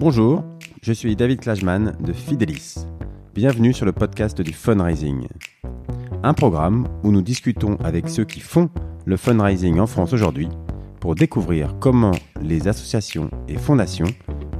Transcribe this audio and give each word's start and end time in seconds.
Bonjour, 0.00 0.42
je 0.80 0.94
suis 0.94 1.14
David 1.14 1.40
Klajman 1.40 1.94
de 2.00 2.14
Fidelis. 2.14 2.86
Bienvenue 3.34 3.74
sur 3.74 3.84
le 3.84 3.92
podcast 3.92 4.40
du 4.40 4.54
fundraising. 4.54 5.28
Un 6.22 6.32
programme 6.32 6.88
où 7.02 7.12
nous 7.12 7.20
discutons 7.20 7.76
avec 7.84 8.08
ceux 8.08 8.24
qui 8.24 8.40
font 8.40 8.70
le 9.04 9.18
fundraising 9.18 9.78
en 9.78 9.86
France 9.86 10.14
aujourd'hui 10.14 10.48
pour 11.00 11.16
découvrir 11.16 11.76
comment 11.80 12.14
les 12.40 12.66
associations 12.66 13.28
et 13.46 13.58
fondations 13.58 14.08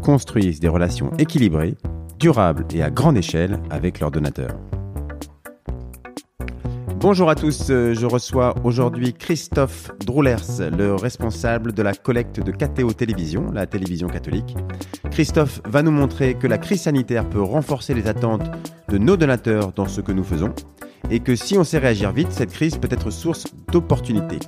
construisent 0.02 0.60
des 0.60 0.68
relations 0.68 1.10
équilibrées, 1.16 1.74
durables 2.18 2.66
et 2.74 2.82
à 2.82 2.90
grande 2.90 3.16
échelle 3.16 3.62
avec 3.70 3.98
leurs 3.98 4.10
donateurs. 4.10 4.58
Bonjour 7.00 7.30
à 7.30 7.34
tous, 7.34 7.70
euh, 7.70 7.94
je 7.94 8.04
reçois 8.04 8.54
aujourd'hui 8.62 9.14
Christophe 9.14 9.90
Droulers, 10.04 10.68
le 10.76 10.94
responsable 10.94 11.72
de 11.72 11.82
la 11.82 11.94
collecte 11.94 12.40
de 12.40 12.52
KTO 12.52 12.92
Télévision, 12.92 13.50
la 13.52 13.66
télévision 13.66 14.06
catholique. 14.06 14.54
Christophe 15.10 15.62
va 15.64 15.82
nous 15.82 15.92
montrer 15.92 16.34
que 16.34 16.46
la 16.46 16.58
crise 16.58 16.82
sanitaire 16.82 17.26
peut 17.26 17.40
renforcer 17.40 17.94
les 17.94 18.06
attentes 18.06 18.50
de 18.90 18.98
nos 18.98 19.16
donateurs 19.16 19.72
dans 19.72 19.88
ce 19.88 20.02
que 20.02 20.12
nous 20.12 20.24
faisons 20.24 20.52
et 21.10 21.20
que 21.20 21.36
si 21.36 21.56
on 21.56 21.64
sait 21.64 21.78
réagir 21.78 22.12
vite, 22.12 22.32
cette 22.32 22.52
crise 22.52 22.76
peut 22.76 22.88
être 22.90 23.08
source 23.08 23.46
d'opportunités. 23.72 24.40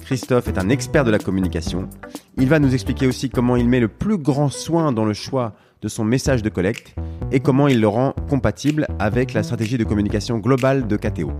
Christophe 0.00 0.48
est 0.48 0.58
un 0.58 0.70
expert 0.70 1.04
de 1.04 1.12
la 1.12 1.20
communication. 1.20 1.88
Il 2.36 2.48
va 2.48 2.58
nous 2.58 2.74
expliquer 2.74 3.06
aussi 3.06 3.30
comment 3.30 3.54
il 3.54 3.68
met 3.68 3.80
le 3.80 3.86
plus 3.86 4.18
grand 4.18 4.48
soin 4.48 4.90
dans 4.90 5.04
le 5.04 5.14
choix 5.14 5.54
de 5.82 5.88
son 5.88 6.04
message 6.04 6.42
de 6.42 6.48
collecte 6.48 6.96
et 7.30 7.38
comment 7.38 7.68
il 7.68 7.80
le 7.80 7.86
rend 7.86 8.12
compatible 8.28 8.88
avec 8.98 9.34
la 9.34 9.44
stratégie 9.44 9.78
de 9.78 9.84
communication 9.84 10.38
globale 10.38 10.88
de 10.88 10.96
KTO. 10.96 11.30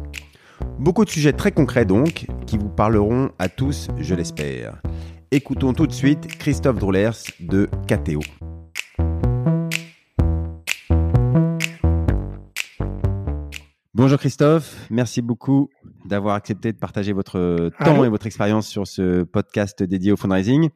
Beaucoup 0.79 1.05
de 1.05 1.11
sujets 1.11 1.33
très 1.33 1.53
concrets 1.53 1.85
donc, 1.85 2.27
qui 2.47 2.59
vous 2.59 2.69
parleront 2.69 3.31
à 3.39 3.49
tous, 3.49 3.89
je 3.99 4.15
l'espère. 4.15 4.81
Écoutons 5.31 5.73
tout 5.73 5.87
de 5.87 5.93
suite 5.93 6.39
Christophe 6.39 6.79
Droulers 6.79 7.11
de 7.41 7.69
KTO. 7.89 8.21
Bonjour 13.95 14.19
Christophe, 14.19 14.87
merci 14.91 15.23
beaucoup 15.23 15.71
d'avoir 16.05 16.35
accepté 16.35 16.73
de 16.73 16.79
partager 16.79 17.13
votre 17.13 17.71
temps 17.83 18.05
et 18.05 18.09
votre 18.09 18.27
expérience 18.27 18.69
sur 18.69 18.87
ce 18.87 19.23
podcast 19.23 19.83
dédié 19.83 20.13
au 20.13 20.17
fundraising. 20.17 20.69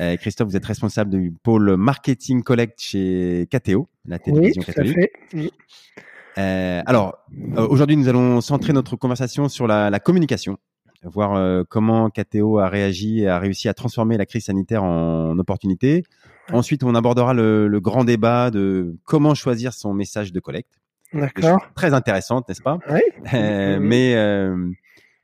Euh, 0.00 0.16
Christophe, 0.16 0.48
vous 0.48 0.56
êtes 0.56 0.64
responsable 0.64 1.10
du 1.10 1.32
pôle 1.42 1.76
marketing 1.76 2.42
collect 2.42 2.80
chez 2.80 3.46
KTO, 3.50 3.88
la 4.06 4.18
télévision 4.18 4.62
oui, 4.66 4.74
tout 4.74 4.80
À 4.80 4.84
fait. 4.84 5.52
Euh, 6.38 6.82
alors, 6.86 7.18
euh, 7.56 7.66
aujourd'hui, 7.68 7.96
nous 7.96 8.08
allons 8.08 8.40
centrer 8.40 8.72
notre 8.72 8.96
conversation 8.96 9.48
sur 9.48 9.66
la, 9.66 9.90
la 9.90 10.00
communication, 10.00 10.56
voir 11.04 11.34
euh, 11.34 11.62
comment 11.68 12.08
KTO 12.10 12.58
a 12.58 12.68
réagi 12.68 13.20
et 13.20 13.28
a 13.28 13.38
réussi 13.38 13.68
à 13.68 13.74
transformer 13.74 14.16
la 14.16 14.26
crise 14.26 14.44
sanitaire 14.46 14.82
en 14.82 15.38
opportunité. 15.38 16.04
Ensuite, 16.52 16.84
on 16.84 16.94
abordera 16.94 17.34
le, 17.34 17.68
le 17.68 17.80
grand 17.80 18.04
débat 18.04 18.50
de 18.50 18.96
comment 19.04 19.34
choisir 19.34 19.72
son 19.72 19.94
message 19.94 20.32
de 20.32 20.40
collecte. 20.40 20.72
D'accord. 21.12 21.60
Très 21.74 21.92
intéressante, 21.92 22.48
n'est-ce 22.48 22.62
pas? 22.62 22.78
Oui. 22.90 23.00
Euh, 23.34 23.78
Mais 23.80 24.14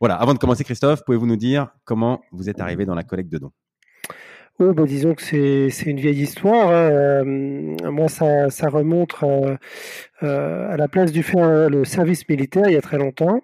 voilà, 0.01 0.15
avant 0.17 0.35
de 0.35 0.39
commencer, 0.39 0.63
Christophe, 0.63 1.03
pouvez-vous 1.05 1.27
nous 1.27 1.37
dire 1.37 1.69
comment 1.85 2.21
vous 2.31 2.49
êtes 2.49 2.61
arrivé 2.61 2.85
dans 2.85 2.95
la 2.95 3.03
collecte 3.03 3.33
de 3.33 3.39
dons? 3.39 3.53
Oh, 4.61 4.73
bah, 4.75 4.87
disons 4.87 5.15
que 5.15 5.23
c'est 5.23 5.87
une 5.87 6.01
vieille 6.01 6.21
histoire. 6.23 6.71
Hein. 6.73 7.23
moi, 7.25 8.09
ça, 8.09 8.51
ça 8.51 8.69
remonte 8.69 9.15
euh, 9.23 9.57
à 10.73 10.77
la 10.77 10.89
place 10.89 11.13
du 11.13 11.23
faire 11.23 11.71
le 11.71 11.85
service 11.85 12.29
militaire 12.29 12.65
il 12.67 12.73
y 12.73 12.77
a 12.77 12.81
très 12.81 12.99
longtemps. 12.99 13.41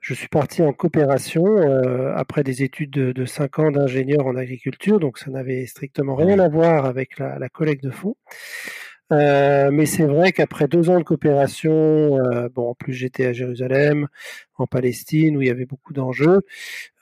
Je 0.00 0.12
suis 0.12 0.28
parti 0.28 0.62
en 0.62 0.74
coopération 0.74 1.44
euh, 1.46 2.12
après 2.14 2.42
des 2.42 2.62
études 2.62 2.90
de, 2.90 3.12
de 3.12 3.24
5 3.24 3.58
ans 3.58 3.70
d'ingénieur 3.70 4.26
en 4.26 4.36
agriculture, 4.36 5.00
donc 5.00 5.16
ça 5.18 5.30
n'avait 5.30 5.64
strictement 5.64 6.14
rien 6.14 6.38
à 6.38 6.50
voir 6.50 6.84
avec 6.84 7.18
la, 7.18 7.38
la 7.38 7.48
collecte 7.48 7.82
de 7.82 7.90
fonds. 7.90 8.16
Euh, 9.12 9.70
mais 9.72 9.86
c'est 9.86 10.04
vrai 10.06 10.30
qu'après 10.32 10.68
deux 10.68 10.88
ans 10.88 10.98
de 10.98 11.04
coopération, 11.04 11.70
euh, 12.18 12.48
bon, 12.48 12.70
en 12.70 12.74
plus 12.74 12.92
j'étais 12.92 13.26
à 13.26 13.32
Jérusalem, 13.32 14.06
en 14.56 14.66
Palestine, 14.66 15.36
où 15.36 15.42
il 15.42 15.48
y 15.48 15.50
avait 15.50 15.66
beaucoup 15.66 15.92
d'enjeux, 15.92 16.42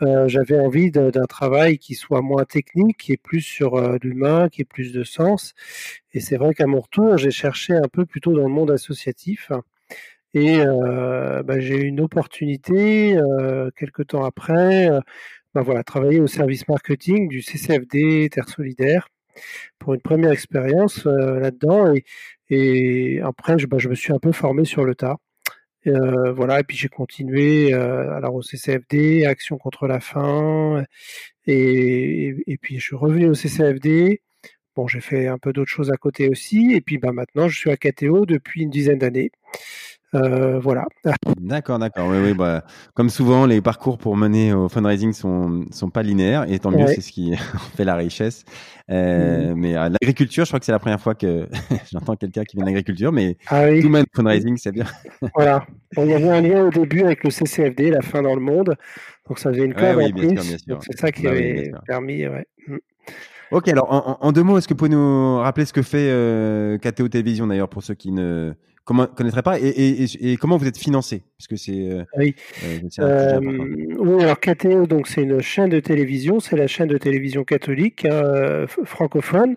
euh, 0.03 0.28
j'avais 0.28 0.59
envie 0.59 0.91
d'un 0.91 1.10
travail 1.27 1.78
qui 1.78 1.94
soit 1.94 2.22
moins 2.22 2.44
technique, 2.44 2.99
qui 2.99 3.12
est 3.12 3.19
plus 3.19 3.43
sur 3.43 3.77
euh, 3.77 3.99
l'humain, 4.03 4.49
qui 4.49 4.62
ait 4.62 4.65
plus 4.65 4.93
de 4.93 5.05
sens. 5.05 5.55
Et 6.15 6.21
c'est 6.21 6.37
vrai 6.37 6.55
qu'à 6.55 6.66
mon 6.66 6.81
retour, 6.81 7.19
j'ai 7.19 7.31
cherché 7.31 7.75
un 7.75 7.88
peu 7.93 8.06
plutôt 8.06 8.33
dans 8.34 8.44
le 8.49 8.54
monde 8.54 8.71
associatif. 8.71 9.53
Et 10.34 10.60
euh, 10.60 11.43
bah, 11.43 11.60
j'ai 11.60 11.77
eu 11.77 11.87
une 11.87 12.00
opportunité, 12.00 13.19
quelques 13.77 14.09
temps 14.09 14.25
après, 14.25 14.91
bah, 15.54 15.62
voilà, 15.62 15.83
travailler 15.84 16.21
au 16.21 16.27
service 16.27 16.69
marketing 16.69 17.28
du 17.28 17.43
CCFD 17.43 18.28
Terre 18.31 18.49
Solidaire 18.49 19.09
pour 19.78 19.94
une 19.94 20.00
première 20.00 20.32
expérience 20.32 21.06
euh, 21.06 21.41
là-dedans. 21.41 21.93
Et, 21.94 22.04
et 22.50 23.21
après, 23.22 23.59
je, 23.59 23.66
bah, 23.66 23.78
je, 23.78 23.88
me 23.88 23.94
suis 23.94 24.12
un 24.12 24.19
peu 24.19 24.32
formé 24.32 24.65
sur 24.65 24.84
le 24.84 24.94
tas. 24.94 25.16
Euh, 25.87 26.32
voilà, 26.32 26.60
et 26.60 26.65
puis 26.65 26.76
j'ai 26.76 26.88
continué 26.88 27.72
euh, 27.72 28.21
au 28.28 28.43
CCFD, 28.43 29.25
Action 29.27 29.59
contre 29.59 29.87
la 29.87 30.00
faim, 30.00 30.84
et, 31.47 32.34
et, 32.47 32.59
puis 32.59 32.78
je 32.78 32.84
suis 32.84 32.97
revenu 32.97 33.28
au 33.28 33.34
CCFD. 33.34 34.21
Bon, 34.77 34.87
j'ai 34.87 35.00
fait 35.00 35.28
un 35.28 35.38
peu 35.38 35.53
d'autres 35.53 35.71
choses 35.71 35.91
à 35.91 35.97
côté 35.97 36.28
aussi, 36.28 36.72
et 36.75 36.81
puis 36.81 36.98
bah, 36.98 37.12
maintenant 37.12 37.48
je 37.48 37.56
suis 37.56 37.71
à 37.71 37.77
KTO 37.77 38.27
depuis 38.27 38.62
une 38.62 38.71
dizaine 38.71 38.98
d'années. 38.98 39.31
Euh, 40.15 40.59
voilà. 40.59 40.87
D'accord, 41.41 41.79
d'accord. 41.79 42.09
Oui, 42.09 42.17
oui, 42.23 42.35
bah, 42.35 42.65
comme 42.95 43.11
souvent, 43.11 43.45
les 43.45 43.61
parcours 43.61 43.99
pour 43.99 44.17
mener 44.17 44.53
au 44.53 44.69
fundraising 44.69 45.13
sont 45.13 45.67
sont 45.71 45.91
pas 45.91 46.03
linéaires 46.03 46.51
et 46.51 46.59
tant 46.59 46.71
mieux, 46.71 46.87
c'est 46.87 47.01
ce 47.01 47.13
qui 47.13 47.35
fait 47.77 47.85
la 47.85 47.95
richesse. 47.95 48.45
Euh, 48.91 49.55
mmh. 49.55 49.59
Mais 49.59 49.77
euh, 49.77 49.89
l'agriculture, 49.91 50.45
je 50.45 50.51
crois 50.51 50.61
que 50.61 50.67
c'est 50.67 50.73
la 50.73 50.79
première 50.79 51.01
fois 51.01 51.15
que 51.15 51.47
j'entends 51.93 52.17
quelqu'un 52.17 52.45
qui 52.45 52.57
vient 52.57 52.65
de 52.65 52.71
l'agriculture, 52.71 53.13
mais 53.13 53.37
ah 53.49 53.65
oui. 53.67 53.83
tout 53.83 53.91
même 53.91 54.07
fundraising, 54.15 54.57
c'est 54.57 54.73
bien. 54.73 54.87
voilà. 55.35 55.67
Bon, 55.95 56.05
il 56.05 56.11
y 56.11 56.15
avait 56.15 56.31
un 56.31 56.41
lien 56.41 56.65
au 56.65 56.71
début 56.71 57.03
avec 57.03 57.23
le 57.25 57.31
CCFD, 57.31 57.91
la 57.91 58.01
fin 58.01 58.23
dans 58.23 58.35
le 58.35 58.41
monde, 58.41 58.77
donc 59.29 59.39
ça 59.39 59.51
faisait 59.51 59.65
une 59.65 59.75
ouais, 59.75 59.95
oui, 59.95 60.13
bien 60.13 60.29
sûr, 60.29 60.43
bien 60.43 60.59
sûr. 60.59 60.79
C'est 60.83 60.99
ça 60.99 61.13
qui 61.13 61.25
bah, 61.25 61.31
avait 61.31 61.71
permis. 61.87 62.27
Ouais. 62.27 62.47
Mmh. 62.67 62.77
Ok, 63.51 63.69
alors 63.69 63.93
en, 63.93 64.19
en, 64.21 64.33
deux 64.33 64.43
mots, 64.43 64.59
est-ce 64.59 64.69
que 64.69 64.75
vous 64.75 64.79
pouvez 64.79 64.91
nous 64.91 65.39
rappeler 65.39 65.65
ce 65.65 65.73
que 65.73 65.83
fait 65.83 66.09
euh, 66.11 66.77
KTO 66.79 67.09
Télévision 67.09 67.47
d'ailleurs 67.47 67.69
pour 67.69 67.83
ceux 67.83 67.95
qui 67.95 68.13
ne 68.13 68.53
comment 68.88 69.06
connaîtraient 69.06 69.43
pas 69.43 69.60
et, 69.60 69.66
et, 69.66 70.32
et, 70.32 70.37
comment 70.38 70.56
vous 70.56 70.66
êtes 70.66 70.78
financé? 70.78 71.22
Parce 71.37 71.47
que 71.47 71.56
c'est 71.56 71.91
euh, 71.91 72.04
oui. 72.16 72.34
Euh, 73.00 73.38
oui 73.38 74.22
alors 74.22 74.41
KTO 74.41 74.87
donc 74.87 75.09
c'est 75.09 75.21
une 75.21 75.43
chaîne 75.43 75.69
de 75.69 75.78
télévision. 75.78 76.41
C'est 76.41 76.56
la 76.56 76.66
chaîne 76.66 76.88
de 76.88 76.97
télévision 76.97 77.44
catholique 77.44 78.06
hein, 78.06 78.65
francophone. 78.84 79.56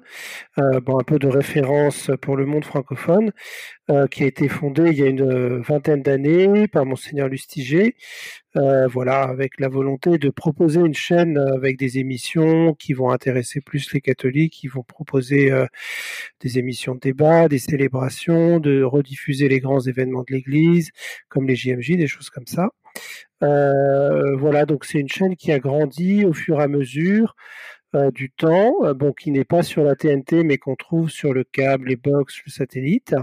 Euh, 0.59 0.81
bon 0.81 1.00
un 1.00 1.03
peu 1.06 1.18
de 1.18 1.30
référence 1.30 2.12
pour 2.22 2.36
le 2.36 2.46
monde 2.46 2.66
francophone 2.66 3.31
euh, 3.90 4.06
qui 4.08 4.24
a 4.24 4.28
été 4.28 4.50
fondée 4.50 4.90
il 4.91 4.97
y 5.00 5.03
a 5.03 5.08
une 5.08 5.62
vingtaine 5.62 6.02
d'années 6.02 6.68
par 6.68 6.86
monseigneur 6.86 7.30
Lustiger 7.30 7.96
euh, 8.58 8.86
voilà, 8.88 9.22
avec 9.24 9.60
la 9.60 9.70
volonté 9.70 10.18
de 10.18 10.30
proposer 10.30 10.82
une 10.82 10.94
chaîne 10.94 11.38
avec 11.38 11.78
des 11.78 12.00
émissions 12.00 12.74
qui 12.74 12.92
vont 12.94 13.10
intéresser 13.10 13.62
plus 13.62 13.94
les 13.94 14.02
catholiques, 14.02 14.54
qui 14.54 14.68
vont 14.68 14.84
proposer 14.84 15.52
euh, 15.52 15.66
des 16.42 16.60
émissions 16.60 16.96
de 16.96 17.00
débat, 17.00 17.48
des 17.48 17.60
célébrations, 17.60 18.60
de 18.60 18.84
rediffuser 18.84 19.48
les 19.48 19.62
grands 19.62 19.80
événements 19.80 20.24
de 20.28 20.34
l'Église, 20.34 20.92
comme 21.30 21.48
les 21.48 21.56
JMJ, 21.56 21.96
des 21.98 22.08
choses 22.08 22.30
comme 22.30 22.48
ça. 22.48 22.70
Euh, 23.44 24.36
voilà, 24.38 24.66
donc 24.66 24.84
c'est 24.86 25.00
une 25.00 25.10
chaîne 25.10 25.38
qui 25.38 25.52
a 25.54 25.60
grandi 25.60 26.26
au 26.26 26.34
fur 26.34 26.60
et 26.60 26.64
à 26.64 26.68
mesure. 26.68 27.36
Euh, 27.94 28.10
du 28.12 28.32
temps, 28.32 28.74
bon, 28.96 29.12
qui 29.12 29.32
n'est 29.32 29.44
pas 29.44 29.64
sur 29.64 29.84
la 29.84 29.96
TNT, 29.96 30.44
mais 30.44 30.58
qu'on 30.58 30.76
trouve 30.76 31.10
sur 31.10 31.34
le 31.34 31.44
câble, 31.44 31.90
les 31.90 31.98
box, 31.98 32.42
le 32.46 32.52
satellite. 32.52 33.16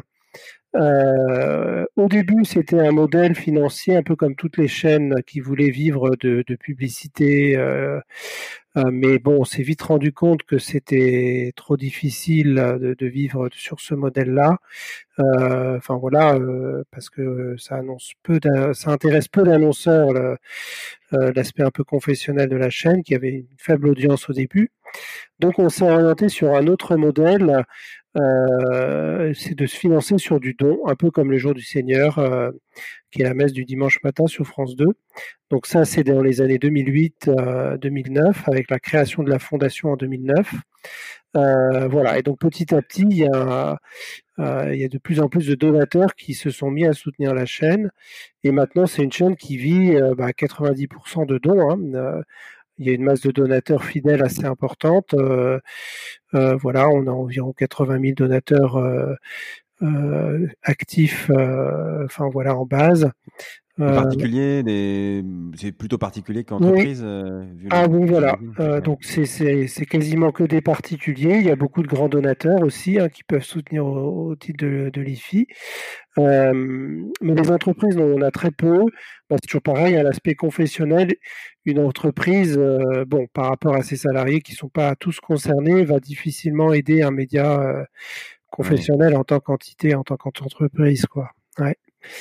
Euh, 0.77 1.85
au 1.97 2.09
début, 2.09 2.45
c'était 2.45 2.79
un 2.79 2.93
modèle 2.93 3.35
financier, 3.35 3.97
un 3.97 4.03
peu 4.03 4.17
comme 4.17 4.37
toutes 4.37 4.59
les 4.59 4.69
chaînes 4.69 5.15
qui 5.27 5.41
voulaient 5.41 5.71
vivre 5.71 6.11
de, 6.17 6.45
de 6.47 6.57
publicité. 6.57 7.57
Euh, 7.57 8.01
euh, 8.77 8.91
mais 8.93 9.19
bon, 9.19 9.41
on 9.41 9.45
s'est 9.45 9.63
vite 9.63 9.83
rendu 9.83 10.13
compte 10.13 10.43
que 10.45 10.59
c'était 10.59 11.53
trop 11.57 11.77
difficile 11.77 12.55
de, 12.55 12.95
de, 12.95 13.07
vivre 13.07 13.49
sur 13.53 13.81
ce 13.81 13.95
modèle-là. 13.95 14.59
Euh, 15.19 15.77
enfin 15.79 15.97
voilà, 15.97 16.35
euh, 16.35 16.85
parce 16.93 17.11
que 17.11 17.57
ça 17.59 17.77
annonce 17.77 18.13
peu, 18.23 18.39
ça 18.75 18.91
intéresse 18.91 19.29
peu 19.29 19.43
d'annonceurs 19.43 20.09
l'aspect 21.13 21.63
un 21.63 21.71
peu 21.71 21.85
confessionnel 21.85 22.49
de 22.49 22.57
la 22.57 22.71
chaîne, 22.71 23.03
qui 23.03 23.15
avait 23.15 23.31
une 23.31 23.47
faible 23.57 23.89
audience 23.89 24.29
au 24.29 24.33
début. 24.33 24.71
Donc 25.39 25.59
on 25.59 25.69
s'est 25.69 25.89
orienté 25.89 26.29
sur 26.29 26.55
un 26.55 26.67
autre 26.67 26.97
modèle 26.97 27.65
euh, 28.17 29.33
c'est 29.35 29.55
de 29.55 29.67
se 29.67 29.77
financer 29.77 30.19
sur 30.19 30.41
du 30.41 30.55
don, 30.55 30.81
un 30.87 30.95
peu 30.95 31.11
comme 31.11 31.31
le 31.31 31.39
jour 31.39 31.55
du 31.55 31.63
Seigneur, 31.63 32.19
euh, 32.19 32.51
qui 33.11 33.23
est 33.23 33.25
la 33.25 33.35
messe 33.35 33.53
du 33.53 33.65
dimanche 33.65 34.03
matin 34.03 34.27
sur 34.27 34.47
France 34.47 34.77
2. 34.77 34.87
Donc 35.51 35.67
ça, 35.67 35.85
c'est 35.85 36.05
dans 36.05 36.23
les 36.23 36.41
années 36.41 36.59
2008-2009, 36.59 37.29
euh, 37.29 38.33
avec 38.47 38.71
la 38.71 38.79
création 38.79 39.23
de 39.23 39.31
la 39.31 39.39
fondation 39.39 39.91
en 39.91 39.97
2009. 39.97 40.55
Euh, 41.37 41.87
voilà, 41.89 42.19
et 42.19 42.23
donc 42.23 42.39
petit 42.39 42.75
à 42.75 42.81
petit, 42.81 43.03
il 43.03 43.19
y, 43.19 43.25
a, 43.25 43.79
de 44.39 44.99
plus 44.99 45.21
en 45.21 45.29
plus 45.29 45.47
de 45.47 45.55
donateurs 45.55 46.15
qui 46.15 46.33
se 46.35 46.51
sont 46.51 46.71
mis 46.71 46.87
à 46.87 46.95
soutenir 46.95 47.35
la 47.35 47.45
chaîne. 47.45 47.91
Et 48.43 48.51
maintenant, 48.51 48.87
c'est 48.87 49.03
une 49.03 49.13
chaîne 49.13 49.37
qui 49.37 49.59
vit 49.59 49.97
bah, 50.17 50.31
90% 50.31 51.27
de 51.27 51.39
dons. 51.39 51.71
Hein, 51.71 52.23
il 52.79 52.87
y 52.87 52.91
a 52.91 52.93
une 52.93 53.05
masse 53.05 53.21
de 53.23 53.31
donateurs 53.31 53.85
fidèles 53.85 54.23
assez 54.23 54.45
importante. 54.45 55.15
voilà, 56.33 56.89
on 56.91 57.07
a 57.07 57.11
environ 57.11 57.53
80 57.53 58.01
000 58.01 58.15
donateurs 58.15 58.79
actifs, 60.63 61.31
enfin 62.05 62.29
voilà, 62.31 62.57
en 62.57 62.67
base. 62.67 63.11
Euh, 63.81 63.95
particulier, 63.95 64.63
des... 64.65 65.25
c'est 65.57 65.71
plutôt 65.73 65.99
particulier 65.99 66.43
qu'entreprise. 66.43 67.03
Euh, 67.05 67.45
ah 67.71 67.87
bon, 67.87 68.07
voilà. 68.07 68.37
Euh, 68.59 68.81
donc 68.81 69.05
c'est 69.05 69.87
quasiment 69.87 70.33
que 70.33 70.43
des 70.45 70.61
particuliers. 70.61 71.37
Il 71.39 71.47
y 71.47 71.51
a 71.51 71.57
beaucoup 71.57 71.83
de 71.83 71.87
grands 71.87 72.09
donateurs 72.09 72.63
aussi 72.63 72.99
hein, 72.99 73.09
qui 73.09 73.23
peuvent 73.23 73.45
soutenir 73.45 73.87
au, 73.87 74.35
titre 74.35 74.65
de, 74.65 74.91
de 74.93 75.01
l'IFI. 75.01 75.47
mais 76.17 77.35
les 77.35 77.51
entreprises, 77.51 77.97
on 77.99 78.21
a 78.23 78.31
très 78.31 78.51
peu. 78.51 78.85
Bah, 79.31 79.37
c'est 79.41 79.47
toujours 79.47 79.63
pareil, 79.63 79.97
à 79.97 80.03
l'aspect 80.03 80.35
confessionnel, 80.35 81.15
une 81.65 81.79
entreprise, 81.79 82.59
bon, 83.07 83.27
par 83.33 83.47
rapport 83.47 83.75
à 83.75 83.83
ses 83.83 83.97
salariés 83.97 84.41
qui 84.41 84.53
ne 84.53 84.57
sont 84.57 84.69
pas 84.71 84.97
tous 84.97 85.21
concernés, 85.21 85.85
va 85.85 86.01
difficilement 86.01 86.73
aider 86.73 87.03
un 87.03 87.11
média 87.11 87.87
confessionnel 88.51 89.15
en 89.15 89.23
tant 89.23 89.39
qu'entité, 89.39 89.95
en 89.95 90.03
tant 90.03 90.17
qu'entreprise, 90.17 91.07
quoi. 91.07 91.31
Ouais. 91.59 91.77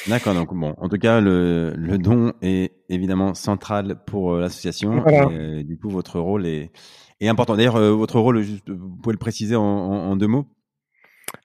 D'accord, 0.08 0.34
donc 0.34 0.54
bon, 0.54 0.74
en 0.78 0.90
tout 0.90 0.98
cas, 0.98 1.22
le, 1.22 1.74
le 1.76 1.98
don 1.98 2.34
est 2.42 2.74
évidemment 2.90 3.34
central 3.34 3.98
pour 4.06 4.34
euh, 4.34 4.42
l'association. 4.42 5.04
Euh, 5.08 5.64
du 5.64 5.78
coup, 5.78 5.90
votre 5.90 6.20
rôle 6.20 6.46
est, 6.46 6.72
est 7.20 7.28
important. 7.28 7.56
D'ailleurs, 7.56 7.76
euh, 7.76 7.92
votre 7.92 8.20
rôle, 8.20 8.42
juste, 8.42 8.70
vous 8.70 8.98
pouvez 8.98 9.14
le 9.14 9.20
préciser 9.20 9.56
en, 9.56 9.64
en, 9.64 10.16
deux 10.16 10.28
mots? 10.28 10.48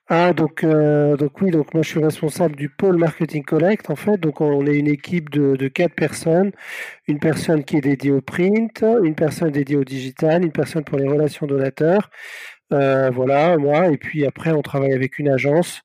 Ah 0.07 0.33
donc 0.33 0.65
donc 0.65 1.41
oui 1.41 1.51
donc 1.51 1.73
moi 1.73 1.81
je 1.81 1.89
suis 1.89 2.03
responsable 2.03 2.55
du 2.55 2.69
pôle 2.69 2.97
marketing 2.97 3.43
collect 3.43 3.89
en 3.89 3.95
fait 3.95 4.17
donc 4.17 4.41
on 4.41 4.65
est 4.65 4.77
une 4.77 4.87
équipe 4.87 5.29
de, 5.29 5.55
de 5.55 5.67
quatre 5.67 5.95
personnes 5.95 6.51
une 7.07 7.19
personne 7.19 7.63
qui 7.63 7.77
est 7.77 7.81
dédiée 7.81 8.11
au 8.11 8.21
print 8.21 8.83
une 9.03 9.15
personne 9.15 9.51
dédiée 9.51 9.77
au 9.77 9.83
digital 9.83 10.43
une 10.43 10.51
personne 10.51 10.83
pour 10.83 10.97
les 10.97 11.07
relations 11.07 11.47
donateurs 11.47 12.09
euh, 12.73 13.11
voilà, 13.11 13.57
moi. 13.57 13.87
Et 13.89 13.97
puis 13.97 14.25
après, 14.25 14.51
on 14.51 14.61
travaille 14.61 14.93
avec 14.93 15.19
une 15.19 15.29
agence. 15.29 15.81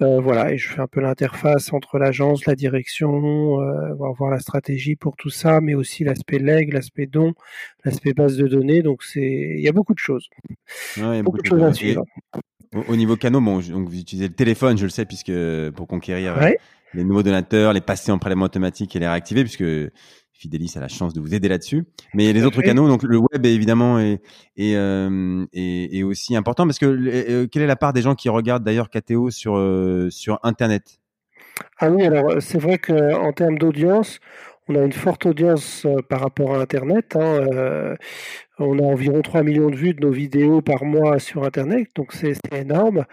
Euh, 0.00 0.20
voilà, 0.20 0.52
et 0.52 0.58
je 0.58 0.68
fais 0.68 0.80
un 0.80 0.86
peu 0.86 1.00
l'interface 1.00 1.72
entre 1.72 1.98
l'agence, 1.98 2.46
la 2.46 2.54
direction, 2.54 3.60
euh, 3.60 3.94
voir 3.94 4.30
la 4.30 4.38
stratégie 4.38 4.94
pour 4.94 5.16
tout 5.16 5.30
ça, 5.30 5.60
mais 5.60 5.74
aussi 5.74 6.04
l'aspect 6.04 6.38
leg, 6.38 6.72
l'aspect 6.72 7.06
don, 7.06 7.34
l'aspect 7.84 8.12
base 8.12 8.36
de 8.36 8.46
données. 8.46 8.82
Donc 8.82 9.02
c'est, 9.02 9.54
il 9.56 9.60
y 9.60 9.68
a 9.68 9.72
beaucoup 9.72 9.94
de 9.94 9.98
choses. 9.98 10.28
beaucoup, 10.96 11.38
de 11.38 11.46
choses 11.46 11.62
à 11.62 11.72
suivre. 11.72 12.04
Au, 12.86 12.96
niveau 12.96 13.16
canaux, 13.16 13.40
bon, 13.40 13.58
donc 13.60 13.88
vous 13.88 13.98
utilisez 13.98 14.28
le 14.28 14.34
téléphone, 14.34 14.76
je 14.78 14.84
le 14.84 14.90
sais, 14.90 15.06
puisque 15.06 15.32
pour 15.74 15.88
conquérir 15.88 16.38
les 16.94 17.04
nouveaux 17.04 17.22
donateurs, 17.22 17.72
les 17.72 17.80
passer 17.80 18.12
en 18.12 18.18
prélèvement 18.18 18.44
automatique 18.44 18.94
et 18.94 18.98
les 18.98 19.08
réactiver, 19.08 19.42
puisque 19.42 19.64
Fidelis 20.38 20.74
a 20.76 20.80
la 20.80 20.88
chance 20.88 21.14
de 21.14 21.20
vous 21.20 21.34
aider 21.34 21.48
là-dessus. 21.48 21.84
Mais 22.14 22.32
les 22.32 22.44
autres 22.44 22.62
canaux, 22.62 22.86
donc 22.86 23.02
le 23.02 23.18
web 23.18 23.44
évidemment 23.44 23.98
est, 23.98 24.22
est, 24.56 24.76
euh, 24.76 25.44
est, 25.52 26.04
aussi 26.04 26.36
important 26.36 26.64
parce 26.64 26.78
que 26.78 26.86
euh, 26.86 27.48
quelle 27.48 27.62
est 27.62 27.66
la 27.66 27.74
part 27.74 27.92
des 27.92 28.02
gens 28.02 28.14
qui 28.14 28.28
regardent 28.28 28.62
d'ailleurs 28.62 28.88
KTO 28.88 29.30
sur, 29.30 29.56
euh, 29.56 30.10
sur 30.10 30.38
Internet? 30.44 31.00
Ah 31.80 31.90
oui, 31.90 32.04
alors 32.06 32.40
c'est 32.40 32.58
vrai 32.58 32.78
qu'en 32.78 33.32
termes 33.32 33.58
d'audience, 33.58 34.20
on 34.68 34.76
a 34.76 34.84
une 34.84 34.92
forte 34.92 35.26
audience 35.26 35.84
par 36.08 36.20
rapport 36.20 36.54
à 36.54 36.60
Internet. 36.60 37.16
Hein, 37.16 37.96
on 38.60 38.78
a 38.78 38.82
environ 38.82 39.22
3 39.22 39.42
millions 39.42 39.70
de 39.70 39.76
vues 39.76 39.94
de 39.94 40.06
nos 40.06 40.12
vidéos 40.12 40.62
par 40.62 40.84
mois 40.84 41.18
sur 41.18 41.42
Internet, 41.42 41.88
donc 41.96 42.12
c'est 42.12 42.34
énorme. 42.54 43.06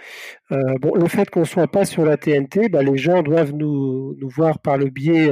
bon, 0.51 0.93
le 0.93 1.07
fait 1.07 1.27
qu'on 1.31 1.39
ne 1.39 1.45
soit 1.45 1.67
pas 1.67 1.85
sur 1.85 2.05
la 2.05 2.17
TNT, 2.17 2.69
bah, 2.69 2.83
les 2.83 2.97
gens 2.97 3.23
doivent 3.23 3.53
nous, 3.53 4.15
nous 4.19 4.29
voir 4.29 4.59
par 4.59 4.77
le 4.77 4.89
biais 4.91 5.31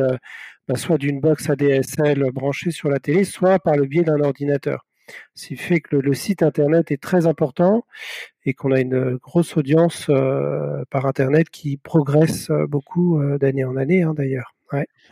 bah, 0.68 0.75
soit 0.75 0.98
d'une 0.98 1.19
box 1.19 1.50
ADSL 1.50 2.31
branchée 2.31 2.71
sur 2.71 2.89
la 2.89 3.00
télé, 3.00 3.24
soit 3.24 3.60
par 3.60 3.75
le 3.75 3.86
biais 3.86 4.04
d'un 4.04 4.21
ordinateur. 4.21 4.86
Ce 5.36 5.48
qui 5.48 5.57
fait 5.57 5.80
que 5.80 5.95
le, 5.95 6.13
site 6.13 6.44
internet 6.44 6.92
est 6.92 7.01
très 7.01 7.27
important 7.27 7.83
et 8.45 8.54
qu'on 8.54 8.71
a 8.71 8.80
une 8.80 9.18
grosse 9.18 9.57
audience 9.57 10.07
euh, 10.10 10.83
par 10.89 11.06
internet 11.06 11.50
qui 11.50 11.77
progresse 11.77 12.50
euh, 12.50 12.68
beaucoup 12.68 13.19
euh, 13.19 13.38
d'année 13.38 13.65
en 13.65 13.75
année 13.75 14.04
hein, 14.04 14.13
d'ailleurs. 14.15 14.54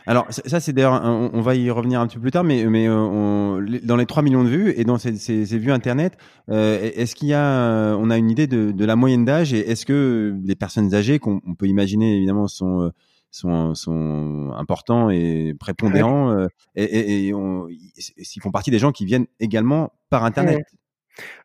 Alors 0.06 0.26
ça, 0.28 0.58
c'est 0.58 0.72
d'ailleurs, 0.72 1.00
on, 1.04 1.40
va 1.40 1.54
y 1.54 1.70
revenir 1.70 2.00
un 2.00 2.08
petit 2.08 2.16
peu 2.16 2.22
plus 2.22 2.30
tard, 2.32 2.42
mais, 2.42 2.64
mais 2.64 2.88
dans 2.88 3.96
les 3.96 4.06
3 4.06 4.24
millions 4.24 4.42
de 4.42 4.48
vues 4.48 4.74
et 4.76 4.82
dans 4.82 4.98
ces, 4.98 5.44
vues 5.56 5.70
internet, 5.70 6.18
est-ce 6.48 7.14
qu'il 7.14 7.28
y 7.28 7.34
a, 7.34 7.94
on 7.96 8.10
a 8.10 8.18
une 8.18 8.28
idée 8.28 8.48
de, 8.48 8.72
de 8.72 8.84
la 8.84 8.96
moyenne 8.96 9.24
d'âge 9.24 9.54
et 9.54 9.70
est-ce 9.70 9.86
que 9.86 10.36
les 10.44 10.56
personnes 10.56 10.92
âgées 10.96 11.20
qu'on 11.20 11.38
peut 11.56 11.66
imaginer 11.66 12.16
évidemment 12.16 12.48
sont 12.48 12.90
sont, 13.32 13.74
sont 13.74 14.52
importants 14.56 15.10
et 15.10 15.54
prépondérants 15.58 16.30
euh, 16.30 16.46
et, 16.76 16.84
et, 16.84 17.28
ils 17.28 18.40
font 18.40 18.50
partie 18.52 18.70
des 18.70 18.78
gens 18.78 18.92
qui 18.92 19.04
viennent 19.04 19.26
également 19.40 19.92
par 20.10 20.24
Internet. 20.24 20.64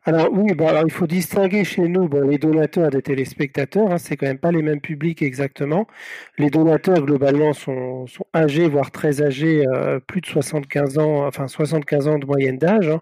Alors 0.04 0.32
oui, 0.32 0.54
bon, 0.54 0.66
alors, 0.66 0.84
il 0.86 0.90
faut 0.90 1.06
distinguer 1.06 1.62
chez 1.64 1.88
nous 1.88 2.08
bon, 2.08 2.26
les 2.26 2.38
donateurs 2.38 2.90
des 2.90 3.02
téléspectateurs. 3.02 3.92
Hein, 3.92 3.98
c'est 3.98 4.16
quand 4.16 4.26
même 4.26 4.38
pas 4.38 4.50
les 4.50 4.62
mêmes 4.62 4.80
publics 4.80 5.20
exactement. 5.22 5.86
Les 6.38 6.48
donateurs 6.50 7.04
globalement 7.04 7.52
sont, 7.52 8.06
sont 8.06 8.24
âgés, 8.34 8.68
voire 8.68 8.90
très 8.90 9.20
âgés, 9.22 9.66
euh, 9.68 10.00
plus 10.00 10.22
de 10.22 10.26
75 10.26 10.98
ans, 10.98 11.26
enfin 11.26 11.48
75 11.48 12.08
ans 12.08 12.18
de 12.18 12.26
moyenne 12.26 12.58
d'âge. 12.58 12.88
Hein. 12.88 13.00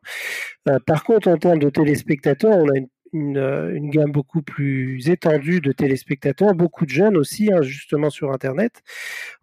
Euh, 0.69 0.79
par 0.85 1.05
contre, 1.05 1.29
en 1.29 1.37
termes 1.37 1.61
de 1.61 1.71
téléspectateurs, 1.71 2.57
on 2.57 2.69
a 2.69 2.79
une 2.79 2.89
euh, 3.15 3.75
une, 3.75 3.91
gamme 3.91 4.11
beaucoup 4.11 4.43
plus 4.43 5.09
étendue 5.09 5.61
de 5.61 5.73
téléspectateurs, 5.73 6.55
beaucoup 6.55 6.85
de 6.85 6.91
jeunes 6.91 7.17
aussi, 7.17 7.53
hein, 7.53 7.63
justement 7.63 8.11
sur 8.11 8.33
Internet. 8.33 8.83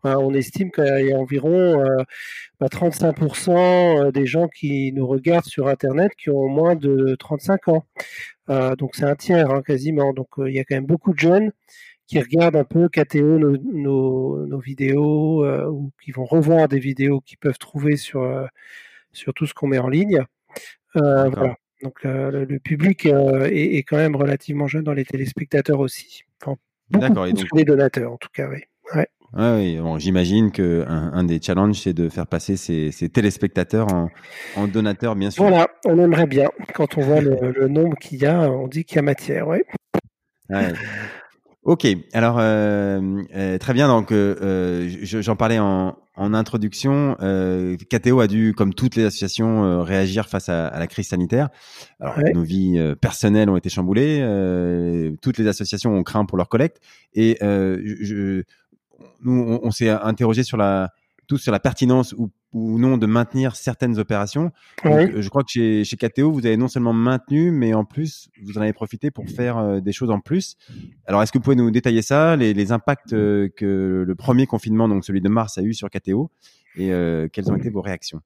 on 0.04 0.33
estime 0.33 0.71
qu'il 0.71 1.07
y 1.07 1.13
a 1.13 1.18
environ 1.18 1.83
35% 2.62 3.51
euh, 3.51 3.54
bah, 3.54 4.06
euh, 4.07 4.12
des 4.12 4.25
gens 4.25 4.48
qui 4.48 4.92
nous 4.94 5.07
regardent 5.07 5.45
sur 5.45 5.68
Internet 5.68 6.12
qui 6.18 6.30
ont 6.30 6.50
moins 6.50 6.75
de 6.75 7.15
35 7.19 7.68
ans. 7.69 7.86
donc 8.77 8.95
c'est 8.95 9.06
un 9.06 9.15
tiers 9.15 9.50
hein, 9.51 9.62
quasiment. 9.62 10.13
Donc 10.13 10.27
il 10.39 10.54
y 10.54 10.59
a 10.59 10.63
quand 10.66 10.75
même 10.75 10.86
beaucoup 10.86 11.13
de 11.13 11.19
jeunes 11.19 11.51
qui 12.07 12.19
regardent 12.19 12.57
un 12.57 12.66
peu 12.66 12.89
KTO 12.89 13.39
nos, 13.39 14.45
nos, 14.45 14.59
vidéos 14.59 15.45
ou 15.69 15.92
qui 16.04 16.12
vont 16.12 16.25
revoir 16.25 16.68
des 16.68 16.80
vidéos 16.80 17.21
qu'ils 17.21 17.38
peuvent 17.38 17.57
trouver 17.57 17.98
sur, 17.98 18.48
sur 19.13 19.33
tout 19.33 19.48
ce 19.48 19.54
qu'on 19.54 19.68
met 19.68 19.80
en 19.80 19.89
ligne. 19.89 20.24
voilà. 20.95 21.56
Donc 21.83 22.03
le, 22.03 22.57
public 22.59 23.06
euh, 23.06 23.47
est, 23.51 23.83
quand 23.83 23.97
même 23.97 24.15
relativement 24.15 24.68
jeune 24.68 24.83
dans 24.83 24.94
les 24.94 25.06
téléspectateurs 25.06 25.80
aussi. 25.80 26.24
Enfin, 26.41 26.57
beaucoup 26.89 27.33
plus 27.33 27.47
les 27.56 27.65
donateurs 27.65 28.13
en 28.13 28.18
tout 28.18 28.30
cas, 28.33 28.47
oui. 28.50 28.59
Ouais. 28.95 29.07
oui, 29.33 29.77
bon, 29.77 29.97
j'imagine 29.97 30.51
que 30.51 30.85
un, 30.88 31.24
des 31.24 31.41
challenges, 31.41 31.80
c'est 31.80 31.94
de 31.94 32.09
faire 32.09 32.27
passer 32.27 32.57
ces, 32.57 33.09
téléspectateurs 33.09 33.88
en, 34.56 34.68
donateurs, 34.68 35.15
bien 35.15 35.31
sûr. 35.31 35.44
Voilà, 35.44 35.68
on 35.85 35.97
aimerait 36.00 36.27
bien. 36.27 36.49
Quand 36.73 36.97
on 36.97 37.02
voit 37.02 37.21
le, 37.21 37.68
nombre 37.68 37.97
qu'il 37.97 38.19
y 38.19 38.25
a, 38.25 38.49
on 38.49 38.68
dit 38.68 38.85
qu'il 38.85 38.97
y 38.97 38.99
a 38.99 39.04
matière, 39.04 39.47
oui. 39.47 39.59
Ouais. 40.49 40.73
Ok, 41.63 41.87
alors 42.11 42.37
euh, 42.40 43.21
euh, 43.35 43.57
très 43.57 43.73
bien. 43.73 43.87
Donc, 43.87 44.11
euh, 44.11 44.90
j'en 45.02 45.35
parlais 45.37 45.59
en, 45.59 45.95
en 46.16 46.34
introduction. 46.34 47.16
KTO 47.90 48.20
a 48.20 48.28
dû, 48.28 48.54
comme 48.56 48.74
toutes 48.74 48.96
les 48.96 49.06
associations, 49.06 49.84
réagir 49.84 50.28
face 50.28 50.50
à, 50.50 50.78
la 50.78 50.88
crise 50.88 51.08
sanitaire. 51.08 51.50
Alors, 52.00 52.16
nos 52.34 52.44
vies 52.44 52.80
personnelles 53.02 53.50
ont 53.50 53.58
été 53.58 53.70
chamboulées. 53.70 54.20
toutes 55.22 55.38
les 55.38 55.48
associations 55.48 55.96
ont 55.96 56.04
craint 56.04 56.26
pour 56.26 56.38
leur 56.38 56.50
collecte. 56.50 56.82
Et 57.14 57.38
je, 57.42 58.44
nous, 59.22 59.60
on 59.64 59.72
s'est 59.72 59.90
interrogé 59.90 60.44
sur 60.44 60.58
la 60.58 60.92
tous 61.28 61.38
sur 61.38 61.52
la 61.52 61.60
pertinence 61.60 62.14
ou, 62.14 62.30
non 62.54 62.98
de 62.98 63.06
maintenir 63.06 63.56
certaines 63.56 64.00
opérations. 64.00 64.52
je 64.83 65.30
crois 65.30 65.44
que 65.44 65.50
chez, 65.50 65.83
chez 65.83 65.98
KTO, 65.98 66.31
vous 66.31 66.45
avez 66.45 66.57
non 66.57 66.68
seulement 66.68 66.94
maintenu, 66.94 67.52
mais 67.52 67.74
en 67.74 67.86
plus, 67.86 68.30
vous 68.42 68.57
en 68.57 68.62
avez 68.62 68.74
profité 68.74 69.12
pour 69.12 69.28
faire 69.30 69.57
euh, 69.57 69.80
des 69.80 69.92
choses 69.92 70.12
en 70.12 70.19
plus. 70.19 70.57
Alors, 71.06 71.24
est-ce 71.24 71.31
que 71.31 71.38
vous 71.38 71.44
pouvez 71.44 71.56
nous 71.56 71.72
détailler 71.72 72.02
ça, 72.02 72.36
les, 72.36 72.72
impacts 72.72 73.14
euh, 73.14 73.50
que 73.56 74.04
le 74.06 74.16
premier 74.16 74.48
confinement, 74.48 74.88
donc 74.88 75.06
celui 75.06 75.22
de 75.22 75.30
mars, 75.30 75.57
a 75.57 75.62
eu 75.62 75.74
sur 75.74 75.90
KTO, 75.90 76.31
et 76.76 76.92
euh, 76.92 77.28
quelles 77.31 77.52
ont 77.52 77.56
été 77.56 77.69
vos 77.69 77.81
réactions? 77.81 78.22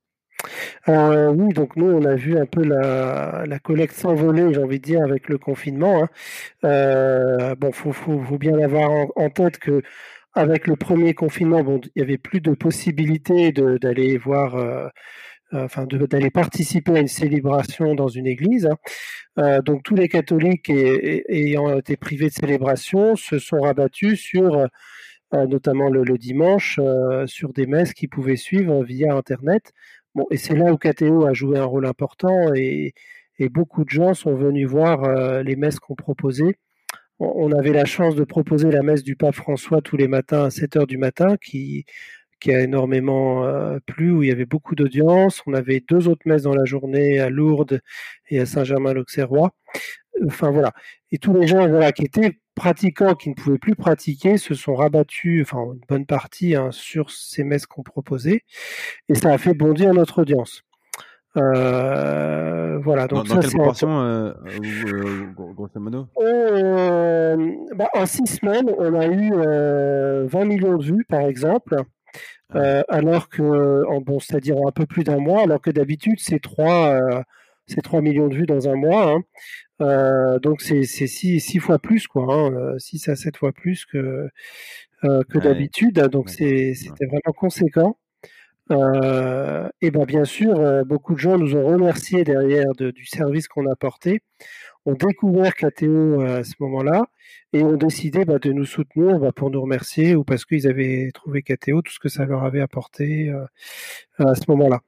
Alors 0.83 1.35
oui, 1.35 1.51
donc 1.51 1.75
nous 1.75 1.87
on 1.87 2.05
a 2.05 2.13
vu 2.13 2.37
un 2.37 2.45
peu 2.45 2.63
la, 2.63 3.59
collecte 3.63 3.95
s'envoler, 3.95 4.53
j'ai 4.53 4.63
envie 4.63 4.79
de 4.79 4.83
dire, 4.83 5.03
avec 5.03 5.29
le 5.29 5.39
confinement. 5.39 6.07
Hein. 6.63 7.55
bon, 7.59 7.71
faut, 7.71 7.91
faut, 7.91 8.37
bien 8.37 8.57
avoir 8.59 9.07
en 9.15 9.29
tête 9.31 9.57
que 9.57 9.81
avec 10.37 10.67
le 10.67 10.75
premier 10.75 11.13
confinement, 11.13 11.63
bon, 11.63 11.81
il 11.95 11.99
y 11.99 12.01
avait 12.03 12.19
plus 12.19 12.41
de 12.41 12.53
possibilités 12.53 13.51
d'aller 13.51 14.17
voir, 14.17 14.55
euh, 14.55 14.87
euh, 15.53 15.65
enfin, 15.65 15.85
d'aller 15.85 16.29
participer 16.29 16.93
à 16.95 16.99
une 16.99 17.07
célébration 17.07 17.95
dans 17.95 18.07
une 18.07 18.27
église. 18.27 18.67
Hein. 18.67 18.77
Euh, 19.39 19.61
donc, 19.61 19.83
tous 19.83 19.95
les 19.95 20.07
catholiques 20.07 20.69
ayant 20.69 21.77
été 21.77 21.97
privés 21.97 22.27
de 22.27 22.33
célébration 22.33 23.15
se 23.15 23.39
sont 23.39 23.61
rabattus 23.61 24.19
sur, 24.19 24.67
notamment 25.33 25.89
le, 25.89 26.17
dimanche, 26.17 26.79
sur 27.25 27.51
des 27.53 27.65
messes 27.65 27.93
qui 27.93 28.07
pouvaient 28.07 28.35
suivre 28.35 28.83
via 28.83 29.13
Internet. 29.15 29.73
Bon, 30.15 30.25
et 30.31 30.37
c'est 30.37 30.55
là 30.55 30.71
où 30.71 30.77
KTO 30.77 31.25
a 31.25 31.33
joué 31.33 31.57
un 31.59 31.65
rôle 31.65 31.85
important 31.85 32.53
et, 32.55 32.93
et 33.39 33.49
beaucoup 33.49 33.83
de 33.85 33.89
gens 33.89 34.13
sont 34.13 34.35
venus 34.35 34.67
voir 34.67 35.43
les 35.43 35.55
messes 35.55 35.79
qu'on 35.79 35.95
proposait 35.95 36.57
on 37.19 37.51
avait 37.51 37.73
la 37.73 37.85
chance 37.85 38.15
de 38.15 38.23
proposer 38.23 38.71
la 38.71 38.83
messe 38.83 39.03
du 39.03 39.15
pape 39.15 39.35
François 39.35 39.81
tous 39.81 39.97
les 39.97 40.07
matins 40.07 40.45
à 40.45 40.49
7 40.49 40.75
heures 40.77 40.87
du 40.87 40.97
matin, 40.97 41.37
qui, 41.37 41.85
a 42.47 42.61
énormément 42.61 43.45
plu, 43.85 44.11
où 44.11 44.23
il 44.23 44.29
y 44.29 44.31
avait 44.31 44.45
beaucoup 44.45 44.75
d'audience. 44.75 45.41
On 45.47 45.53
avait 45.53 45.83
deux 45.87 46.07
autres 46.07 46.21
messes 46.25 46.43
dans 46.43 46.53
la 46.53 46.65
journée 46.65 47.19
à 47.19 47.29
Lourdes 47.29 47.81
et 48.29 48.39
à 48.39 48.45
Saint-Germain-l'Auxerrois. 48.45 49.53
Enfin 50.25 50.51
voilà. 50.51 50.73
Et 51.11 51.17
tous 51.17 51.33
les 51.33 51.47
gens 51.47 51.67
voilà, 51.67 51.91
qui 51.91 52.03
étaient 52.03 52.39
pratiquants, 52.55 53.15
qui 53.15 53.29
ne 53.29 53.35
pouvaient 53.35 53.59
plus 53.59 53.75
pratiquer, 53.75 54.37
se 54.37 54.55
sont 54.55 54.75
rabattus, 54.75 55.41
enfin 55.43 55.73
une 55.73 55.81
bonne 55.87 56.05
partie, 56.05 56.55
hein, 56.55 56.71
sur 56.71 57.11
ces 57.11 57.43
messes 57.43 57.65
qu'on 57.65 57.83
proposait. 57.83 58.41
Et 59.09 59.15
ça 59.15 59.31
a 59.31 59.37
fait 59.37 59.53
bondir 59.53 59.93
notre 59.93 60.21
audience. 60.21 60.63
Euh, 61.37 62.79
voilà. 62.79 63.07
Donc 63.07 63.27
dans, 63.27 63.35
dans 63.35 63.41
quelle 63.41 63.51
proportion, 63.51 63.99
euh, 63.99 64.33
euh, 64.87 65.25
grosso 65.35 65.79
modo 65.79 66.07
bah, 67.75 67.89
En 67.93 68.05
six 68.05 68.25
semaines, 68.27 68.71
on 68.77 68.93
a 68.93 69.07
eu 69.07 69.31
20 70.27 70.45
millions 70.45 70.77
de 70.77 70.83
vues, 70.83 71.05
par 71.07 71.21
exemple. 71.21 71.75
Ah. 72.53 72.83
alors 72.87 73.27
que, 73.27 73.85
en, 73.87 73.99
bon, 73.99 74.19
c'est-à-dire 74.19 74.55
un 74.65 74.71
peu 74.71 74.85
plus 74.85 75.03
d'un 75.03 75.17
mois, 75.17 75.43
alors 75.43 75.61
que 75.61 75.69
d'habitude, 75.69 76.19
c'est 76.19 76.39
3, 76.39 77.23
c'est 77.67 77.81
3 77.81 78.01
millions 78.01 78.27
de 78.27 78.35
vues 78.35 78.45
dans 78.45 78.69
un 78.69 78.75
mois. 78.75 79.17
Hein. 79.79 80.39
donc, 80.41 80.61
c'est 80.61 80.83
6, 80.83 81.39
six 81.39 81.59
fois 81.59 81.77
plus, 81.79 82.07
quoi. 82.07 82.33
Hein, 82.33 82.77
6 82.77 83.09
à 83.09 83.15
7 83.15 83.37
fois 83.37 83.51
plus 83.51 83.85
que, 83.85 84.29
que 85.03 85.37
d'habitude. 85.39 85.99
Donc, 86.07 86.29
c'était 86.29 87.05
vraiment 87.05 87.33
conséquent. 87.35 87.97
Euh, 88.71 89.69
et 89.81 89.91
ben 89.91 90.05
bien 90.05 90.25
sûr, 90.25 90.59
euh, 90.59 90.83
beaucoup 90.83 91.13
de 91.13 91.19
gens 91.19 91.37
nous 91.37 91.55
ont 91.55 91.65
remerciés 91.65 92.23
derrière 92.23 92.73
de, 92.77 92.91
du 92.91 93.05
service 93.05 93.47
qu'on 93.47 93.67
a 93.67 93.71
apporté, 93.71 94.21
ont 94.85 94.93
découvert 94.93 95.55
KTO 95.55 96.21
euh, 96.21 96.39
à 96.39 96.43
ce 96.43 96.53
moment-là 96.59 97.05
et 97.53 97.63
ont 97.63 97.77
décidé 97.77 98.25
bah, 98.25 98.39
de 98.39 98.51
nous 98.51 98.65
soutenir 98.65 99.19
bah, 99.19 99.31
pour 99.31 99.51
nous 99.51 99.61
remercier 99.61 100.15
ou 100.15 100.23
parce 100.23 100.45
qu'ils 100.45 100.67
avaient 100.67 101.09
trouvé 101.13 101.43
KTO 101.43 101.81
tout 101.81 101.93
ce 101.93 101.99
que 101.99 102.09
ça 102.09 102.25
leur 102.25 102.43
avait 102.43 102.61
apporté 102.61 103.29
euh, 103.29 103.45
à 104.17 104.35
ce 104.35 104.43
moment-là. 104.49 104.81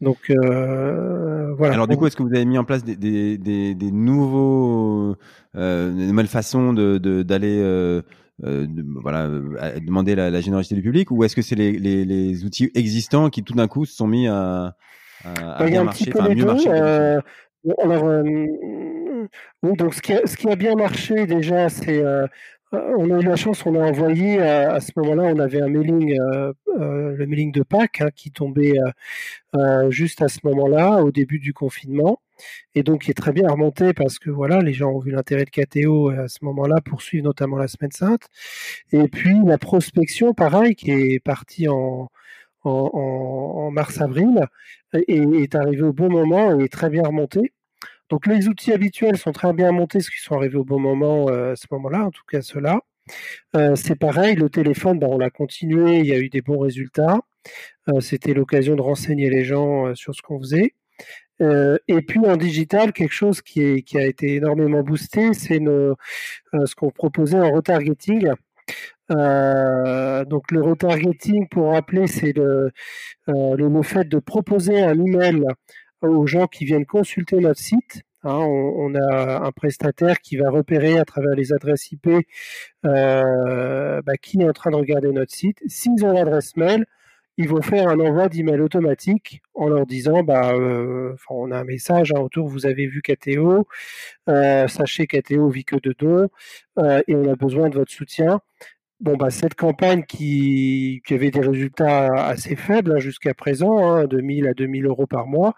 Donc 0.00 0.30
euh, 0.30 1.54
voilà. 1.54 1.74
Alors 1.74 1.88
du 1.88 1.96
coup, 1.96 2.06
est-ce 2.06 2.16
que 2.16 2.22
vous 2.22 2.34
avez 2.34 2.44
mis 2.44 2.58
en 2.58 2.64
place 2.64 2.84
des, 2.84 2.96
des, 2.96 3.38
des, 3.38 3.74
des 3.74 3.90
nouveaux, 3.90 5.16
euh, 5.56 5.90
nouvelles 5.90 6.26
façons 6.26 6.74
de 6.74 6.98
d'aller 7.22 7.58
euh, 7.62 8.02
euh, 8.44 8.66
voilà, 9.00 9.26
euh, 9.26 9.80
demander 9.80 10.14
la, 10.14 10.30
la, 10.30 10.40
générosité 10.40 10.74
du 10.74 10.82
public 10.82 11.10
ou 11.10 11.24
est-ce 11.24 11.34
que 11.34 11.42
c'est 11.42 11.54
les, 11.54 11.72
les, 11.72 12.04
les, 12.04 12.44
outils 12.44 12.70
existants 12.74 13.30
qui 13.30 13.42
tout 13.42 13.54
d'un 13.54 13.68
coup 13.68 13.86
se 13.86 13.96
sont 13.96 14.06
mis 14.06 14.28
à, 14.28 14.74
à, 15.24 15.58
bah, 15.58 15.66
bien 15.66 15.84
marcher, 15.84 16.12
enfin, 16.14 16.34
mieux 16.34 16.44
marcher 16.44 16.68
euh, 16.70 17.20
alors, 17.82 18.04
euh, 18.04 18.22
oui, 19.62 19.72
donc 19.76 19.94
ce 19.94 20.02
qui, 20.02 20.12
a, 20.12 20.24
ce 20.26 20.36
qui 20.36 20.48
a 20.48 20.54
bien 20.54 20.76
marché 20.76 21.26
déjà, 21.26 21.68
c'est 21.68 22.02
on 22.72 23.10
a 23.10 23.20
eu 23.20 23.24
la 23.24 23.36
chance, 23.36 23.64
on 23.66 23.74
a 23.74 23.84
envoyé 23.84 24.40
à, 24.40 24.74
à 24.74 24.80
ce 24.80 24.90
moment-là, 24.96 25.24
on 25.34 25.38
avait 25.38 25.60
un 25.60 25.68
mailing, 25.68 26.18
euh, 26.18 26.52
euh, 26.80 27.16
le 27.16 27.26
mailing 27.26 27.52
de 27.52 27.62
Pâques 27.62 28.00
hein, 28.00 28.08
qui 28.14 28.30
tombait 28.30 28.74
euh, 29.54 29.90
juste 29.90 30.22
à 30.22 30.28
ce 30.28 30.40
moment-là, 30.44 31.02
au 31.02 31.10
début 31.10 31.38
du 31.38 31.52
confinement 31.52 32.20
et 32.74 32.82
donc 32.82 33.02
qui 33.02 33.10
est 33.10 33.14
très 33.14 33.32
bien 33.32 33.48
remonté 33.48 33.92
parce 33.92 34.18
que 34.18 34.30
voilà, 34.30 34.60
les 34.60 34.72
gens 34.72 34.90
ont 34.90 34.98
vu 34.98 35.10
l'intérêt 35.10 35.44
de 35.44 35.50
KTO 35.50 36.10
à 36.10 36.28
ce 36.28 36.38
moment-là 36.42 36.80
pour 36.84 37.02
suivre 37.02 37.24
notamment 37.24 37.56
la 37.56 37.68
semaine 37.68 37.92
sainte. 37.92 38.28
Et 38.92 39.08
puis 39.08 39.36
la 39.44 39.58
prospection, 39.58 40.34
pareil, 40.34 40.74
qui 40.74 40.90
est 40.90 41.20
partie 41.20 41.68
en, 41.68 42.08
mars-avril 43.72 44.46
est 45.08 45.54
arrivé 45.54 45.82
au 45.82 45.92
bon 45.92 46.10
moment 46.10 46.58
et 46.58 46.64
est 46.64 46.72
très 46.72 46.90
bien 46.90 47.02
remonté. 47.04 47.52
Donc 48.08 48.26
les 48.26 48.48
outils 48.48 48.72
habituels 48.72 49.18
sont 49.18 49.32
très 49.32 49.52
bien 49.52 49.72
montés, 49.72 50.00
ce 50.00 50.10
qui 50.10 50.20
sont 50.20 50.36
arrivés 50.36 50.56
au 50.56 50.64
bon 50.64 50.78
moment 50.78 51.28
euh, 51.28 51.52
à 51.52 51.56
ce 51.56 51.66
moment-là, 51.72 52.04
en 52.04 52.10
tout 52.10 52.22
cas 52.30 52.40
ceux-là. 52.40 52.80
Euh, 53.56 53.76
c'est 53.76 53.96
pareil, 53.96 54.36
le 54.36 54.48
téléphone, 54.50 54.98
ben, 54.98 55.08
on 55.08 55.18
l'a 55.18 55.30
continué, 55.30 55.98
il 56.00 56.06
y 56.06 56.12
a 56.12 56.18
eu 56.18 56.28
des 56.28 56.42
bons 56.42 56.58
résultats. 56.58 57.20
Euh, 57.88 58.00
c'était 58.00 58.34
l'occasion 58.34 58.76
de 58.76 58.82
renseigner 58.82 59.30
les 59.30 59.44
gens 59.44 59.94
sur 59.94 60.14
ce 60.14 60.22
qu'on 60.22 60.38
faisait. 60.40 60.74
Euh, 61.42 61.78
et 61.88 62.00
puis 62.02 62.20
en 62.20 62.36
digital, 62.36 62.92
quelque 62.92 63.12
chose 63.12 63.42
qui, 63.42 63.84
a 63.94 64.06
été 64.06 64.36
énormément 64.36 64.82
boosté, 64.82 65.34
c'est 65.34 65.60
euh, 65.60 65.94
ce 66.52 66.74
qu'on 66.74 66.90
proposait 66.90 67.38
en 67.38 67.52
retargeting. 67.52 68.30
Euh, 69.10 70.24
donc 70.24 70.50
le 70.50 70.62
retargeting, 70.62 71.48
pour 71.48 71.72
rappeler, 71.72 72.06
c'est 72.06 72.32
le, 72.36 72.72
fait 73.82 74.08
de 74.08 74.18
proposer 74.18 74.82
un 74.82 74.98
email 74.98 75.44
aux 76.02 76.26
gens 76.26 76.46
qui 76.46 76.64
viennent 76.64 76.86
consulter 76.86 77.36
notre 77.38 77.60
site. 77.60 78.02
Hein, 78.24 78.38
on, 78.38 78.94
a 78.96 79.46
un 79.46 79.52
prestataire 79.52 80.18
qui 80.18 80.36
va 80.36 80.50
repérer 80.50 80.98
à 80.98 81.04
travers 81.04 81.36
les 81.36 81.52
adresses 81.52 81.92
IP 81.92 82.08
bah, 82.82 84.16
qui 84.20 84.40
est 84.40 84.48
en 84.48 84.52
train 84.52 84.70
de 84.70 84.76
regarder 84.76 85.12
notre 85.12 85.32
site. 85.32 85.58
S'ils 85.68 86.04
ont 86.04 86.12
l'adresse 86.12 86.56
mail, 86.56 86.86
ils 87.38 87.48
vont 87.48 87.62
faire 87.62 87.88
un 87.88 88.00
envoi 88.00 88.28
d'email 88.28 88.60
automatique 88.60 89.42
en 89.54 89.68
leur 89.68 89.86
disant 89.86 90.22
bah 90.22 90.52
euh, 90.54 91.14
on 91.28 91.50
a 91.50 91.58
un 91.58 91.64
message 91.64 92.12
hein, 92.14 92.20
autour 92.20 92.48
vous 92.48 92.66
avez 92.66 92.86
vu 92.86 93.02
KTO 93.02 93.66
euh, 94.28 94.68
sachez 94.68 95.06
KTO 95.06 95.48
vit 95.48 95.64
que 95.64 95.76
de 95.76 95.94
dons 95.98 96.28
euh, 96.78 97.02
et 97.06 97.14
on 97.14 97.30
a 97.30 97.36
besoin 97.36 97.68
de 97.68 97.74
votre 97.76 97.92
soutien 97.92 98.40
bon 99.00 99.16
bah 99.16 99.30
cette 99.30 99.54
campagne 99.54 100.04
qui, 100.04 101.02
avait 101.10 101.30
des 101.30 101.40
résultats 101.40 102.06
assez 102.26 102.56
faibles 102.56 102.92
hein, 102.92 102.98
jusqu'à 102.98 103.34
présent 103.34 103.86
hein, 103.86 104.06
de 104.06 104.20
1000 104.20 104.48
à 104.48 104.54
2000 104.54 104.86
euros 104.86 105.06
par 105.06 105.26
mois 105.26 105.54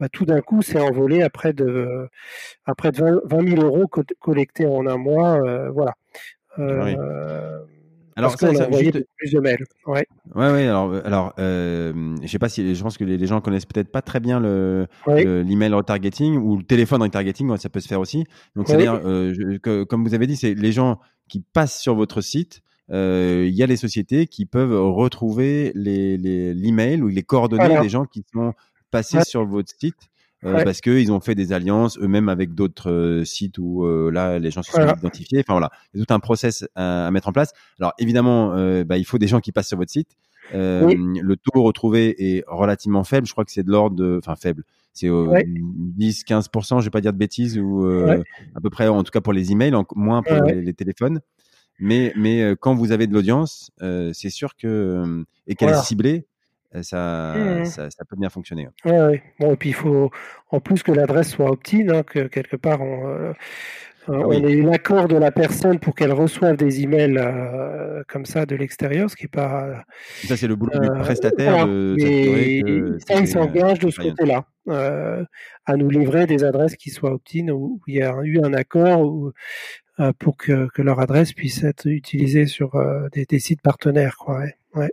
bah, 0.00 0.08
tout 0.10 0.26
d'un 0.26 0.40
coup 0.42 0.62
s'est 0.62 0.80
envolé 0.80 1.22
après 1.22 1.54
de 1.54 2.08
après 2.66 2.92
de 2.92 3.22
20, 3.24 3.48
000 3.48 3.62
euros 3.62 3.86
collectés 4.20 4.66
en 4.66 4.86
un 4.86 4.98
mois 4.98 5.40
euh, 5.42 5.70
voilà 5.70 5.94
oui. 6.58 6.94
Alors, 8.16 8.38
ça, 8.38 8.54
ça 8.54 8.70
juste... 8.72 9.06
plus 9.16 9.32
de 9.32 9.40
mails. 9.40 9.64
Ouais. 9.86 10.06
Ouais, 10.34 10.50
ouais. 10.50 10.66
Alors, 10.66 10.94
alors, 11.04 11.32
euh, 11.38 12.16
je 12.22 12.26
sais 12.26 12.38
pas 12.38 12.48
si, 12.48 12.74
je 12.74 12.82
pense 12.82 12.98
que 12.98 13.04
les, 13.04 13.16
les 13.16 13.26
gens 13.26 13.40
connaissent 13.40 13.66
peut-être 13.66 13.90
pas 13.90 14.02
très 14.02 14.20
bien 14.20 14.40
le 14.40 14.86
l'email 15.06 15.72
retargeting 15.72 16.36
ou 16.36 16.58
le 16.58 16.64
téléphone 16.64 17.02
retargeting. 17.02 17.56
Ça 17.56 17.68
peut 17.68 17.80
se 17.80 17.88
faire 17.88 18.00
aussi. 18.00 18.24
Donc, 18.56 18.68
c'est-à-dire, 18.68 19.00
euh, 19.04 19.58
que, 19.62 19.84
comme 19.84 20.04
vous 20.04 20.14
avez 20.14 20.26
dit, 20.26 20.36
c'est 20.36 20.54
les 20.54 20.72
gens 20.72 20.98
qui 21.28 21.40
passent 21.40 21.80
sur 21.80 21.94
votre 21.94 22.20
site. 22.20 22.62
Euh, 22.90 23.46
il 23.48 23.54
y 23.54 23.62
a 23.62 23.66
les 23.66 23.76
sociétés 23.76 24.26
qui 24.26 24.44
peuvent 24.44 24.74
retrouver 24.74 25.72
les 25.74 26.18
l'email 26.18 27.00
ou 27.00 27.08
les 27.08 27.22
coordonnées 27.22 27.80
des 27.80 27.88
gens 27.88 28.04
qui 28.04 28.24
sont 28.32 28.52
passés 28.90 29.24
sur 29.24 29.46
votre 29.46 29.72
site 29.78 30.10
euh, 30.44 30.64
parce 30.64 30.80
qu'ils 30.80 31.12
ont 31.12 31.20
fait 31.20 31.36
des 31.36 31.52
alliances 31.52 31.98
eux-mêmes 31.98 32.28
avec 32.28 32.54
d'autres 32.54 32.90
euh, 32.90 33.24
sites 33.24 33.58
où 33.58 33.84
euh, 33.84 34.10
là 34.10 34.40
les 34.40 34.50
gens 34.50 34.62
se 34.62 34.72
sont 34.72 34.82
identifiés. 34.82 35.40
Enfin 35.40 35.54
voilà, 35.54 35.70
il 35.94 36.00
y 36.00 36.02
a 36.02 36.04
tout 36.04 36.12
un 36.12 36.18
process 36.20 36.66
à, 36.74 37.10
mettre 37.12 37.28
en 37.28 37.32
place. 37.32 37.52
Alors 37.78 37.92
évidemment, 37.98 38.54
bah, 38.84 38.98
il 38.98 39.04
faut 39.04 39.18
des 39.18 39.28
gens 39.28 39.40
qui 39.40 39.52
passent 39.52 39.68
sur 39.68 39.78
votre 39.78 39.92
site. 39.92 40.16
Le 40.52 41.34
taux 41.34 41.62
retrouvé 41.62 42.36
est 42.36 42.44
relativement 42.48 43.04
faible. 43.04 43.26
Je 43.26 43.32
crois 43.32 43.44
que 43.44 43.52
c'est 43.52 43.62
de 43.62 43.70
l'ordre 43.70 43.96
de, 43.96 44.18
enfin 44.18 44.36
faible. 44.36 44.64
C'est 44.92 45.08
10-15%, 45.08 46.80
je 46.80 46.84
vais 46.84 46.90
pas 46.90 47.00
dire 47.00 47.12
de 47.12 47.18
bêtises 47.18 47.58
ou 47.58 47.86
à 47.86 48.60
peu 48.60 48.70
près, 48.70 48.88
en 48.88 49.04
tout 49.04 49.12
cas 49.12 49.20
pour 49.20 49.32
les 49.32 49.52
emails, 49.52 49.72
moins 49.94 50.22
pour 50.22 50.42
les, 50.44 50.74
téléphones. 50.74 51.20
Mais 51.78 52.12
mais 52.16 52.54
quand 52.60 52.74
vous 52.74 52.92
avez 52.92 53.06
de 53.06 53.14
l'audience, 53.14 53.70
c'est 54.12 54.30
sûr 54.30 54.56
que 54.56 55.24
et 55.46 55.54
qu'elle 55.54 55.70
est 55.70 55.82
ciblée, 55.82 56.26
ça, 56.80 57.34
mmh 57.36 57.64
ça, 57.66 57.90
ça, 57.90 58.04
peut 58.04 58.16
bien 58.16 58.30
fonctionner. 58.30 58.68
Ouais, 58.84 59.00
ouais. 59.00 59.22
Bon, 59.38 59.52
et 59.52 59.56
puis 59.56 59.70
il 59.70 59.74
faut 59.74 60.10
en 60.50 60.60
plus 60.60 60.82
que 60.82 60.92
l'adresse 60.92 61.30
soit 61.30 61.50
opt-in, 61.50 61.88
hein, 61.90 62.02
que 62.02 62.26
quelque 62.28 62.56
part 62.56 62.80
on, 62.80 63.08
euh, 63.08 63.32
ah 64.08 64.12
on 64.12 64.32
ait 64.32 64.62
l'accord 64.62 65.06
de 65.06 65.16
la 65.16 65.30
personne 65.30 65.78
pour 65.78 65.94
qu'elle 65.94 66.12
reçoive 66.12 66.56
des 66.56 66.82
emails 66.82 67.18
euh, 67.18 68.02
comme 68.08 68.24
ça 68.24 68.46
de 68.46 68.56
l'extérieur, 68.56 69.10
ce 69.10 69.16
qui 69.16 69.26
est 69.26 69.32
pas. 69.32 69.84
Ça 70.24 70.36
c'est 70.36 70.48
le 70.48 70.56
boulot 70.56 70.78
du 70.78 70.88
euh, 70.88 71.00
prestataire 71.00 71.66
de 71.66 71.94
que 71.98 72.98
ça 73.06 73.20
il 73.20 73.28
s'engage 73.28 73.78
de 73.78 73.90
ce 73.90 74.00
côté-là 74.00 74.46
à 75.66 75.76
nous 75.76 75.90
livrer 75.90 76.26
des 76.26 76.42
adresses 76.42 76.76
qui 76.76 76.90
soient 76.90 77.12
opt-in 77.12 77.48
où 77.50 77.80
il 77.86 77.96
y 77.96 78.02
a 78.02 78.14
eu 78.24 78.40
un 78.42 78.54
accord 78.54 79.02
ou 79.02 79.32
pour 80.18 80.36
que, 80.36 80.68
que, 80.74 80.82
leur 80.82 80.98
adresse 80.98 81.32
puisse 81.32 81.62
être 81.62 81.86
utilisée 81.86 82.46
sur 82.46 82.72
des, 83.12 83.24
des, 83.24 83.38
sites 83.38 83.60
partenaires, 83.60 84.16
quoi. 84.16 84.40
Ouais. 84.40 84.54
ouais. 84.74 84.90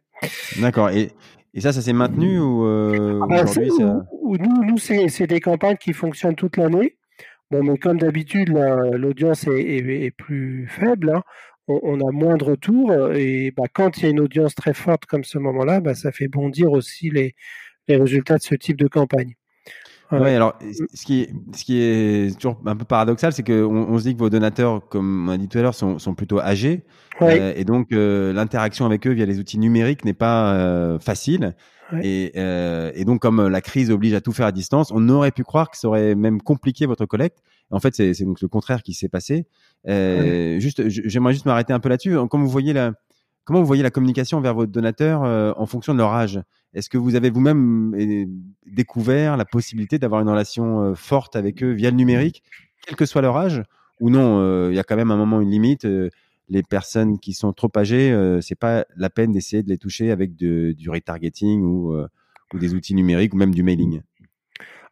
D'accord. 0.59 0.91
Et, 0.91 1.11
et 1.53 1.61
ça, 1.61 1.73
ça 1.73 1.81
s'est 1.81 1.93
maintenu 1.93 2.39
ou 2.39 2.65
euh, 2.65 3.19
ah 3.29 3.43
aujourd'hui 3.43 3.71
ça... 3.71 4.05
Nous, 4.23 4.63
nous 4.63 4.77
c'est 4.77 5.27
des 5.27 5.39
campagnes 5.39 5.77
qui 5.77 5.93
fonctionnent 5.93 6.35
toute 6.35 6.57
l'année. 6.57 6.97
Bon, 7.51 7.63
mais 7.63 7.77
comme 7.79 7.97
d'habitude, 7.97 8.49
l'audience 8.93 9.47
est, 9.47 9.59
est, 9.59 10.05
est, 10.05 10.11
plus 10.11 10.67
faible. 10.67 11.09
Hein. 11.15 11.23
On, 11.67 11.79
on, 11.81 12.07
a 12.07 12.11
moins 12.11 12.37
de 12.37 12.43
retours. 12.43 12.93
Et 13.15 13.51
bah, 13.57 13.63
quand 13.73 13.97
il 13.97 14.03
y 14.03 14.07
a 14.07 14.09
une 14.11 14.19
audience 14.19 14.53
très 14.53 14.75
forte 14.75 15.07
comme 15.07 15.23
ce 15.23 15.39
moment-là, 15.39 15.79
bah, 15.79 15.95
ça 15.95 16.11
fait 16.11 16.27
bondir 16.27 16.71
aussi 16.71 17.09
les, 17.09 17.33
les 17.87 17.95
résultats 17.95 18.37
de 18.37 18.43
ce 18.43 18.53
type 18.53 18.77
de 18.77 18.87
campagne. 18.87 19.33
Ouais, 20.11 20.35
alors 20.35 20.57
ce 20.93 21.05
qui 21.05 21.21
est, 21.21 21.33
ce 21.55 21.63
qui 21.63 21.79
est 21.79 22.35
toujours 22.35 22.59
un 22.65 22.75
peu 22.75 22.85
paradoxal, 22.85 23.31
c'est 23.31 23.43
qu'on 23.43 23.53
on 23.53 23.97
se 23.99 24.03
dit 24.03 24.13
que 24.13 24.19
vos 24.19 24.29
donateurs, 24.29 24.87
comme 24.89 25.29
on 25.29 25.31
a 25.31 25.37
dit 25.37 25.47
tout 25.47 25.59
à 25.59 25.61
l'heure, 25.61 25.75
sont, 25.75 25.99
sont 25.99 26.15
plutôt 26.15 26.39
âgés, 26.39 26.83
euh, 27.21 27.53
et 27.55 27.63
donc 27.63 27.91
euh, 27.91 28.33
l'interaction 28.33 28.85
avec 28.85 29.05
eux 29.05 29.11
via 29.11 29.25
les 29.25 29.39
outils 29.39 29.59
numériques 29.59 30.05
n'est 30.05 30.13
pas 30.13 30.53
euh, 30.53 30.99
facile. 30.99 31.55
Et, 32.03 32.33
euh, 32.37 32.91
et, 32.93 33.03
donc 33.03 33.19
comme 33.19 33.47
la 33.47 33.61
crise 33.61 33.89
oblige 33.89 34.13
à 34.13 34.21
tout 34.21 34.31
faire 34.31 34.45
à 34.45 34.51
distance, 34.51 34.91
on 34.93 35.09
aurait 35.09 35.31
pu 35.31 35.43
croire 35.43 35.71
que 35.71 35.77
ça 35.77 35.87
aurait 35.87 36.13
même 36.13 36.39
compliqué 36.39 36.85
votre 36.85 37.07
collecte. 37.07 37.39
En 37.71 37.79
fait, 37.79 37.95
c'est 37.95 38.23
donc 38.23 38.41
le 38.41 38.47
contraire 38.47 38.83
qui 38.83 38.93
s'est 38.93 39.09
passé. 39.09 39.47
Juste, 39.85 40.87
j'aimerais 40.87 41.33
juste 41.33 41.45
m'arrêter 41.45 41.73
un 41.73 41.79
peu 41.79 41.89
là-dessus. 41.89 42.15
Comme 42.29 42.41
vous 42.43 42.49
voyez 42.49 42.73
là 42.73 42.93
comment 43.49 43.61
vous 43.61 43.65
voyez 43.65 43.81
la 43.81 43.89
communication 43.89 44.39
vers 44.41 44.53
vos 44.53 44.67
donateurs 44.67 45.21
en 45.59 45.65
fonction 45.65 45.93
de 45.93 45.97
leur 45.97 46.13
âge? 46.13 46.39
Est-ce 46.75 46.87
que 46.87 46.99
vous 46.99 47.15
avez 47.15 47.31
vous-même 47.31 47.95
découvert 48.67 49.37
la 49.37 49.45
possibilité 49.45 49.97
d'avoir 49.97 50.21
une 50.21 50.29
relation 50.29 50.93
forte 50.93 51.35
avec 51.35 51.63
eux 51.63 51.71
via 51.71 51.89
le 51.89 51.95
numérique, 51.95 52.43
quel 52.85 52.95
que 52.95 53.07
soit 53.07 53.23
leur 53.23 53.35
âge? 53.37 53.63
Ou 54.01 54.11
non, 54.11 54.69
il 54.69 54.75
y 54.75 54.79
a 54.79 54.83
quand 54.83 54.95
même 54.95 55.09
un 55.09 55.17
moment 55.17 55.41
une 55.41 55.49
limite 55.49 55.87
les 56.49 56.63
personnes 56.63 57.19
qui 57.19 57.33
sont 57.33 57.53
trop 57.53 57.71
âgées, 57.75 58.11
euh, 58.11 58.41
c'est 58.41 58.55
pas 58.55 58.85
la 58.95 59.09
peine 59.09 59.31
d'essayer 59.31 59.63
de 59.63 59.69
les 59.69 59.77
toucher 59.77 60.11
avec 60.11 60.35
du 60.35 60.89
retargeting 60.89 61.61
ou, 61.61 61.93
euh, 61.93 62.07
ou, 62.53 62.59
des 62.59 62.73
outils 62.73 62.95
numériques 62.95 63.33
ou 63.33 63.37
même 63.37 63.53
du 63.53 63.63
mailing? 63.63 64.01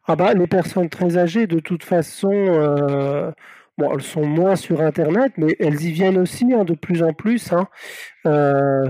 Ah 0.06 0.16
bah 0.16 0.32
les 0.32 0.46
personnes 0.46 0.88
très 0.88 1.18
âgées, 1.18 1.46
de 1.46 1.60
toute 1.60 1.82
façon, 1.82 2.32
euh, 2.32 3.30
bon, 3.78 3.92
elles 3.94 4.02
sont 4.02 4.26
moins 4.26 4.56
sur 4.56 4.80
Internet, 4.82 5.32
mais 5.38 5.56
elles 5.58 5.80
y 5.82 5.92
viennent 5.92 6.18
aussi 6.18 6.52
hein, 6.52 6.64
de 6.64 6.74
plus 6.74 7.02
en 7.02 7.12
plus. 7.14 7.52
Hein. 7.52 7.68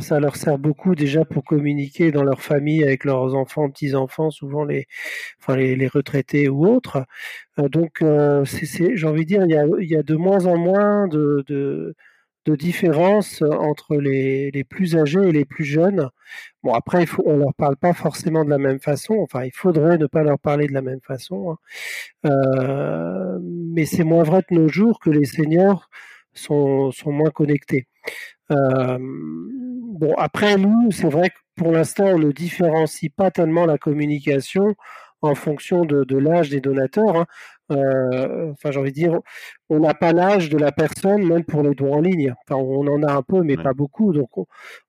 ça 0.00 0.18
leur 0.20 0.36
sert 0.36 0.58
beaucoup 0.58 0.94
déjà 0.94 1.24
pour 1.24 1.44
communiquer 1.44 2.10
dans 2.10 2.24
leur 2.24 2.40
famille 2.40 2.82
avec 2.82 3.04
leurs 3.04 3.34
enfants, 3.34 3.70
petits 3.70 3.94
enfants, 3.94 4.30
souvent 4.30 4.64
les, 4.64 4.86
enfin 5.40 5.56
les, 5.56 5.88
retraités 5.88 6.48
ou 6.48 6.66
autres. 6.66 7.04
donc, 7.58 8.02
c'est, 8.44 8.96
j'ai 8.96 9.06
envie 9.06 9.22
de 9.22 9.28
dire, 9.28 9.44
il 9.44 9.50
y 9.50 9.56
a, 9.56 9.66
y 9.80 9.96
a 9.96 10.02
de 10.02 10.16
moins 10.16 10.46
en 10.46 10.56
moins 10.56 11.06
de, 11.08 11.44
de 11.46 11.94
de 12.48 12.56
différence 12.56 13.42
entre 13.42 13.96
les, 13.96 14.50
les, 14.50 14.64
plus 14.64 14.96
âgés 14.96 15.28
et 15.28 15.32
les 15.32 15.44
plus 15.44 15.64
jeunes. 15.64 16.08
Bon, 16.62 16.72
après, 16.72 17.02
il 17.02 17.06
faut, 17.06 17.22
on 17.26 17.36
leur 17.36 17.54
parle 17.54 17.76
pas 17.76 17.92
forcément 17.92 18.42
de 18.44 18.50
la 18.50 18.58
même 18.58 18.80
façon. 18.80 19.16
Enfin, 19.20 19.44
il 19.44 19.52
faudrait 19.52 19.98
ne 19.98 20.06
pas 20.06 20.22
leur 20.22 20.38
parler 20.38 20.66
de 20.66 20.72
la 20.72 20.80
même 20.80 21.00
façon. 21.02 21.50
Hein. 21.50 22.30
Euh, 22.30 23.38
mais 23.42 23.84
c'est 23.84 24.04
moins 24.04 24.22
vrai 24.22 24.42
de 24.50 24.56
nos 24.56 24.68
jours 24.68 24.98
que 24.98 25.10
les 25.10 25.26
seniors 25.26 25.90
sont, 26.32 26.90
sont 26.90 27.12
moins 27.12 27.30
connectés. 27.30 27.86
Euh, 28.50 28.98
bon, 28.98 30.14
après, 30.16 30.56
nous, 30.56 30.90
c'est 30.90 31.10
vrai 31.10 31.28
que 31.28 31.36
pour 31.56 31.72
l'instant, 31.72 32.06
on 32.06 32.18
ne 32.18 32.32
différencie 32.32 33.12
pas 33.14 33.30
tellement 33.30 33.66
la 33.66 33.76
communication 33.76 34.74
en 35.20 35.34
fonction 35.34 35.84
de, 35.84 36.04
de 36.04 36.16
l'âge 36.16 36.48
des 36.48 36.60
donateurs. 36.60 37.16
Hein. 37.16 37.26
Euh, 37.70 38.52
enfin, 38.52 38.70
j'ai 38.70 38.80
envie 38.80 38.92
de 38.92 38.94
dire, 38.94 39.20
on 39.68 39.80
n'a 39.80 39.92
pas 39.94 40.12
l'âge 40.12 40.48
de 40.48 40.56
la 40.56 40.72
personne, 40.72 41.26
même 41.26 41.44
pour 41.44 41.62
les 41.62 41.74
dons 41.74 41.92
en 41.94 42.00
ligne. 42.00 42.34
Enfin, 42.44 42.56
on 42.60 42.86
en 42.86 43.02
a 43.02 43.12
un 43.12 43.22
peu, 43.22 43.42
mais 43.42 43.56
pas 43.56 43.74
beaucoup. 43.74 44.12
Donc, 44.12 44.30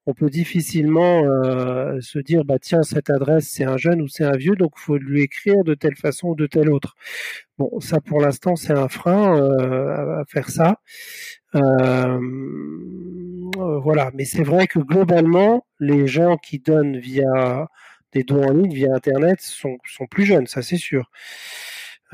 on, 0.06 0.14
peut 0.14 0.30
difficilement 0.30 1.24
euh, 1.24 2.00
se 2.02 2.20
dire, 2.20 2.44
bah 2.46 2.58
tiens, 2.60 2.84
cette 2.84 3.10
adresse, 3.10 3.50
c'est 3.50 3.66
un 3.66 3.78
jeune 3.78 4.02
ou 4.02 4.08
c'est 4.08 4.24
un 4.24 4.36
vieux, 4.38 4.56
donc 4.56 4.74
il 4.78 4.82
faut 4.82 4.98
lui 4.98 5.22
écrire 5.22 5.64
de 5.64 5.74
telle 5.76 5.96
façon 5.96 6.30
ou 6.30 6.36
de 6.36 6.48
telle 6.48 6.70
autre. 6.72 6.96
Bon, 7.58 7.80
ça, 7.80 8.00
pour 8.02 8.22
l'instant, 8.22 8.56
c'est 8.56 8.74
un 8.74 8.88
frein 8.88 9.38
euh, 9.38 10.22
à, 10.22 10.24
faire 10.28 10.50
ça. 10.50 10.78
voilà, 13.54 14.12
mais 14.14 14.26
c'est 14.26 14.44
vrai 14.44 14.68
que 14.68 14.80
globalement, 14.80 15.66
les 15.80 16.08
gens 16.08 16.38
qui 16.38 16.60
donnent 16.60 16.98
via 16.98 17.68
des 18.14 18.24
dons 18.24 18.44
en 18.44 18.54
ligne, 18.54 18.74
via 18.74 18.94
Internet, 18.94 19.42
sont, 19.42 19.78
sont 19.86 20.08
plus 20.08 20.26
jeunes, 20.26 20.48
ça 20.48 20.62
c'est 20.62 20.78
sûr. 20.78 21.10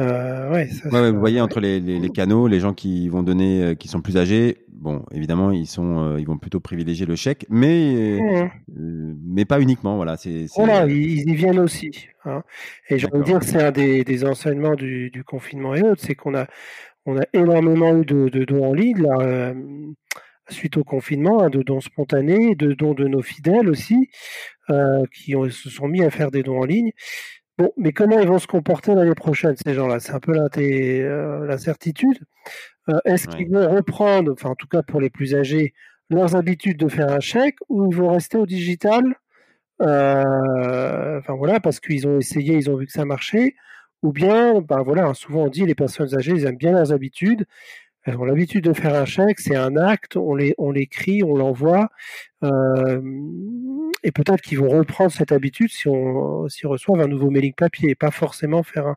Euh, 0.02 0.52
ouais, 0.52 0.70
vous 1.12 1.20
voyez 1.20 1.40
entre 1.40 1.62
les, 1.62 1.80
les, 1.80 2.10
canaux, 2.10 2.48
les 2.48 2.60
gens 2.60 2.74
qui 2.74 3.08
vont 3.08 3.24
donner, 3.24 3.64
euh, 3.64 3.76
qui 3.76 3.88
sont 3.88 4.02
plus 4.02 4.18
âgés, 4.18 4.66
bon, 4.68 5.06
évidemment, 5.12 5.52
ils 5.52 5.68
sont, 5.68 6.00
euh, 6.00 6.20
ils 6.20 6.28
vont 6.28 6.38
plutôt 6.38 6.60
privilégier 6.60 7.06
le 7.06 7.16
chèque, 7.16 7.46
mais 7.50 8.50
mais 8.68 9.46
pas 9.46 9.62
uniquement, 9.62 9.96
voilà. 9.96 10.18
C'est, 10.18 10.48
voilà, 10.56 10.86
ils 10.86 11.30
y 11.30 11.36
viennent 11.36 11.60
aussi. 11.60 12.08
Hein. 12.26 12.44
Et 12.90 13.00
j'ai 13.00 13.08
envie 13.08 13.20
de 13.20 13.24
dire 13.24 13.44
c'est 13.44 13.64
un 13.64 13.72
des, 13.72 14.04
des 14.04 14.26
enseignements 14.26 14.76
du, 14.76 15.12
du, 15.12 15.24
confinement 15.24 15.76
et 15.76 15.82
autres, 15.82 16.02
c'est 16.02 16.16
qu'on 16.16 16.36
a 16.36 16.48
on 17.06 17.18
a 17.18 17.24
énormément 17.34 17.96
eu 17.96 18.04
de, 18.04 18.28
de 18.28 18.44
dons 18.44 18.66
en 18.66 18.74
ligne 18.74 19.02
là, 19.02 19.54
suite 20.50 20.76
au 20.76 20.84
confinement, 20.84 21.42
hein, 21.42 21.50
de 21.50 21.64
dons 21.64 21.82
spontanés, 21.82 22.56
de 22.56 22.74
dons 22.74 22.94
de 22.94 23.08
nos 23.08 23.22
fidèles 23.22 23.70
aussi, 23.70 24.10
qui 25.14 25.36
ont, 25.36 25.50
se 25.50 25.70
sont 25.70 25.88
mis 25.88 26.04
à 26.04 26.10
faire 26.10 26.32
des 26.32 26.44
dons 26.44 26.60
en 26.60 26.66
ligne. 26.66 26.92
Bon, 27.58 27.72
mais 27.78 27.94
comment 27.94 28.20
ils 28.20 28.28
vont 28.28 28.40
se 28.40 28.48
comporter 28.48 28.94
l'année 28.96 29.16
prochaine, 29.16 29.56
ces 29.56 29.74
gens-là? 29.74 30.00
C'est 30.00 30.12
un 30.14 30.20
peu 30.20 30.34
euh, 30.38 31.46
l'incertitude. 31.46 32.20
Euh, 32.90 33.00
Est-ce 33.06 33.28
qu'ils 33.28 33.50
vont 33.50 33.70
reprendre, 33.74 34.34
enfin 34.34 34.50
en 34.50 34.56
tout 34.56 34.68
cas 34.68 34.84
pour 34.84 35.00
les 35.00 35.10
plus 35.10 35.36
âgés, 35.36 35.74
leurs 36.10 36.36
habitudes 36.36 36.78
de 36.78 36.90
faire 36.90 37.12
un 37.12 37.20
chèque 37.22 37.58
ou 37.70 37.90
ils 37.92 37.96
vont 37.96 38.10
rester 38.12 38.38
au 38.38 38.46
digital? 38.46 39.04
Euh, 39.82 41.20
Enfin 41.20 41.34
voilà, 41.36 41.60
parce 41.60 41.80
qu'ils 41.80 42.08
ont 42.08 42.20
essayé, 42.20 42.56
ils 42.56 42.70
ont 42.70 42.76
vu 42.76 42.86
que 42.86 42.92
ça 42.92 43.06
marchait. 43.06 43.56
Ou 44.04 44.12
bien, 44.12 44.62
ben 44.62 44.84
voilà, 44.84 45.14
souvent 45.14 45.46
on 45.46 45.50
dit 45.50 45.66
les 45.66 45.76
personnes 45.76 46.14
âgées, 46.16 46.34
ils 46.34 46.46
aiment 46.46 46.58
bien 46.58 46.74
leurs 46.74 46.92
habitudes. 46.94 47.46
Elles 48.06 48.18
ont 48.18 48.26
l'habitude 48.26 48.64
de 48.66 48.74
faire 48.74 48.94
un 48.94 49.06
chèque, 49.06 49.40
c'est 49.40 49.56
un 49.56 49.76
acte, 49.76 50.16
on 50.16 50.36
l'écrit, 50.36 51.24
on 51.24 51.36
l'envoie. 51.36 51.90
Euh, 52.44 53.02
et 54.04 54.12
peut-être 54.12 54.42
qu'ils 54.42 54.60
vont 54.60 54.70
reprendre 54.70 55.12
cette 55.12 55.32
habitude 55.32 55.70
si 55.72 55.88
on 55.88 56.48
s'ils 56.48 56.68
reçoivent 56.68 57.02
un 57.02 57.08
nouveau 57.08 57.32
mailing 57.32 57.54
papier 57.56 57.90
et 57.90 57.96
pas 57.96 58.12
forcément 58.12 58.62
faire 58.62 58.88
un, 58.88 58.96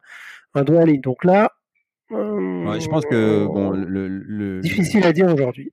un 0.54 0.62
doigt 0.62 0.80
en 0.82 0.84
ligne. 0.84 1.00
Donc 1.00 1.24
là, 1.24 1.52
ouais, 2.10 2.80
je 2.80 2.88
pense 2.88 3.06
que 3.06 3.46
bon, 3.46 3.70
le, 3.70 4.08
le 4.08 4.60
difficile 4.60 5.04
à 5.06 5.12
dire 5.12 5.32
aujourd'hui. 5.32 5.72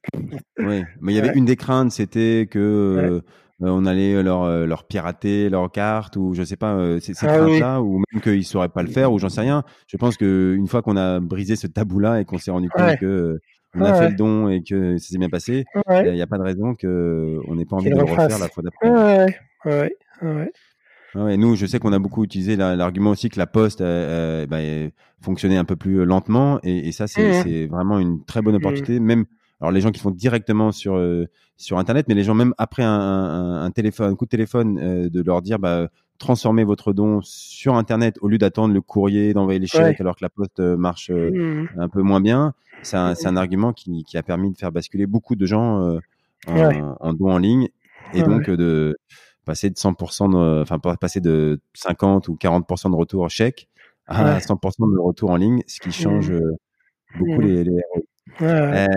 Oui, 0.58 0.84
mais 1.02 1.12
il 1.12 1.16
y 1.16 1.20
avait 1.20 1.38
une 1.38 1.46
des 1.46 1.58
craintes, 1.58 1.92
c'était 1.92 2.48
que 2.50 2.60
euh, 2.60 3.22
on 3.62 3.86
allait 3.86 4.22
leur 4.22 4.44
euh, 4.44 4.66
leur 4.66 4.86
pirater 4.86 5.50
leur 5.50 5.72
carte 5.72 6.18
ou 6.18 6.34
je 6.34 6.44
sais 6.44 6.58
pas 6.58 6.74
euh, 6.74 7.00
ces, 7.00 7.14
ces 7.14 7.26
ah 7.28 7.38
craintes-là 7.38 7.82
ou 7.82 8.02
même 8.12 8.22
qu'ils 8.22 8.46
sauraient 8.46 8.70
pas 8.70 8.84
le 8.84 8.90
faire 8.90 9.12
ou 9.12 9.20
j'en 9.20 9.30
sais 9.30 9.42
rien. 9.42 9.64
Je 9.88 9.98
pense 9.98 10.18
que 10.18 10.56
une 10.58 10.68
fois 10.68 10.82
qu'on 10.82 10.98
a 10.98 11.20
brisé 11.20 11.56
ce 11.56 11.68
tabou-là 11.68 12.22
et 12.22 12.26
qu'on 12.26 12.38
s'est 12.38 12.52
rendu 12.52 12.70
compte 12.70 12.98
que 12.98 13.40
on 13.78 13.82
a 13.82 13.94
fait 13.94 14.10
le 14.10 14.16
don 14.16 14.50
et 14.50 14.64
que 14.64 14.98
ça 14.98 15.10
s'est 15.10 15.18
bien 15.18 15.30
passé, 15.30 15.66
il 15.90 16.14
n'y 16.14 16.22
a, 16.22 16.28
pas 16.28 16.38
de 16.38 16.44
raison 16.44 16.76
que 16.76 17.40
on 17.48 17.56
n'ait 17.56 17.66
pas 17.66 17.76
envie 17.76 17.90
de 17.90 17.96
le 17.96 18.04
refaire 18.04 18.40
la 18.40 18.48
fois 18.48 18.64
d'après. 18.64 18.90
Ouais, 18.90 19.36
ouais, 19.66 19.96
ouais. 20.22 20.52
Ouais, 21.16 21.38
nous, 21.38 21.56
je 21.56 21.66
sais 21.66 21.80
qu'on 21.80 21.94
a 21.94 22.00
beaucoup 22.00 22.24
utilisé 22.26 22.58
l'argument 22.58 23.12
aussi 23.12 23.30
que 23.30 23.40
la 23.40 23.48
poste 23.48 23.80
euh, 23.80 24.46
bah, 24.48 24.58
fonctionnait 25.22 25.56
un 25.56 25.64
peu 25.64 25.78
plus 25.78 26.04
lentement, 26.04 26.60
et, 26.64 26.90
et 26.90 26.92
ça, 26.92 27.08
c'est 27.08 27.46
mmh. 27.46 27.70
vraiment 27.70 28.00
une 28.00 28.24
très 28.26 28.42
bonne 28.42 28.56
mmh. 28.56 28.58
opportunité. 28.58 29.00
Même, 29.00 29.26
alors 29.62 29.72
les 29.72 29.80
gens 29.80 29.92
qui 29.92 30.02
font 30.02 30.12
directement 30.12 30.72
sur 30.72 30.96
euh, 30.96 31.26
sur 31.58 31.78
Internet, 31.78 32.08
mais 32.08 32.16
les 32.16 32.24
gens 32.24 32.34
même 32.34 32.54
après 32.58 32.84
un, 32.84 32.90
un, 32.90 33.64
un 33.64 33.72
téléphone, 33.72 34.12
un 34.12 34.16
coup 34.16 34.26
de 34.26 34.30
téléphone, 34.30 34.80
euh, 34.80 35.10
de 35.10 35.22
leur 35.22 35.42
dire, 35.42 35.60
bah, 35.60 35.90
transformez 36.18 36.64
votre 36.64 36.94
don 36.94 37.22
sur 37.24 37.76
Internet 37.76 38.18
au 38.22 38.28
lieu 38.28 38.38
d'attendre 38.38 38.74
le 38.74 38.82
courrier, 38.82 39.34
d'envoyer 39.34 39.60
les 39.60 39.68
chèques, 39.68 40.00
alors 40.02 40.16
que 40.16 40.24
la 40.24 40.30
poste 40.30 40.60
marche 40.60 41.10
mmh. 41.10 41.68
un 41.78 41.90
peu 41.90 42.02
moins 42.02 42.22
bien 42.22 42.54
c'est 42.84 42.98
un, 42.98 43.14
un, 43.26 43.38
argument 43.38 43.74
qui, 43.74 44.04
qui, 44.04 44.18
a 44.18 44.24
permis 44.24 44.52
de 44.52 44.58
faire 44.58 44.72
basculer 44.72 45.08
beaucoup 45.08 45.36
de 45.36 45.46
gens 45.46 45.82
euh, 45.82 46.00
en, 46.48 46.96
en, 47.00 47.14
don 47.14 47.32
en 47.32 47.38
ligne 47.38 47.70
et 48.14 48.22
donc 48.22 48.50
euh, 48.50 48.58
de 48.58 48.98
passer 49.44 49.70
de 49.70 49.76
100% 49.76 50.32
de, 50.32 50.62
enfin 50.62 50.80
passer 50.80 51.20
de 51.20 51.60
50 51.74 52.28
ou 52.28 52.36
40% 52.36 52.92
de 52.92 52.96
retour 52.96 53.30
chèque 53.30 53.68
à 54.08 54.38
100% 54.38 54.94
de 54.94 55.00
retour 55.00 55.32
en 55.32 55.36
ligne, 55.36 55.64
ce 55.68 55.80
qui 55.80 55.92
change 55.92 56.30
mmh. 56.30 56.36
euh, 56.36 56.52
beaucoup 57.18 57.42
mmh. 57.42 57.46
les, 57.46 57.64
les 57.64 57.82
euh, 58.42 58.88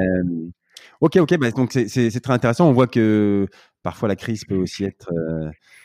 ok, 1.00 1.16
ok, 1.16 1.38
bah, 1.38 1.50
donc 1.50 1.72
c'est 1.72 2.20
très 2.20 2.32
intéressant. 2.32 2.68
On 2.68 2.72
voit 2.72 2.86
que 2.86 3.46
parfois 3.82 4.08
la 4.08 4.16
crise 4.16 4.44
peut 4.44 4.56
aussi 4.56 4.84
être 4.84 5.10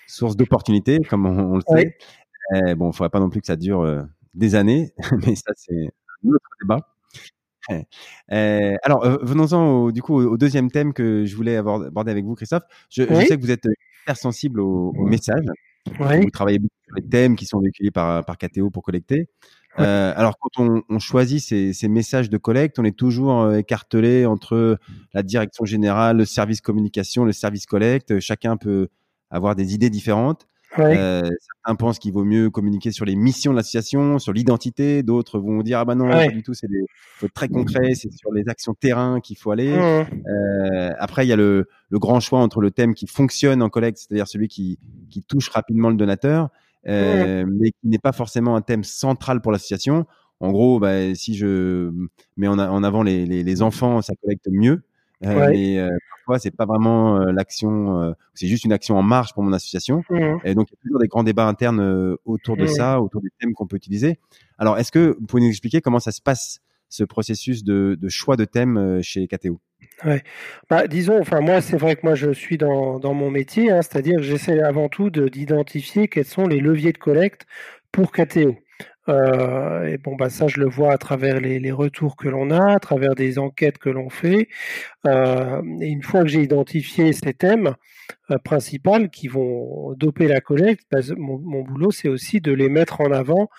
source 0.07 0.35
d'opportunités, 0.35 0.99
comme 1.09 1.25
on, 1.25 1.55
le 1.55 1.61
sait. 1.67 1.97
Euh, 2.53 2.75
bon, 2.75 2.85
il 2.85 2.89
ne 2.89 2.93
faudrait 2.93 3.09
pas 3.09 3.19
non 3.19 3.29
plus 3.29 3.41
que 3.41 3.47
ça 3.47 3.55
dure 3.55 4.05
des 4.33 4.55
années, 4.55 4.91
mais 5.25 5.35
ça 5.35 5.51
c'est 5.55 5.89
un 6.25 6.29
autre 6.29 6.49
débat. 6.61 6.79
Euh, 7.71 8.75
alors, 8.83 9.05
euh, 9.05 9.17
venons-en 9.21 9.91
du 9.91 10.01
coup 10.01 10.15
au, 10.15 10.37
deuxième 10.37 10.69
thème 10.69 10.93
que 10.93 11.25
je 11.25 11.35
voulais 11.35 11.57
aborder 11.57 12.11
avec 12.11 12.25
vous, 12.25 12.35
Christophe. 12.35 12.63
Je, 12.89 13.03
sais 13.03 13.37
que 13.37 13.41
vous 13.41 13.51
êtes 13.51 13.67
hyper 14.03 14.17
sensible 14.17 14.59
aux, 14.59 14.91
messages. 14.93 15.45
Vous 15.99 16.29
travaillez 16.31 16.59
beaucoup 16.59 16.75
sur 16.85 16.95
les 16.95 17.07
thèmes 17.09 17.35
qui 17.35 17.45
sont 17.45 17.59
véhiculés 17.59 17.91
par, 17.91 18.23
par 18.25 18.37
KTO 18.37 18.69
pour 18.69 18.83
collecter. 18.83 19.29
Euh, 19.79 20.13
alors, 20.15 20.37
quand 20.37 20.59
on, 20.59 20.83
on 20.89 20.99
choisit 20.99 21.41
ces, 21.41 21.73
ces, 21.73 21.87
messages 21.87 22.29
de 22.29 22.37
collecte, 22.37 22.79
on 22.79 22.83
est 22.83 22.95
toujours 22.95 23.41
euh, 23.41 23.57
écartelé 23.57 24.25
entre 24.25 24.77
la 25.13 25.23
direction 25.23 25.65
générale, 25.65 26.17
le 26.17 26.25
service 26.25 26.61
communication, 26.61 27.25
le 27.25 27.31
service 27.31 27.65
collecte. 27.65 28.19
Chacun 28.19 28.57
peut 28.57 28.89
avoir 29.31 29.55
des 29.55 29.73
idées 29.73 29.89
différentes. 29.89 30.47
Euh, 30.79 31.21
certains 31.21 31.75
pensent 31.75 31.99
qu'il 31.99 32.13
vaut 32.13 32.23
mieux 32.23 32.49
communiquer 32.49 32.91
sur 32.91 33.05
les 33.05 33.15
missions 33.15 33.51
de 33.51 33.57
l'association, 33.57 34.19
sur 34.19 34.33
l'identité. 34.33 35.03
D'autres 35.03 35.39
vont 35.39 35.61
dire 35.61 35.79
ah 35.79 35.85
bah 35.85 35.95
non, 35.95 36.09
pas 36.09 36.27
du 36.27 36.43
tout. 36.43 36.53
C'est 36.53 36.67
très 37.33 37.47
concret. 37.47 37.93
C'est 37.93 38.11
sur 38.11 38.31
les 38.33 38.47
actions 38.49 38.73
terrain 38.73 39.19
qu'il 39.19 39.37
faut 39.37 39.51
aller. 39.51 39.71
Euh, 39.71 40.89
après, 40.97 41.25
il 41.25 41.29
y 41.29 41.33
a 41.33 41.35
le, 41.35 41.67
le, 41.89 41.99
grand 41.99 42.19
choix 42.19 42.39
entre 42.39 42.61
le 42.61 42.71
thème 42.71 42.93
qui 42.93 43.07
fonctionne 43.07 43.61
en 43.61 43.69
collecte, 43.69 43.99
c'est-à-dire 43.99 44.27
celui 44.27 44.47
qui, 44.47 44.79
qui 45.09 45.21
touche 45.21 45.49
rapidement 45.49 45.89
le 45.89 45.95
donateur, 45.95 46.49
euh, 46.87 47.45
mais 47.47 47.71
qui 47.71 47.87
n'est 47.87 47.99
pas 47.99 48.11
forcément 48.11 48.55
un 48.55 48.61
thème 48.61 48.83
central 48.83 49.41
pour 49.41 49.51
l'association. 49.51 50.05
En 50.39 50.51
gros, 50.51 50.79
bah, 50.79 51.15
si 51.15 51.35
je 51.35 51.91
mets 52.37 52.47
en, 52.47 52.59
en 52.59 52.83
avant 52.83 53.03
les, 53.03 53.25
les, 53.25 53.43
les 53.43 53.61
enfants, 53.61 54.01
ça 54.01 54.13
collecte 54.21 54.47
mieux. 54.51 54.83
Euh, 55.25 55.47
mais 55.49 55.79
euh, 55.79 55.89
parfois, 56.17 56.39
c'est 56.39 56.51
pas 56.51 56.65
vraiment 56.65 57.17
euh, 57.17 57.31
l'action, 57.31 58.13
c'est 58.33 58.47
juste 58.47 58.65
une 58.65 58.73
action 58.73 58.97
en 58.97 59.03
marche 59.03 59.33
pour 59.33 59.43
mon 59.43 59.53
association. 59.53 60.03
Mmh. 60.09 60.37
Et 60.43 60.55
donc, 60.55 60.67
il 60.69 60.73
y 60.73 60.77
a 60.77 60.81
toujours 60.83 60.99
des 60.99 61.07
grands 61.07 61.23
débats 61.23 61.47
internes 61.47 62.15
autour 62.25 62.57
de 62.57 62.63
mmh. 62.63 62.67
ça, 62.67 63.01
autour 63.01 63.21
des 63.21 63.29
thèmes 63.39 63.53
qu'on 63.53 63.67
peut 63.67 63.77
utiliser. 63.77 64.19
Alors, 64.57 64.77
est-ce 64.77 64.91
que 64.91 65.15
vous 65.19 65.25
pouvez 65.25 65.43
nous 65.43 65.49
expliquer 65.49 65.81
comment 65.81 65.99
ça 65.99 66.11
se 66.11 66.21
passe, 66.21 66.61
ce 66.89 67.03
processus 67.03 67.63
de, 67.63 67.97
de 67.99 68.09
choix 68.09 68.35
de 68.35 68.45
thème 68.45 68.99
chez 69.01 69.27
KTO 69.27 69.59
Ouais. 70.05 70.21
Bah, 70.69 70.87
disons, 70.87 71.19
enfin 71.19 71.41
moi, 71.41 71.61
c'est 71.61 71.77
vrai 71.77 71.95
que 71.95 72.01
moi 72.03 72.15
je 72.15 72.31
suis 72.31 72.57
dans, 72.57 72.99
dans 72.99 73.13
mon 73.13 73.29
métier, 73.31 73.71
hein, 73.71 73.81
c'est-à-dire 73.81 74.17
que 74.17 74.23
j'essaie 74.23 74.61
avant 74.61 74.89
tout 74.89 75.09
d'identifier 75.09 76.07
quels 76.07 76.25
sont 76.25 76.47
les 76.47 76.59
leviers 76.59 76.93
de 76.93 76.97
collecte 76.97 77.45
pour 77.91 78.11
KTO. 78.11 78.57
Euh, 79.09 79.85
et 79.87 79.97
bon, 79.97 80.15
bah 80.15 80.29
ça, 80.29 80.47
je 80.47 80.59
le 80.59 80.67
vois 80.69 80.93
à 80.93 80.97
travers 80.97 81.39
les, 81.41 81.59
les 81.59 81.71
retours 81.71 82.15
que 82.15 82.29
l'on 82.29 82.51
a, 82.51 82.73
à 82.73 82.79
travers 82.79 83.15
des 83.15 83.37
enquêtes 83.39 83.77
que 83.77 83.89
l'on 83.89 84.09
fait. 84.09 84.47
Euh, 85.05 85.61
et 85.81 85.87
une 85.87 86.03
fois 86.03 86.21
que 86.21 86.27
j'ai 86.27 86.41
identifié 86.41 87.11
ces 87.13 87.33
thèmes 87.33 87.75
euh, 88.31 88.37
principaux 88.37 89.07
qui 89.11 89.27
vont 89.27 89.93
doper 89.95 90.27
la 90.27 90.41
collecte, 90.41 90.85
bah, 90.91 90.99
mon, 91.17 91.37
mon, 91.39 91.63
boulot, 91.63 91.91
c'est 91.91 92.09
aussi 92.09 92.41
de 92.41 92.53
les 92.53 92.69
mettre 92.69 93.01
en 93.01 93.11
avant 93.11 93.49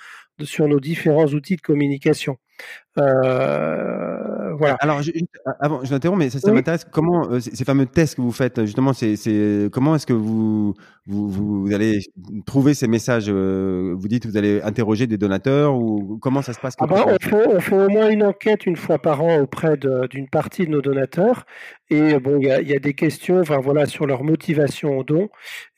sur 0.42 0.66
nos 0.68 0.80
différents 0.80 1.26
outils 1.26 1.56
de 1.56 1.60
communication. 1.60 2.38
Euh, 2.98 4.54
voilà. 4.56 4.76
Alors, 4.80 5.02
je, 5.02 5.10
avant, 5.58 5.84
je 5.84 5.92
m'interromps, 5.92 6.18
mais 6.18 6.30
ça, 6.30 6.38
ça 6.38 6.52
m'intéresse. 6.52 6.86
Comment 6.90 7.28
euh, 7.28 7.40
ces 7.40 7.64
fameux 7.64 7.86
tests 7.86 8.14
que 8.16 8.20
vous 8.20 8.32
faites, 8.32 8.64
justement, 8.64 8.92
c'est, 8.92 9.16
comment 9.72 9.96
est-ce 9.96 10.06
que 10.06 10.12
vous, 10.12 10.74
vous, 11.06 11.28
vous 11.28 11.74
allez 11.74 12.00
trouver 12.46 12.74
ces 12.74 12.86
messages 12.86 13.26
euh, 13.28 13.94
Vous 13.96 14.06
dites 14.06 14.22
que 14.22 14.28
vous 14.28 14.36
allez 14.36 14.62
interroger 14.62 15.06
des 15.06 15.18
donateurs 15.18 15.74
ou 15.74 16.18
comment 16.20 16.42
ça 16.42 16.52
se 16.52 16.60
passe 16.60 16.74
ah 16.78 16.86
bah, 16.86 17.04
on, 17.06 17.16
fait, 17.20 17.46
on, 17.48 17.60
fait, 17.60 17.76
au 17.76 17.88
moins 17.88 18.08
une 18.10 18.22
enquête 18.22 18.64
une 18.66 18.76
fois 18.76 18.98
par 18.98 19.22
an 19.22 19.40
auprès 19.40 19.76
d'une 19.76 20.28
partie 20.28 20.66
de 20.66 20.70
nos 20.70 20.80
donateurs. 20.80 21.46
Et 21.90 22.18
bon, 22.18 22.38
il 22.38 22.46
y 22.46 22.50
a, 22.50 22.62
y 22.62 22.74
a, 22.74 22.78
des 22.78 22.94
questions, 22.94 23.40
enfin 23.40 23.58
voilà, 23.58 23.86
sur 23.86 24.06
leur 24.06 24.22
motivation 24.22 24.98
au 24.98 25.04
don 25.04 25.28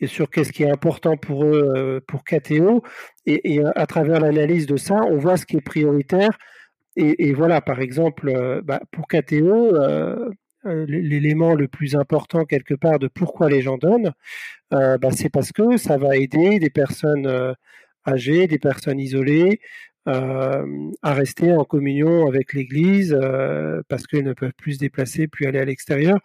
et 0.00 0.06
sur 0.06 0.28
qu'est-ce 0.28 0.52
qui 0.52 0.64
est 0.64 0.70
important 0.70 1.16
pour 1.16 1.44
eux, 1.44 2.02
pour 2.06 2.24
KTO. 2.24 2.82
Et, 3.24 3.54
et 3.54 3.64
à 3.64 3.86
travers 3.86 4.20
l'analyse 4.20 4.66
de 4.66 4.76
ça, 4.76 5.00
on 5.10 5.16
voit 5.16 5.36
ce 5.36 5.46
qui 5.46 5.56
est 5.56 5.60
prioritaire 5.60 6.38
et, 6.96 7.32
voilà, 7.34 7.60
par 7.60 7.80
exemple, 7.80 8.28
euh, 8.30 8.62
bah, 8.62 8.80
pour 8.90 9.06
KTO, 9.06 9.74
euh, 9.76 10.30
euh, 10.64 10.86
l'élément 10.88 11.54
le 11.54 11.68
plus 11.68 11.94
important 11.94 12.44
quelque 12.44 12.74
part 12.74 12.98
de 12.98 13.08
pourquoi 13.08 13.50
les 13.50 13.62
gens 13.62 13.76
donnent, 13.78 14.12
bah, 14.70 14.98
c'est 15.12 15.28
parce 15.30 15.52
que 15.52 15.76
ça 15.76 15.98
va 15.98 16.16
aider 16.16 16.58
des 16.58 16.70
personnes 16.70 17.54
âgées, 18.06 18.46
des 18.48 18.58
personnes 18.58 18.98
isolées, 18.98 19.60
euh, 20.08 20.90
à 21.02 21.14
rester 21.14 21.52
en 21.52 21.64
communion 21.64 22.28
avec 22.28 22.52
l'Église 22.52 23.12
euh, 23.12 23.82
parce 23.88 24.06
qu'ils 24.06 24.22
ne 24.22 24.34
peuvent 24.34 24.52
plus 24.56 24.74
se 24.74 24.78
déplacer, 24.78 25.26
plus 25.26 25.46
aller 25.46 25.58
à 25.58 25.64
l'extérieur. 25.64 26.18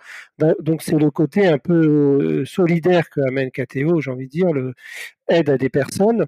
Donc 0.59 0.83
c'est 0.83 0.97
le 0.97 1.09
côté 1.09 1.47
un 1.47 1.57
peu 1.57 2.45
solidaire 2.45 3.09
que 3.09 3.21
amène 3.21 3.49
KTO, 3.49 3.99
j'ai 3.99 4.11
envie 4.11 4.27
de 4.27 4.31
dire, 4.31 4.53
le 4.53 4.73
aide 5.29 5.49
à 5.49 5.57
des 5.57 5.69
personnes. 5.69 6.25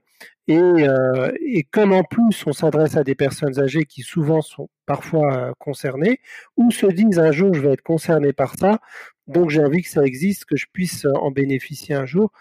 Euh, 0.50 1.32
et 1.46 1.64
comme 1.64 1.94
en 1.94 2.04
plus 2.04 2.46
on 2.48 2.54
s'adresse 2.54 2.98
à 2.98 3.04
des 3.04 3.16
personnes 3.16 3.60
âgées 3.60 3.86
qui 3.86 4.02
souvent 4.02 4.42
sont 4.42 4.70
parfois 4.86 5.54
concernées 5.58 6.20
ou 6.58 6.70
se 6.70 6.86
disent 6.88 7.18
un 7.18 7.32
jour 7.32 7.54
je 7.54 7.62
vais 7.62 7.72
être 7.72 7.82
concerné 7.82 8.34
par 8.34 8.56
ça, 8.58 8.82
donc 9.28 9.52
j'ai 9.52 9.64
envie 9.64 9.82
que 9.84 9.90
ça 9.90 10.04
existe, 10.04 10.46
que 10.46 10.58
je 10.58 10.66
puisse 10.74 11.06
en 11.16 11.32
bénéficier 11.32 11.96
un 11.96 12.06
jour. 12.06 12.32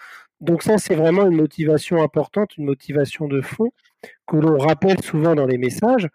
Donc 0.40 0.64
ça, 0.64 0.76
c'est 0.78 0.96
vraiment 0.96 1.26
une 1.28 1.36
motivation 1.36 2.02
importante, 2.02 2.56
une 2.56 2.64
motivation 2.64 3.28
de 3.28 3.40
fond 3.40 3.70
que 4.26 4.36
l'on 4.36 4.58
rappelle 4.58 5.02
souvent 5.02 5.34
dans 5.34 5.46
les 5.46 5.58
messages. 5.58 6.08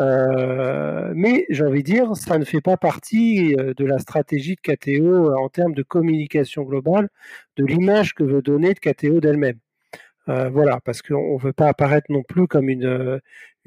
Euh, 0.00 1.12
mais 1.14 1.46
j'ai 1.50 1.64
envie 1.64 1.82
de 1.82 1.92
dire, 1.92 2.16
ça 2.16 2.38
ne 2.38 2.44
fait 2.44 2.60
pas 2.60 2.76
partie 2.76 3.54
euh, 3.54 3.74
de 3.74 3.84
la 3.84 3.98
stratégie 3.98 4.56
de 4.56 4.74
KTO 4.74 5.32
en 5.36 5.48
termes 5.48 5.74
de 5.74 5.82
communication 5.82 6.62
globale, 6.62 7.08
de 7.56 7.64
l'image 7.64 8.14
que 8.14 8.24
veut 8.24 8.42
donner 8.42 8.74
de 8.74 8.80
KTO 8.80 9.20
d'elle-même. 9.20 9.58
Euh, 10.28 10.48
voilà, 10.48 10.80
parce 10.80 11.02
qu'on 11.02 11.34
ne 11.34 11.40
veut 11.40 11.52
pas 11.52 11.68
apparaître 11.68 12.06
non 12.10 12.22
plus 12.22 12.46
comme 12.46 12.68
une, 12.68 12.86
euh, 12.86 13.18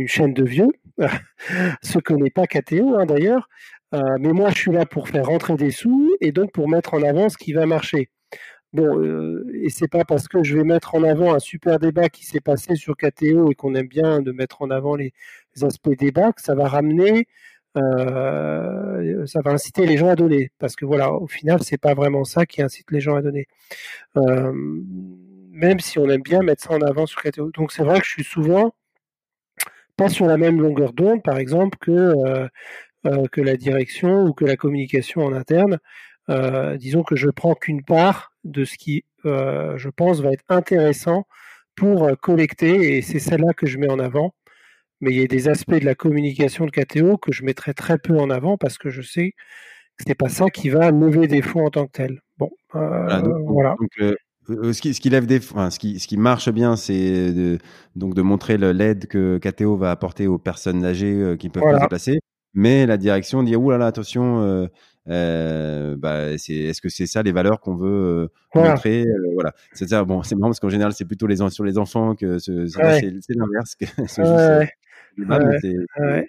chaîne 0.06 0.34
de 0.34 0.44
vieux, 0.44 0.70
ce 1.84 2.00
que 2.00 2.14
n'est 2.14 2.32
pas 2.32 2.48
KTO 2.48 2.96
hein, 2.98 3.06
d'ailleurs. 3.06 3.48
Euh, 3.94 4.18
mais 4.20 4.34
moi, 4.34 4.50
je 4.50 4.58
suis 4.58 4.72
là 4.72 4.86
pour 4.86 5.08
faire 5.08 5.26
rentrer 5.26 5.56
des 5.56 5.72
sous 5.72 6.16
et 6.20 6.32
donc 6.32 6.52
pour 6.52 6.68
mettre 6.68 6.94
en 6.94 7.04
avant 7.04 7.30
ce 7.30 7.38
qui 7.38 7.54
va 7.54 7.66
marcher. 7.66 8.10
Bon, 8.78 9.00
euh, 9.02 9.44
et 9.56 9.70
c'est 9.72 9.88
pas 9.88 10.06
parce 10.06 10.28
que 10.28 10.44
je 10.44 10.56
vais 10.56 10.64
mettre 10.64 10.94
en 10.94 11.02
avant 11.02 11.34
un 11.34 11.40
super 11.40 11.80
débat 11.80 12.10
qui 12.10 12.28
s'est 12.28 12.42
passé 12.42 12.76
sur 12.76 12.96
KTO 12.96 13.50
et 13.50 13.56
qu'on 13.56 13.74
aime 13.74 13.88
bien 13.88 14.22
de 14.22 14.32
mettre 14.32 14.62
en 14.62 14.70
avant 14.70 14.96
les, 14.96 15.14
aspects 15.64 15.98
débat 15.98 16.32
que 16.32 16.44
ça 16.44 16.54
va 16.54 16.68
ramener, 16.68 17.28
euh, 17.76 19.26
ça 19.26 19.42
va 19.42 19.52
inciter 19.52 19.88
les 19.88 19.98
gens 19.98 20.10
à 20.10 20.16
donner. 20.16 20.52
Parce 20.60 20.76
que 20.76 20.86
voilà, 20.86 21.12
au 21.12 21.26
final, 21.26 21.64
c'est 21.64 21.80
pas 21.80 21.96
vraiment 21.96 22.24
ça 22.24 22.46
qui 22.46 22.62
incite 22.62 22.92
les 22.92 23.00
gens 23.00 23.16
à 23.16 23.24
donner. 23.24 23.48
Euh, 24.18 24.52
même 24.54 25.80
si 25.80 25.98
on 25.98 26.08
aime 26.10 26.22
bien 26.22 26.42
mettre 26.44 26.62
ça 26.64 26.74
en 26.76 26.82
avant 26.82 27.08
sur 27.08 27.20
KTO. 27.24 27.50
Donc 27.56 27.72
c'est 27.72 27.84
vrai 27.84 28.00
que 28.00 28.06
je 28.06 28.12
suis 28.12 28.24
souvent 28.24 28.76
pas 29.96 30.10
sur 30.10 30.28
la 30.28 30.38
même 30.38 30.62
longueur 30.62 30.94
d'onde, 30.94 31.24
par 31.24 31.40
exemple, 31.40 31.80
que, 31.80 31.92
euh, 31.92 33.28
que 33.32 33.42
la 33.42 33.58
direction 33.58 34.26
ou 34.26 34.34
que 34.34 34.46
la 34.46 34.56
communication 34.56 35.24
en 35.26 35.34
interne. 35.34 35.80
Euh, 36.30 36.78
disons 36.78 37.04
que 37.04 37.16
je 37.16 37.30
prends 37.30 37.56
qu'une 37.56 37.84
part 37.84 38.34
de 38.44 38.66
ce 38.66 38.78
qui, 38.78 39.06
euh, 39.26 39.78
je 39.78 39.90
pense, 39.90 40.20
va 40.20 40.32
être 40.32 40.44
intéressant 40.50 41.26
pour 41.76 42.06
euh, 42.06 42.16
collecter, 42.16 42.98
et 42.98 43.02
c'est 43.02 43.20
celle-là 43.20 43.54
que 43.54 43.66
je 43.66 43.78
mets 43.78 43.90
en 43.90 44.00
avant. 44.00 44.34
Mais 45.00 45.12
il 45.12 45.20
y 45.20 45.24
a 45.24 45.28
des 45.28 45.48
aspects 45.48 45.76
de 45.76 45.86
la 45.86 45.96
communication 45.96 46.66
de 46.66 46.72
KTO 46.72 47.18
que 47.18 47.32
je 47.32 47.44
mettrai 47.44 47.74
très 47.74 48.00
peu 48.00 48.18
en 48.18 48.32
avant 48.32 48.58
parce 48.58 48.80
que 48.80 48.90
je 48.90 49.04
sais 49.04 49.34
que 49.98 50.04
c'est 50.08 50.16
pas 50.16 50.28
ça 50.30 50.50
qui 50.50 50.70
va 50.70 50.90
lever 50.90 51.28
des 51.28 51.44
fonds 51.44 51.68
en 51.68 51.70
tant 51.70 51.86
que 51.86 51.92
tel. 51.92 52.22
Bon, 52.38 52.50
euh, 52.76 52.90
voilà. 52.90 53.22
Donc, 53.22 53.36
voilà. 53.46 53.76
Donc, 53.80 53.90
euh, 54.00 54.74
ce 54.74 54.82
qui, 54.82 54.96
ce 54.96 55.00
qui 55.00 55.12
lève 55.12 55.28
des, 55.28 55.38
enfin, 55.38 55.70
ce 55.70 55.78
qui, 55.78 56.00
ce 56.00 56.08
qui 56.08 56.18
marche 56.18 56.50
bien, 56.50 56.76
c'est 56.76 57.32
de, 57.32 57.60
donc 57.96 58.16
de 58.16 58.24
montrer 58.24 58.58
l'aide 58.58 59.06
que 59.06 59.38
KTO 59.38 59.78
va 59.78 59.92
apporter 59.92 60.26
aux 60.26 60.40
personnes 60.40 60.84
âgées 60.84 61.36
qui 61.38 61.50
peuvent 61.50 61.62
voilà. 61.62 61.78
se 61.78 61.84
déplacer. 61.84 62.20
Mais 62.58 62.88
la 62.88 62.98
direction 62.98 63.44
dit, 63.44 63.56
ouh 63.56 63.70
là 63.70 63.78
là, 63.78 63.86
attention, 63.86 64.42
euh, 64.42 64.68
euh, 65.10 65.96
bah, 65.98 66.38
c'est, 66.38 66.54
est-ce 66.54 66.82
que 66.82 66.90
c'est 66.90 67.06
ça 67.06 67.24
les 67.24 67.32
valeurs 67.32 67.60
qu'on 67.60 67.76
veut 67.76 67.88
euh, 67.88 68.28
voilà. 68.54 68.72
montrer 68.72 69.04
euh, 69.04 69.32
Voilà. 69.34 69.54
C'est 69.74 69.90
ça. 69.90 70.04
Bon, 70.04 70.24
c'est 70.24 70.36
marrant 70.36 70.50
parce 70.50 70.60
qu'en 70.60 70.70
général, 70.70 70.94
c'est 70.94 71.06
plutôt 71.06 71.28
les 71.28 71.38
sur 71.50 71.64
les 71.64 71.78
enfants 71.78 72.16
que 72.16 72.40
ce, 72.40 72.52
ouais. 72.52 73.00
c'est, 73.00 73.14
c'est 73.22 73.34
l'inverse. 73.36 73.76
Que 73.76 73.86
ce 74.08 74.22
ouais. 74.22 74.74
ouais. 76.00 76.28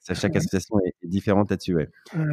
Ça, 0.00 0.14
chaque 0.14 0.36
association 0.36 0.78
est, 0.84 0.94
différente 1.06 1.50
là-dessus. 1.50 1.74
Ouais. 1.74 1.88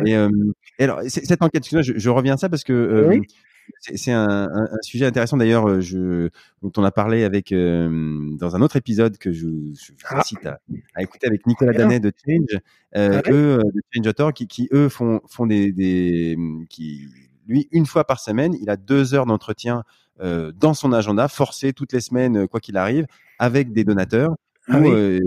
Et, 0.05 0.15
euh, 0.15 0.29
et, 0.77 0.83
alors, 0.83 1.01
cette 1.07 1.41
enquête, 1.41 1.67
je, 1.67 1.81
je, 1.81 2.09
reviens 2.09 2.35
à 2.35 2.37
ça 2.37 2.49
parce 2.49 2.63
que 2.63 3.07
oui. 3.09 3.21
C'est 3.79 4.11
un, 4.11 4.27
un, 4.27 4.63
un, 4.63 4.81
sujet 4.81 5.05
intéressant 5.05 5.37
d'ailleurs, 5.37 5.65
dont 5.65 6.71
on 6.77 6.83
a 6.83 6.91
parlé 6.91 7.23
avec 7.23 7.51
euh, 7.51 8.29
dans 8.37 8.55
un 8.55 8.61
autre 8.61 8.77
épisode 8.77 9.17
que 9.17 9.31
je, 9.31 9.47
je 9.47 9.91
vous 9.91 9.97
ah. 10.09 10.19
incite 10.19 10.45
à, 10.45 10.59
à, 10.95 11.03
écouter 11.03 11.27
avec 11.27 11.45
Nicolas 11.47 11.73
Danet 11.73 11.99
de 11.99 12.11
Change, 12.25 12.59
euh, 12.95 13.21
ah, 13.25 13.31
eux 13.31 13.61
de 13.73 13.81
Change 13.93 14.07
Author, 14.07 14.33
qui, 14.33 14.47
qui, 14.47 14.69
eux 14.71 14.89
font 14.89 15.21
font 15.27 15.45
des, 15.45 15.71
des 15.71 16.37
qui 16.69 17.07
lui 17.45 17.67
une 17.71 17.85
fois 17.85 18.05
par 18.05 18.19
semaine, 18.19 18.55
il 18.61 18.69
a 18.69 18.77
deux 18.77 19.13
heures 19.13 19.25
d'entretien 19.25 19.83
euh, 20.21 20.51
dans 20.53 20.73
son 20.73 20.93
agenda, 20.93 21.27
forcé 21.27 21.73
toutes 21.73 21.91
les 21.93 22.01
semaines 22.01 22.47
quoi 22.47 22.59
qu'il 22.59 22.77
arrive, 22.77 23.05
avec 23.39 23.73
des 23.73 23.83
donateurs. 23.83 24.35
Ah, 24.69 24.79
où 24.79 24.93
oui. 24.93 25.19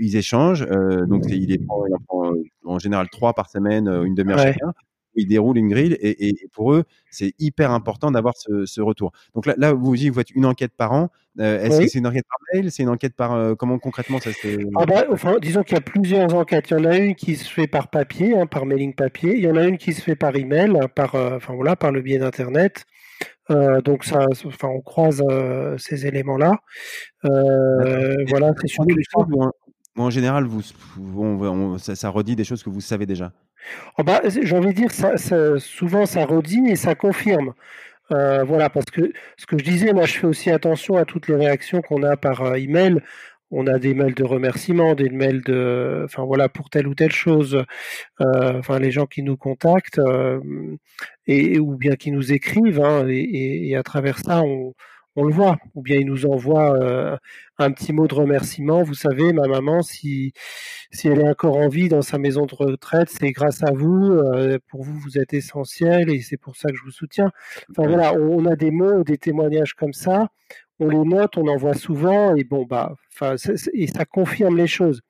ils 0.00 0.16
échangent, 0.16 0.66
donc 1.06 1.26
il 1.28 1.52
est 1.52 1.60
il 1.60 1.94
en 1.94 2.00
prend 2.08 2.32
en 2.64 2.80
général 2.80 3.08
trois 3.08 3.32
par 3.32 3.48
semaine, 3.48 3.86
une 3.86 4.16
demi-heure 4.16 4.38
ouais. 4.38 4.52
chacun 4.52 4.72
ils 5.16 5.26
déroulent 5.26 5.58
une 5.58 5.68
grille 5.68 5.94
et, 6.00 6.28
et 6.28 6.48
pour 6.52 6.72
eux, 6.72 6.84
c'est 7.10 7.32
hyper 7.38 7.70
important 7.70 8.10
d'avoir 8.10 8.34
ce, 8.36 8.66
ce, 8.66 8.80
retour. 8.80 9.12
Donc 9.34 9.46
là, 9.46 9.54
là, 9.56 9.72
vous 9.72 9.96
dites, 9.96 10.08
vous 10.08 10.18
faites 10.18 10.30
une 10.30 10.46
enquête 10.46 10.72
par 10.76 10.92
an. 10.92 11.10
Euh, 11.40 11.62
Est-ce 11.62 11.78
oui. 11.78 11.84
que 11.84 11.90
c'est 11.90 11.98
une 11.98 12.06
enquête 12.06 12.26
par 12.28 12.38
mail? 12.52 12.70
C'est 12.70 12.82
une 12.82 12.88
enquête 12.88 13.14
par 13.14 13.32
euh, 13.32 13.54
comment 13.54 13.78
concrètement 13.78 14.20
ça 14.20 14.32
se 14.32 14.48
ah 14.76 14.86
bah, 14.86 15.04
enfin, 15.10 15.36
Disons 15.40 15.62
qu'il 15.62 15.74
y 15.74 15.78
a 15.78 15.80
plusieurs 15.80 16.34
enquêtes. 16.34 16.70
Il 16.70 16.74
y 16.74 16.80
en 16.80 16.84
a 16.84 16.96
une 16.96 17.14
qui 17.14 17.36
se 17.36 17.50
fait 17.50 17.66
par 17.66 17.88
papier, 17.88 18.38
hein, 18.38 18.46
par 18.46 18.66
mailing 18.66 18.94
papier. 18.94 19.36
Il 19.36 19.42
y 19.42 19.50
en 19.50 19.56
a 19.56 19.64
une 19.64 19.78
qui 19.78 19.92
se 19.92 20.02
fait 20.02 20.16
par 20.16 20.36
email, 20.36 20.76
hein, 20.80 20.88
par, 20.94 21.14
euh, 21.14 21.36
enfin 21.36 21.54
voilà, 21.54 21.76
par 21.76 21.92
le 21.92 22.02
biais 22.02 22.18
d'internet. 22.18 22.84
Euh, 23.50 23.80
donc 23.82 24.04
ça, 24.04 24.26
enfin, 24.46 24.68
on 24.68 24.80
croise 24.80 25.22
euh, 25.28 25.76
ces 25.78 26.06
éléments-là. 26.06 26.58
Euh, 27.24 28.16
voilà, 28.28 28.52
c'est 28.60 28.68
surtout 28.68 28.96
ça. 29.10 29.50
En 29.96 30.10
général, 30.10 30.44
vous, 30.44 30.62
on, 30.98 31.40
on, 31.40 31.78
ça, 31.78 31.94
ça 31.94 32.08
redit 32.08 32.34
des 32.34 32.44
choses 32.44 32.62
que 32.62 32.70
vous 32.70 32.80
savez 32.80 33.06
déjà? 33.06 33.32
Oh 33.98 34.02
bah, 34.02 34.20
J'ai 34.28 34.56
envie 34.56 34.74
de 34.74 34.86
dire, 34.86 35.60
souvent 35.60 36.06
ça 36.06 36.24
redit 36.24 36.68
et 36.68 36.76
ça 36.76 36.94
confirme. 36.94 37.54
Euh, 38.12 38.44
voilà, 38.44 38.68
parce 38.70 38.86
que 38.86 39.12
ce 39.38 39.46
que 39.46 39.58
je 39.58 39.64
disais, 39.64 39.92
moi 39.92 40.04
je 40.06 40.14
fais 40.18 40.26
aussi 40.26 40.50
attention 40.50 40.96
à 40.96 41.04
toutes 41.04 41.28
les 41.28 41.36
réactions 41.36 41.80
qu'on 41.82 42.02
a 42.02 42.16
par 42.16 42.42
euh, 42.42 42.54
email. 42.54 43.00
On 43.50 43.66
a 43.66 43.78
des 43.78 43.94
mails 43.94 44.14
de 44.14 44.24
remerciements, 44.24 44.94
des 44.94 45.10
mails 45.10 45.42
de, 45.42 46.02
enfin 46.04 46.24
voilà, 46.24 46.48
pour 46.48 46.70
telle 46.70 46.88
ou 46.88 46.94
telle 46.94 47.12
chose. 47.12 47.64
Euh, 48.20 48.78
les 48.80 48.90
gens 48.90 49.06
qui 49.06 49.22
nous 49.22 49.36
contactent 49.36 50.00
et 51.26 51.58
ou 51.58 51.76
bien 51.76 51.94
qui 51.96 52.10
nous 52.10 52.32
écrivent, 52.32 52.80
hein, 52.80 53.06
et, 53.08 53.76
à 53.76 53.82
travers 53.82 54.18
ça, 54.18 54.42
on, 54.42 54.74
le 55.16 55.32
voit. 55.32 55.58
Ou 55.74 55.82
bien 55.82 55.98
il 55.98 56.06
nous 56.06 56.26
envoie 56.26 56.74
euh, 56.76 57.16
un 57.58 57.72
petit 57.72 57.92
mot 57.92 58.06
de 58.06 58.14
remerciement. 58.14 58.82
Vous 58.82 58.94
savez, 58.94 59.32
ma 59.32 59.46
maman, 59.46 59.82
si, 59.82 60.32
si 60.90 61.08
elle 61.08 61.20
est 61.20 61.28
encore 61.28 61.56
en 61.56 61.68
vie 61.68 61.88
dans 61.88 62.02
sa 62.02 62.18
maison 62.18 62.46
de 62.46 62.54
retraite, 62.54 63.08
c'est 63.10 63.30
grâce 63.32 63.62
à 63.62 63.72
vous. 63.72 64.12
Euh, 64.12 64.58
pour 64.68 64.82
vous, 64.82 64.98
vous 64.98 65.18
êtes 65.18 65.34
essentiel 65.34 66.10
et 66.10 66.20
c'est 66.20 66.36
pour 66.36 66.56
ça 66.56 66.68
que 66.70 66.76
je 66.76 66.82
vous 66.82 66.90
soutiens. 66.90 67.30
Enfin 67.70 67.88
voilà, 67.88 68.14
on, 68.14 68.44
on, 68.44 68.46
a 68.46 68.56
des 68.56 68.70
mots, 68.70 69.04
des 69.04 69.18
témoignages 69.18 69.74
comme 69.74 69.92
ça. 69.92 70.28
On 70.80 70.88
les 70.88 71.04
note, 71.04 71.36
on 71.38 71.46
en 71.46 71.56
voit 71.56 71.74
souvent 71.74 72.34
et 72.34 72.42
bon 72.44 72.64
bah, 72.64 72.94
enfin, 73.12 73.36
et 73.72 73.86
ça 73.86 74.04
confirme 74.04 74.56
les 74.56 74.66
choses. 74.66 75.02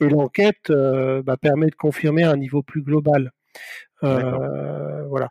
Et 0.00 0.08
l'enquête 0.08 0.70
euh, 0.70 1.22
bah, 1.22 1.36
permet 1.36 1.66
de 1.66 1.74
confirmer 1.74 2.22
à 2.22 2.30
un 2.30 2.36
niveau 2.36 2.62
plus 2.62 2.82
global. 2.82 3.32
voilà. 4.02 5.28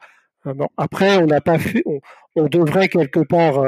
Bon, 0.56 0.68
après, 0.78 1.18
on 1.18 1.26
n'a 1.26 1.42
pas 1.42 1.60
fait, 1.60 1.84
on, 2.36 2.48
devrait 2.48 2.88
quelque 2.88 3.20
part 3.20 3.66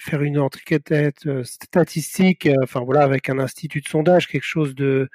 faire 0.00 0.22
une 0.22 0.38
enquête 0.38 0.92
statistique, 1.44 2.48
enfin 2.62 2.80
voilà, 2.80 3.02
avec 3.02 3.28
un 3.28 3.38
institut 3.38 3.80
de 3.80 3.88
sondage, 3.88 4.26
quelque 4.28 4.42
chose 4.42 4.74
de 4.74 5.08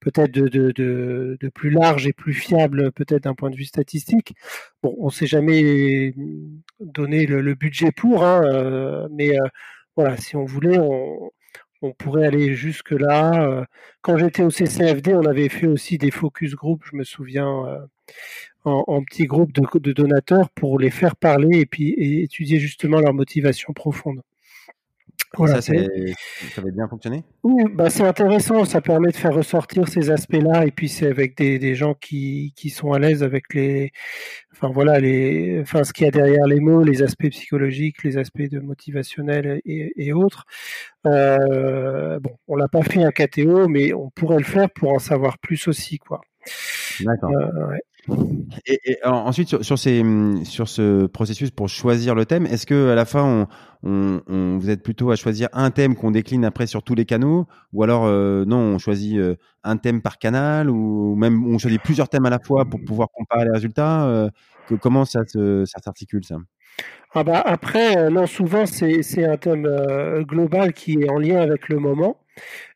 peut-être 0.00 0.32
de, 0.32 1.48
plus 1.54 1.70
large 1.70 2.06
et 2.06 2.12
plus 2.12 2.34
fiable, 2.34 2.90
peut-être 2.92 3.24
d'un 3.24 3.34
point 3.34 3.50
de 3.50 3.56
vue 3.56 3.64
statistique. 3.64 4.34
Bon, 4.82 4.96
on 4.98 5.10
s'est 5.10 5.26
jamais 5.26 6.14
donné 6.80 7.26
le, 7.26 7.54
budget 7.54 7.92
pour, 7.92 8.24
hein, 8.24 8.42
euh, 8.44 9.08
mais 9.12 9.38
euh, 9.38 9.46
voilà, 9.96 10.16
si 10.16 10.36
on 10.36 10.44
voulait, 10.44 10.78
on, 10.78 11.30
on 11.82 11.92
pourrait 11.92 12.26
aller 12.26 12.54
jusque 12.54 12.92
là. 12.92 13.44
Euh. 13.44 13.64
Quand 14.02 14.16
j'étais 14.16 14.42
au 14.42 14.50
CCFD, 14.50 15.14
on 15.14 15.26
avait 15.26 15.48
fait 15.48 15.66
aussi 15.66 15.98
des 15.98 16.10
focus 16.10 16.54
group, 16.54 16.82
je 16.90 16.96
me 16.96 17.04
souviens, 17.04 17.64
en, 18.64 18.84
en 18.86 19.02
petits 19.02 19.26
groupes 19.26 19.52
de, 19.52 19.62
de, 19.78 19.92
donateurs 19.92 20.50
pour 20.50 20.78
les 20.78 20.90
faire 20.90 21.16
parler 21.16 21.58
et 21.60 21.66
puis 21.66 21.90
et 21.90 22.22
étudier 22.22 22.58
justement 22.58 23.00
leur 23.00 23.14
motivation 23.14 23.72
profonde. 23.72 24.22
Voilà, 25.36 25.60
ça, 25.62 25.72
ça 25.74 26.60
avait 26.60 26.72
bien 26.72 26.88
fonctionné? 26.88 27.22
Oui, 27.44 27.62
bah 27.72 27.88
c'est 27.88 28.02
intéressant, 28.02 28.64
ça 28.64 28.80
permet 28.80 29.12
de 29.12 29.16
faire 29.16 29.32
ressortir 29.32 29.86
ces 29.86 30.10
aspects-là, 30.10 30.66
et 30.66 30.72
puis 30.72 30.88
c'est 30.88 31.06
avec 31.06 31.36
des, 31.36 31.60
des 31.60 31.76
gens 31.76 31.94
qui, 31.94 32.52
qui 32.56 32.68
sont 32.68 32.92
à 32.92 32.98
l'aise 32.98 33.22
avec 33.22 33.54
les, 33.54 33.92
enfin 34.52 34.70
voilà, 34.72 34.98
les, 34.98 35.60
enfin 35.60 35.84
ce 35.84 35.92
qu'il 35.92 36.04
y 36.04 36.08
a 36.08 36.10
derrière 36.10 36.46
les 36.46 36.58
mots, 36.58 36.82
les 36.82 37.02
aspects 37.02 37.28
psychologiques, 37.30 38.02
les 38.02 38.18
aspects 38.18 38.42
de 38.42 38.58
motivationnels 38.58 39.60
et, 39.64 39.92
et 39.96 40.12
autres. 40.12 40.46
Euh, 41.06 42.18
bon, 42.18 42.36
on 42.48 42.56
l'a 42.56 42.68
pas 42.68 42.82
fait 42.82 43.04
un 43.04 43.12
KTO, 43.12 43.68
mais 43.68 43.92
on 43.94 44.10
pourrait 44.10 44.38
le 44.38 44.44
faire 44.44 44.68
pour 44.68 44.90
en 44.90 44.98
savoir 44.98 45.38
plus 45.38 45.68
aussi, 45.68 45.98
quoi. 45.98 46.22
D'accord. 47.00 47.30
Euh, 47.30 47.68
ouais. 47.68 47.82
Et, 48.66 48.98
ensuite, 49.04 49.62
sur, 49.62 49.78
ces, 49.78 50.02
sur 50.44 50.68
ce 50.68 51.06
processus 51.06 51.50
pour 51.50 51.68
choisir 51.68 52.14
le 52.14 52.26
thème, 52.26 52.46
est-ce 52.46 52.66
que 52.66 52.90
à 52.90 52.94
la 52.94 53.04
fin, 53.04 53.48
on, 53.82 54.58
vous 54.58 54.70
êtes 54.70 54.82
plutôt 54.82 55.10
à 55.10 55.16
choisir 55.16 55.48
un 55.52 55.70
thème 55.70 55.94
qu'on 55.94 56.10
décline 56.10 56.44
après 56.44 56.66
sur 56.66 56.82
tous 56.82 56.94
les 56.94 57.04
canaux, 57.04 57.46
ou 57.72 57.82
alors 57.82 58.04
euh, 58.06 58.44
non, 58.44 58.58
on 58.58 58.78
choisit 58.78 59.16
euh, 59.18 59.36
un 59.64 59.76
thème 59.76 60.02
par 60.02 60.18
canal, 60.18 60.70
ou 60.70 61.14
même 61.16 61.46
on 61.46 61.58
choisit 61.58 61.80
plusieurs 61.82 62.08
thèmes 62.08 62.26
à 62.26 62.30
la 62.30 62.38
fois 62.38 62.64
pour 62.64 62.80
pouvoir 62.84 63.08
comparer 63.12 63.44
les 63.44 63.52
résultats 63.52 64.06
euh, 64.06 64.28
Comment 64.80 65.04
ça, 65.04 65.22
ça 65.26 65.80
s'articule 65.82 66.24
ça? 66.24 66.36
Ah 67.12 67.24
bah 67.24 67.42
après, 67.44 68.08
non, 68.08 68.28
souvent 68.28 68.66
c'est 68.66 69.24
un 69.24 69.36
thème 69.36 69.68
global 70.20 70.72
qui 70.72 70.92
est 70.92 71.10
en 71.10 71.18
lien 71.18 71.40
avec 71.40 71.68
le 71.68 71.80
moment. 71.80 72.18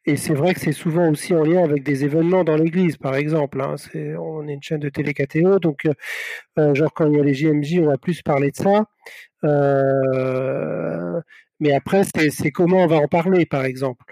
Et 0.06 0.16
c'est 0.16 0.34
vrai 0.34 0.52
que 0.52 0.60
c'est 0.60 0.72
souvent 0.72 1.10
aussi 1.10 1.34
en 1.34 1.42
lien 1.44 1.64
avec 1.64 1.82
des 1.82 2.04
événements 2.04 2.44
dans 2.44 2.56
l'Église, 2.56 2.98
par 2.98 3.14
exemple. 3.14 3.60
Hein. 3.62 3.76
On 4.18 4.46
est 4.46 4.52
une 4.52 4.62
chaîne 4.62 4.80
de 4.80 4.90
télé 4.90 5.14
KTO, 5.14 5.58
donc 5.58 5.86
euh, 5.86 5.94
euh 6.58 6.74
genre 6.74 6.92
quand 6.92 7.06
il 7.06 7.16
y 7.16 7.20
a 7.20 7.24
les 7.24 7.34
JMJ, 7.34 7.78
on 7.80 7.86
va 7.86 7.96
plus 7.96 8.20
parler 8.22 8.50
de 8.50 8.56
ça. 8.56 8.86
Euh, 9.44 11.20
mais 11.60 11.72
après, 11.72 12.02
c'est, 12.04 12.50
comment 12.50 12.78
on 12.84 12.86
va 12.86 12.96
en 12.96 13.08
parler, 13.08 13.46
par 13.46 13.64
exemple. 13.64 14.04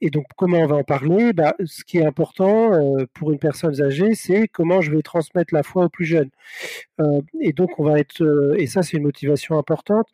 Et 0.00 0.10
donc, 0.10 0.26
comment 0.36 0.58
on 0.58 0.66
va 0.66 0.76
en 0.76 0.82
parler? 0.82 1.32
Bah, 1.32 1.54
Ce 1.64 1.84
qui 1.84 1.98
est 1.98 2.04
important 2.04 2.72
pour 3.14 3.30
une 3.30 3.38
personne 3.38 3.80
âgée, 3.80 4.14
c'est 4.14 4.48
comment 4.48 4.80
je 4.80 4.90
vais 4.90 5.02
transmettre 5.02 5.54
la 5.54 5.62
foi 5.62 5.84
aux 5.84 5.88
plus 5.88 6.04
jeunes. 6.04 6.30
Et 7.40 7.52
donc, 7.52 7.78
on 7.78 7.84
va 7.84 8.00
être, 8.00 8.56
et 8.58 8.66
ça, 8.66 8.82
c'est 8.82 8.96
une 8.96 9.04
motivation 9.04 9.56
importante 9.56 10.08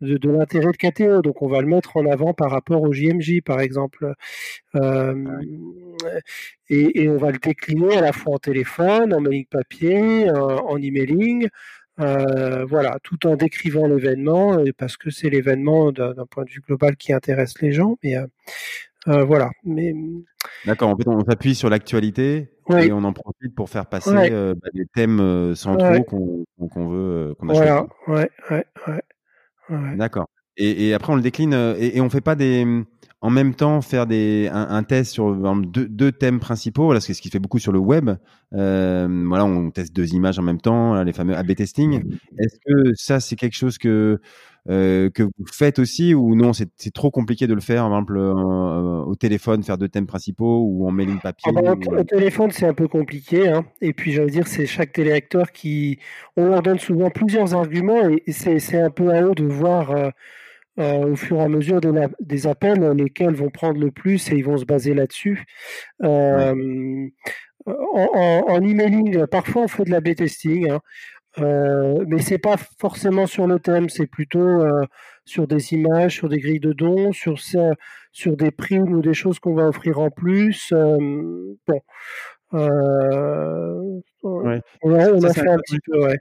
de, 0.00 0.30
l'intérêt 0.30 0.72
de 0.72 0.76
KTO. 0.76 1.22
Donc 1.22 1.42
on 1.42 1.48
va 1.48 1.60
le 1.60 1.66
mettre 1.66 1.96
en 1.96 2.06
avant 2.06 2.34
par 2.34 2.50
rapport 2.50 2.82
au 2.82 2.92
JMJ, 2.92 3.42
par 3.44 3.60
exemple. 3.60 4.14
Euh, 4.76 5.24
et, 6.68 7.08
on 7.08 7.16
va 7.16 7.30
le 7.30 7.38
décliner 7.38 7.96
à 7.96 8.00
la 8.00 8.12
fois 8.12 8.34
en 8.34 8.38
téléphone, 8.38 9.12
en 9.12 9.20
mailing 9.20 9.46
papier, 9.46 10.30
en, 10.30 10.76
emailing. 10.76 11.48
Euh, 11.98 12.64
voilà, 12.64 12.98
tout 13.02 13.26
en 13.26 13.36
décrivant 13.36 13.86
l'événement, 13.86 14.64
parce 14.78 14.96
que 14.96 15.10
c'est 15.10 15.28
l'événement 15.28 15.92
d'un 15.92 16.26
point 16.30 16.44
de 16.44 16.50
vue 16.50 16.62
global 16.66 16.96
qui 16.96 17.12
intéresse 17.12 17.60
les 17.60 17.72
gens. 17.72 17.98
Mais 18.02 18.16
euh, 19.08 19.24
voilà. 19.24 19.50
Mais 19.64 19.94
d'accord. 20.64 20.88
En 20.88 20.96
fait, 20.96 21.08
on 21.08 21.24
s'appuie 21.24 21.54
sur 21.54 21.68
l'actualité 21.68 22.48
et 22.70 22.92
on 22.92 23.04
en 23.04 23.12
profite 23.12 23.54
pour 23.54 23.68
faire 23.68 23.86
passer 23.86 24.30
bah, 24.30 24.68
des 24.72 24.86
thèmes 24.86 25.54
centraux 25.54 26.04
qu'on 26.04 26.88
veut 26.88 27.34
qu'on 27.38 27.48
a 27.50 27.52
Voilà. 27.52 27.86
Ouais, 28.06 28.30
ouais, 28.50 28.64
ouais. 28.86 29.02
D'accord. 29.96 30.26
Et, 30.56 30.88
et, 30.88 30.94
après, 30.94 31.12
on 31.12 31.16
le 31.16 31.22
décline 31.22 31.54
euh, 31.54 31.74
et, 31.78 31.96
et 31.96 32.00
on 32.00 32.10
fait 32.10 32.20
pas 32.20 32.34
des 32.34 32.66
en 33.22 33.30
même 33.30 33.54
temps 33.54 33.82
faire 33.82 34.06
des 34.06 34.48
un, 34.50 34.68
un 34.70 34.82
test 34.82 35.12
sur 35.12 35.34
deux, 35.56 35.86
deux, 35.86 36.10
thèmes 36.10 36.40
principaux 36.40 36.84
voilà 36.84 37.00
c'est 37.00 37.12
ce 37.12 37.20
qui 37.20 37.28
fait 37.28 37.38
beaucoup 37.38 37.58
sur 37.58 37.72
le 37.72 37.78
web. 37.78 38.10
Euh, 38.54 39.24
voilà 39.28 39.44
on 39.44 39.70
teste 39.70 39.94
deux 39.94 40.14
images 40.14 40.38
en 40.38 40.42
même 40.42 40.60
temps 40.60 41.02
les 41.02 41.12
fameux 41.12 41.36
A/B 41.36 41.54
testing. 41.54 42.02
Est-ce 42.38 42.56
que 42.66 42.92
ça 42.94 43.20
c'est 43.20 43.36
quelque 43.36 43.56
chose 43.56 43.78
que 43.78 44.20
euh, 44.68 45.08
que 45.08 45.22
vous 45.22 45.46
faites 45.50 45.78
aussi 45.78 46.12
ou 46.12 46.34
non 46.34 46.52
c'est 46.52 46.68
trop 46.92 47.10
compliqué 47.10 47.46
de 47.46 47.54
le 47.54 47.62
faire 47.62 47.84
par 47.84 47.92
exemple 47.92 48.18
euh, 48.18 49.02
au 49.04 49.14
téléphone 49.14 49.62
faire 49.62 49.78
deux 49.78 49.88
thèmes 49.88 50.06
principaux 50.06 50.66
ou 50.66 50.86
en 50.86 50.90
mailing 50.90 51.18
papier 51.18 51.50
ah 51.56 51.62
bah, 51.62 51.72
au 51.72 52.04
téléphone 52.04 52.50
c'est 52.50 52.66
un 52.66 52.74
peu 52.74 52.86
compliqué 52.86 53.48
hein. 53.48 53.64
et 53.80 53.94
puis 53.94 54.12
j'allais 54.12 54.30
dire 54.30 54.46
c'est 54.46 54.66
chaque 54.66 54.92
téléacteur 54.92 55.52
qui 55.52 55.98
on 56.36 56.44
leur 56.44 56.62
donne 56.62 56.78
souvent 56.78 57.08
plusieurs 57.08 57.54
arguments 57.54 58.06
et 58.08 58.32
c'est 58.32 58.78
un 58.78 58.90
peu 58.90 59.10
à 59.10 59.22
eux 59.22 59.34
de 59.34 59.44
voir 59.44 60.12
euh, 60.78 61.04
au 61.06 61.16
fur 61.16 61.38
et 61.38 61.42
à 61.42 61.48
mesure 61.48 61.80
des, 62.20 62.46
appels 62.46 62.82
lesquels 62.92 63.34
vont 63.34 63.50
prendre 63.50 63.80
le 63.80 63.90
plus 63.90 64.30
et 64.30 64.36
ils 64.36 64.44
vont 64.44 64.56
se 64.56 64.64
baser 64.64 64.94
là-dessus. 64.94 65.44
En, 66.02 66.54
en, 67.66 68.60
emailing, 68.62 69.26
parfois 69.26 69.62
on 69.62 69.68
fait 69.68 69.84
de 69.84 69.90
la 69.90 70.00
B-testing, 70.00 70.70
hein. 70.70 70.80
Euh, 71.40 72.04
mais 72.06 72.20
c'est 72.20 72.38
pas 72.38 72.56
forcément 72.78 73.26
sur 73.26 73.46
le 73.46 73.58
thème, 73.58 73.88
c'est 73.88 74.06
plutôt 74.06 74.40
euh, 74.40 74.84
sur 75.24 75.46
des 75.46 75.72
images, 75.72 76.14
sur 76.16 76.28
des 76.28 76.38
grilles 76.38 76.60
de 76.60 76.72
dons, 76.72 77.12
sur, 77.12 77.38
sur 78.12 78.36
des 78.36 78.50
primes 78.50 78.92
ou 78.92 79.00
des 79.00 79.14
choses 79.14 79.38
qu'on 79.38 79.54
va 79.54 79.68
offrir 79.68 79.98
en 80.00 80.10
plus. 80.10 80.72
bon. 80.72 81.80
Ouais. 84.22 84.60
On, 84.82 84.94
a, 84.94 85.10
on 85.10 85.22
a 85.22 85.32
fait 85.32 85.48
un 85.48 85.58
petit 85.58 85.78
peu, 85.84 86.04
ouais. 86.04 86.18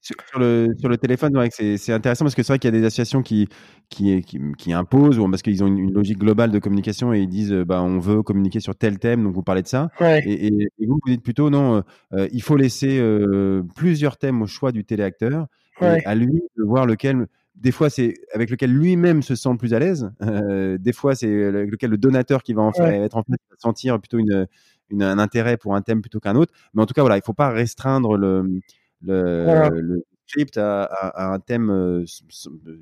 Sur, 0.00 0.38
le, 0.38 0.68
sur 0.78 0.88
le 0.88 0.96
téléphone, 0.96 1.36
ouais, 1.36 1.48
c'est 1.50 1.92
intéressant 1.92 2.24
parce 2.24 2.34
que 2.34 2.42
c'est 2.42 2.52
vrai 2.52 2.58
qu'il 2.58 2.72
y 2.72 2.76
a 2.76 2.80
des 2.80 2.86
associations 2.86 3.20
qui, 3.20 3.48
qui, 3.88 4.22
qui, 4.22 4.40
qui 4.56 4.72
imposent 4.72 5.18
ou 5.18 5.28
parce 5.28 5.42
qu'ils 5.42 5.64
ont 5.64 5.66
une, 5.66 5.92
logique 5.92 6.18
globale 6.18 6.52
de 6.52 6.58
communication 6.60 7.12
et 7.12 7.20
ils 7.20 7.28
disent 7.28 7.52
bah, 7.52 7.82
on 7.82 7.98
veut 7.98 8.22
communiquer 8.22 8.60
sur 8.60 8.76
tel 8.76 8.98
thème, 8.98 9.24
donc 9.24 9.34
vous 9.34 9.42
parlez 9.42 9.62
de 9.62 9.68
ça. 9.68 9.90
Ouais. 10.00 10.22
Et, 10.24 10.46
et, 10.46 10.86
vous, 10.86 10.98
vous 11.04 11.10
dites 11.10 11.22
plutôt 11.22 11.50
non, 11.50 11.82
euh, 12.14 12.28
il 12.32 12.42
faut 12.42 12.56
laisser 12.56 12.98
euh, 13.00 13.62
plusieurs 13.74 14.16
thèmes 14.16 14.40
au 14.40 14.46
choix 14.46 14.70
du 14.70 14.84
téléacteur 14.84 15.46
ouais. 15.80 15.98
et 15.98 16.06
à 16.06 16.14
lui 16.14 16.42
de 16.56 16.64
voir 16.64 16.86
lequel. 16.86 17.26
Des 17.56 17.72
fois, 17.72 17.90
c'est 17.90 18.14
avec 18.32 18.50
lequel 18.50 18.72
lui-même 18.72 19.20
se 19.20 19.34
sent 19.34 19.56
plus 19.58 19.74
à 19.74 19.80
l'aise. 19.80 20.12
Euh, 20.22 20.78
des 20.78 20.92
fois, 20.92 21.16
c'est 21.16 21.26
lequel 21.26 21.90
le 21.90 21.98
donateur 21.98 22.44
qui 22.44 22.52
va 22.52 22.62
en 22.62 22.72
faire, 22.72 22.86
être 22.86 23.16
en 23.16 23.24
fait 23.24 23.40
sentir 23.58 23.98
plutôt 23.98 24.18
une, 24.18 24.46
une, 24.90 25.02
un 25.02 25.18
intérêt 25.18 25.56
pour 25.56 25.74
un 25.74 25.82
thème 25.82 26.00
plutôt 26.00 26.20
qu'un 26.20 26.36
autre. 26.36 26.52
Mais 26.72 26.82
en 26.82 26.86
tout 26.86 26.94
cas, 26.94 27.00
voilà, 27.00 27.16
il 27.16 27.22
faut 27.24 27.32
pas 27.32 27.50
restreindre 27.50 28.16
le 28.16 28.60
le, 29.02 29.68
le 29.80 30.04
script 30.26 30.58
a, 30.58 30.88
un 31.32 31.38
thème 31.40 31.70
euh, 31.70 32.04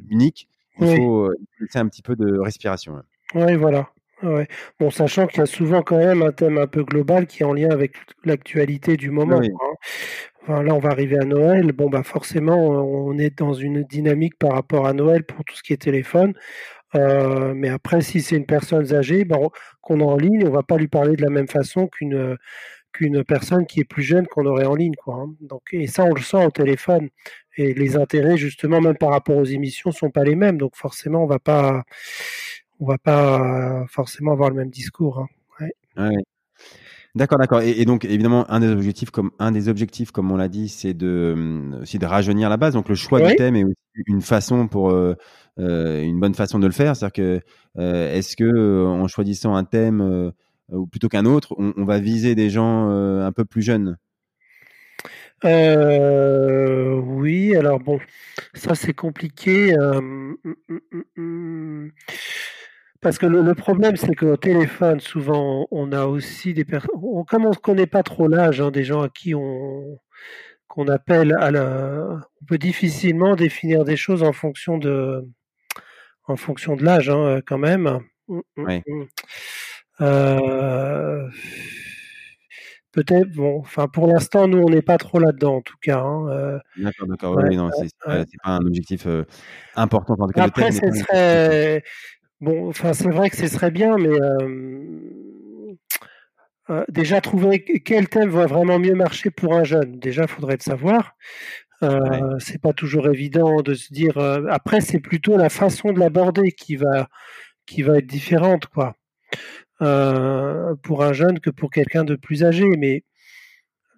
unique. 0.08 0.48
Il 0.78 0.96
faut 0.96 1.30
laisser 1.60 1.78
un 1.78 1.88
petit 1.88 2.02
peu 2.02 2.16
de 2.16 2.38
respiration. 2.38 3.02
Oui, 3.34 3.56
voilà. 3.56 3.88
Ouais. 4.22 4.48
Bon, 4.80 4.90
sachant 4.90 5.26
qu'il 5.26 5.40
y 5.40 5.42
a 5.42 5.46
souvent 5.46 5.82
quand 5.82 5.98
même 5.98 6.22
un 6.22 6.32
thème 6.32 6.56
un 6.58 6.66
peu 6.66 6.84
global 6.84 7.26
qui 7.26 7.42
est 7.42 7.46
en 7.46 7.52
lien 7.52 7.70
avec 7.70 7.96
l'actualité 8.24 8.96
du 8.96 9.10
moment. 9.10 9.40
Hein. 9.40 9.74
Enfin, 10.42 10.62
là, 10.62 10.74
on 10.74 10.78
va 10.78 10.90
arriver 10.90 11.18
à 11.18 11.24
Noël. 11.24 11.72
Bon, 11.72 11.90
bah 11.90 12.02
forcément, 12.02 12.56
on 12.56 13.18
est 13.18 13.38
dans 13.38 13.52
une 13.52 13.82
dynamique 13.82 14.38
par 14.38 14.52
rapport 14.52 14.86
à 14.86 14.94
Noël 14.94 15.24
pour 15.24 15.44
tout 15.44 15.54
ce 15.54 15.62
qui 15.62 15.72
est 15.74 15.82
téléphone. 15.82 16.32
Euh, 16.94 17.52
mais 17.54 17.68
après, 17.68 18.00
si 18.00 18.22
c'est 18.22 18.36
une 18.36 18.46
personne 18.46 18.94
âgée, 18.94 19.24
bah, 19.24 19.38
qu'on 19.82 20.00
a 20.00 20.04
en 20.04 20.16
ligne, 20.16 20.46
on 20.46 20.50
va 20.50 20.62
pas 20.62 20.76
lui 20.76 20.88
parler 20.88 21.16
de 21.16 21.22
la 21.22 21.30
même 21.30 21.48
façon 21.48 21.86
qu'une 21.88 22.36
qu'une 22.96 23.24
personne 23.24 23.66
qui 23.66 23.80
est 23.80 23.84
plus 23.84 24.02
jeune 24.02 24.26
qu'on 24.26 24.46
aurait 24.46 24.66
en 24.66 24.74
ligne. 24.74 24.94
Quoi, 24.94 25.16
hein. 25.16 25.34
Donc, 25.40 25.62
et 25.72 25.86
ça, 25.86 26.04
on 26.04 26.14
le 26.14 26.20
sent 26.20 26.44
au 26.44 26.50
téléphone. 26.50 27.08
Et 27.56 27.74
les 27.74 27.96
intérêts, 27.96 28.36
justement, 28.36 28.80
même 28.80 28.96
par 28.96 29.10
rapport 29.10 29.36
aux 29.36 29.44
émissions, 29.44 29.92
sont 29.92 30.10
pas 30.10 30.24
les 30.24 30.34
mêmes. 30.34 30.58
Donc 30.58 30.76
forcément, 30.76 31.22
on 31.24 31.26
va 31.26 31.38
pas, 31.38 31.84
on 32.80 32.86
va 32.86 32.98
pas 32.98 33.86
forcément 33.88 34.32
avoir 34.32 34.50
le 34.50 34.56
même 34.56 34.70
discours. 34.70 35.26
Hein. 35.60 35.68
Ouais. 35.98 36.16
D'accord, 37.16 37.38
d'accord. 37.38 37.62
Et, 37.62 37.86
donc 37.86 38.04
évidemment, 38.04 38.44
un 38.50 38.60
des 38.60 38.68
objectifs, 38.68 39.10
comme 39.10 39.30
un 39.38 39.50
des 39.50 39.70
objectifs, 39.70 40.10
comme 40.10 40.30
on 40.30 40.36
l'a 40.36 40.48
dit, 40.48 40.68
c'est 40.68 40.92
de, 40.92 41.72
aussi 41.80 41.98
de 41.98 42.04
rajeunir 42.04 42.50
la 42.50 42.58
base. 42.58 42.74
Donc 42.74 42.90
le 42.90 42.94
choix 42.94 43.22
du 43.22 43.34
thème 43.36 43.56
est 43.56 43.64
aussi 43.64 43.74
une 44.06 44.20
façon 44.20 44.68
pour 44.68 44.90
euh, 44.90 45.14
euh, 45.58 46.02
une 46.02 46.20
bonne 46.20 46.34
façon 46.34 46.58
de 46.58 46.66
le 46.66 46.72
faire. 46.72 46.94
C'est-à-dire 46.94 47.14
que 47.14 47.40
euh, 47.78 48.14
est-ce 48.14 48.36
que 48.36 48.84
en 48.86 49.08
choisissant 49.08 49.54
un 49.54 49.64
thème 49.64 50.02
euh, 50.02 50.30
ou 50.70 50.86
plutôt 50.86 51.08
qu'un 51.08 51.24
autre, 51.24 51.54
on, 51.58 51.84
va 51.84 51.98
viser 51.98 52.34
des 52.34 52.50
gens 52.50 52.90
euh, 52.90 53.24
un 53.24 53.32
peu 53.32 53.44
plus 53.44 53.62
jeunes 53.62 53.96
euh, 55.44 56.94
oui, 56.94 57.54
alors 57.56 57.78
bon, 57.78 58.00
ça 58.54 58.74
c'est 58.74 58.94
compliqué. 58.94 59.76
Hum, 59.78 60.38
Parce 63.02 63.18
que 63.18 63.26
le, 63.26 63.54
problème, 63.54 63.96
c'est 63.96 64.14
qu'au 64.14 64.36
téléphone, 64.36 65.00
souvent, 65.00 65.68
on 65.70 65.92
a 65.92 66.06
aussi 66.06 66.54
des 66.54 66.64
personnes. 66.64 66.90
Comme 67.28 67.44
on 67.44 67.50
ne 67.50 67.54
connaît 67.54 67.86
pas 67.86 68.02
trop 68.02 68.28
l'âge 68.28 68.60
hein, 68.60 68.70
des 68.70 68.84
gens 68.84 69.02
à 69.02 69.08
qui 69.10 69.34
on 69.34 70.00
qu'on 70.68 70.88
appelle 70.88 71.34
à 71.38 71.50
la. 71.50 72.18
On 72.42 72.44
peut 72.46 72.58
difficilement 72.58 73.36
définir 73.36 73.84
des 73.84 73.96
choses 73.96 74.22
en 74.22 74.32
fonction 74.32 74.78
de 74.78 75.22
en 76.24 76.36
fonction 76.36 76.76
de 76.76 76.84
l'âge, 76.84 77.10
hein, 77.10 77.40
quand 77.46 77.58
même. 77.58 78.00
Mmh, 78.28 78.40
mmh, 78.56 78.80
mmh. 78.86 79.04
Euh, 80.00 81.28
peut-être, 82.92 83.30
bon, 83.32 83.58
enfin 83.60 83.88
pour 83.88 84.06
l'instant, 84.06 84.46
nous, 84.46 84.58
on 84.58 84.68
n'est 84.68 84.82
pas 84.82 84.98
trop 84.98 85.18
là-dedans, 85.18 85.56
en 85.56 85.60
tout 85.62 85.76
cas. 85.80 86.00
Hein, 86.00 86.28
euh, 86.28 86.58
d'accord, 86.76 87.08
d'accord. 87.08 87.36
oui, 87.36 87.56
non, 87.56 87.70
c'est 87.72 87.88
pas 88.04 88.50
un 88.50 88.64
objectif 88.66 89.06
euh, 89.06 89.24
important. 89.74 90.16
Après, 90.36 90.72
ce 90.72 90.90
serait 90.90 91.82
bon. 92.40 92.68
Enfin, 92.68 92.92
c'est 92.92 93.10
vrai 93.10 93.30
que 93.30 93.36
ce 93.36 93.48
serait 93.48 93.70
bien, 93.70 93.96
mais 93.96 94.16
déjà 96.88 97.20
trouver 97.20 97.62
quel 97.62 98.08
thème 98.08 98.30
va 98.30 98.46
vraiment 98.46 98.78
mieux 98.78 98.94
marcher 98.94 99.30
pour 99.30 99.54
un 99.54 99.64
jeune. 99.64 99.98
Déjà, 99.98 100.22
il 100.22 100.28
faudrait 100.28 100.56
le 100.56 100.62
savoir. 100.62 101.16
C'est 102.38 102.60
pas 102.60 102.72
toujours 102.72 103.08
évident 103.08 103.62
de 103.62 103.74
se 103.74 103.92
dire. 103.92 104.18
après, 104.50 104.80
c'est 104.80 105.00
plutôt 105.00 105.36
la 105.36 105.48
façon 105.48 105.92
de 105.92 105.98
l'aborder 105.98 106.52
qui 106.52 106.76
va 106.76 107.08
qui 107.66 107.82
va 107.82 107.98
être 107.98 108.06
différente, 108.06 108.66
quoi. 108.66 108.94
Euh, 109.82 110.74
pour 110.82 111.04
un 111.04 111.12
jeune 111.12 111.38
que 111.38 111.50
pour 111.50 111.70
quelqu'un 111.70 112.04
de 112.04 112.16
plus 112.16 112.44
âgé. 112.44 112.64
Mais 112.78 113.04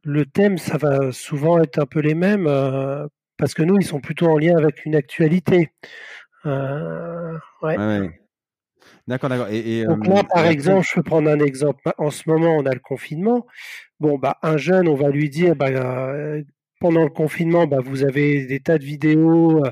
le 0.04 0.26
thème, 0.26 0.58
ça 0.58 0.76
va 0.76 1.12
souvent 1.12 1.60
être 1.60 1.78
un 1.78 1.86
peu 1.86 2.00
les 2.00 2.14
mêmes, 2.14 2.46
euh, 2.48 3.06
parce 3.36 3.54
que 3.54 3.62
nous, 3.62 3.76
ils 3.78 3.86
sont 3.86 4.00
plutôt 4.00 4.26
en 4.26 4.38
lien 4.38 4.56
avec 4.56 4.84
une 4.84 4.96
actualité. 4.96 5.70
Euh, 6.46 7.38
ouais. 7.62 7.76
D'accord, 9.06 9.30
d'accord. 9.30 9.48
Et, 9.50 9.84
Donc 9.84 10.06
là, 10.06 10.22
par 10.24 10.46
exemple, 10.46 10.86
je 10.88 10.94
peux 10.94 11.02
prendre 11.02 11.30
un 11.30 11.40
exemple. 11.40 11.80
En 11.96 12.10
ce 12.10 12.28
moment, 12.28 12.56
on 12.56 12.66
a 12.66 12.74
le 12.74 12.80
confinement. 12.80 13.46
Bon, 14.00 14.18
bah, 14.18 14.36
un 14.42 14.56
jeune, 14.56 14.88
on 14.88 14.96
va 14.96 15.10
lui 15.10 15.30
dire, 15.30 15.54
bah, 15.54 15.70
pendant 16.80 17.04
le 17.04 17.10
confinement, 17.10 17.66
bah, 17.66 17.78
vous 17.80 18.04
avez 18.04 18.46
des 18.46 18.60
tas 18.60 18.78
de 18.78 18.84
vidéos, 18.84 19.62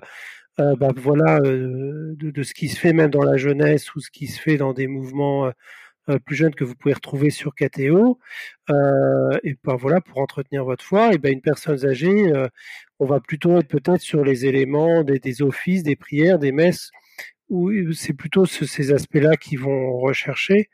bah, 0.59 0.89
voilà, 0.97 1.41
de, 1.41 2.15
de, 2.31 2.43
ce 2.43 2.55
qui 2.55 2.69
se 2.69 2.79
fait 2.79 2.93
même 2.93 3.11
dans 3.11 3.23
la 3.23 3.37
jeunesse 3.37 3.95
ou 3.95 4.01
ce 4.01 4.11
qui 4.11 4.27
se 4.27 4.41
fait 4.41 4.57
dans 4.57 4.73
des 4.73 4.87
mouvements 4.87 5.51
plus 6.25 6.37
jeunes 6.37 6.55
que 6.55 6.65
vous 6.65 6.75
pouvez 6.75 6.95
retrouver 6.95 7.31
sur 7.31 7.55
KTO. 7.55 8.19
Euh, 8.71 9.39
et 9.43 9.57
ben 9.65 9.77
voilà, 9.77 10.01
pour 10.01 10.19
entretenir 10.19 10.65
votre 10.65 10.85
foi, 10.85 11.13
et 11.13 11.19
ben 11.19 11.33
une 11.33 11.41
personne 11.41 11.85
âgée, 11.85 12.33
euh, 12.33 12.49
on 12.99 13.07
va 13.07 13.21
plutôt 13.21 13.59
être 13.59 13.69
peut-être 13.69 14.01
sur 14.01 14.25
les 14.25 14.47
éléments 14.47 15.03
des, 15.03 15.43
offices, 15.43 15.83
des 15.83 15.97
prières, 15.97 16.39
des 16.39 16.53
messes, 16.53 16.91
où 17.49 17.71
c'est 17.93 18.15
plutôt 18.15 18.47
ces 18.47 18.93
aspects-là 18.93 19.37
qui 19.37 19.57
vont 19.57 19.99
rechercher 19.99 20.69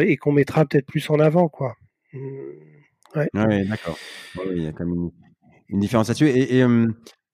et 0.00 0.16
qu'on 0.16 0.32
mettra 0.32 0.64
peut-être 0.64 0.86
plus 0.86 1.08
en 1.10 1.20
avant, 1.20 1.48
quoi. 1.48 1.76
Mmh, 2.12 2.18
ouais. 3.14 3.64
d'accord. 3.64 3.98
il 4.54 4.62
y 4.62 4.66
a 4.66 4.72
quand 4.72 4.86
même 4.86 5.10
une, 5.68 5.80
différence 5.80 6.08
là-dessus. 6.08 6.28
Et, 6.28 6.58
et 6.58 6.64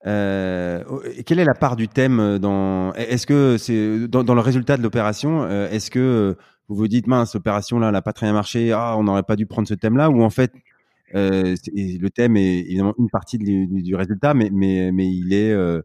euh, 0.06 0.84
quelle 1.26 1.38
est 1.38 1.44
la 1.44 1.54
part 1.54 1.76
du 1.76 1.88
thème 1.88 2.38
dans 2.38 2.92
Est-ce 2.94 3.26
que 3.26 3.56
c'est 3.56 4.08
dans, 4.08 4.34
le 4.34 4.40
résultat 4.40 4.76
de 4.76 4.82
l'opération 4.82 5.48
Est-ce 5.48 5.90
que 5.90 6.36
vous 6.72 6.78
vous 6.78 6.88
dites 6.88 7.06
mince, 7.06 7.34
opération 7.34 7.78
là, 7.78 7.88
elle 7.88 7.92
n'a 7.92 8.02
pas 8.02 8.12
très 8.12 8.26
bien 8.26 8.32
marché, 8.32 8.72
ah, 8.72 8.96
on 8.98 9.04
n'aurait 9.04 9.22
pas 9.22 9.36
dû 9.36 9.46
prendre 9.46 9.68
ce 9.68 9.74
thème-là, 9.74 10.10
ou 10.10 10.22
en 10.22 10.30
fait, 10.30 10.52
euh, 11.14 11.54
le 11.66 12.08
thème 12.08 12.36
est 12.36 12.60
évidemment 12.60 12.94
une 12.98 13.10
partie 13.10 13.38
du, 13.38 13.94
résultat, 13.94 14.34
mais, 14.34 14.48
mais, 14.50 14.90
mais 14.92 15.06
il 15.06 15.34
est 15.34 15.52
euh, 15.52 15.82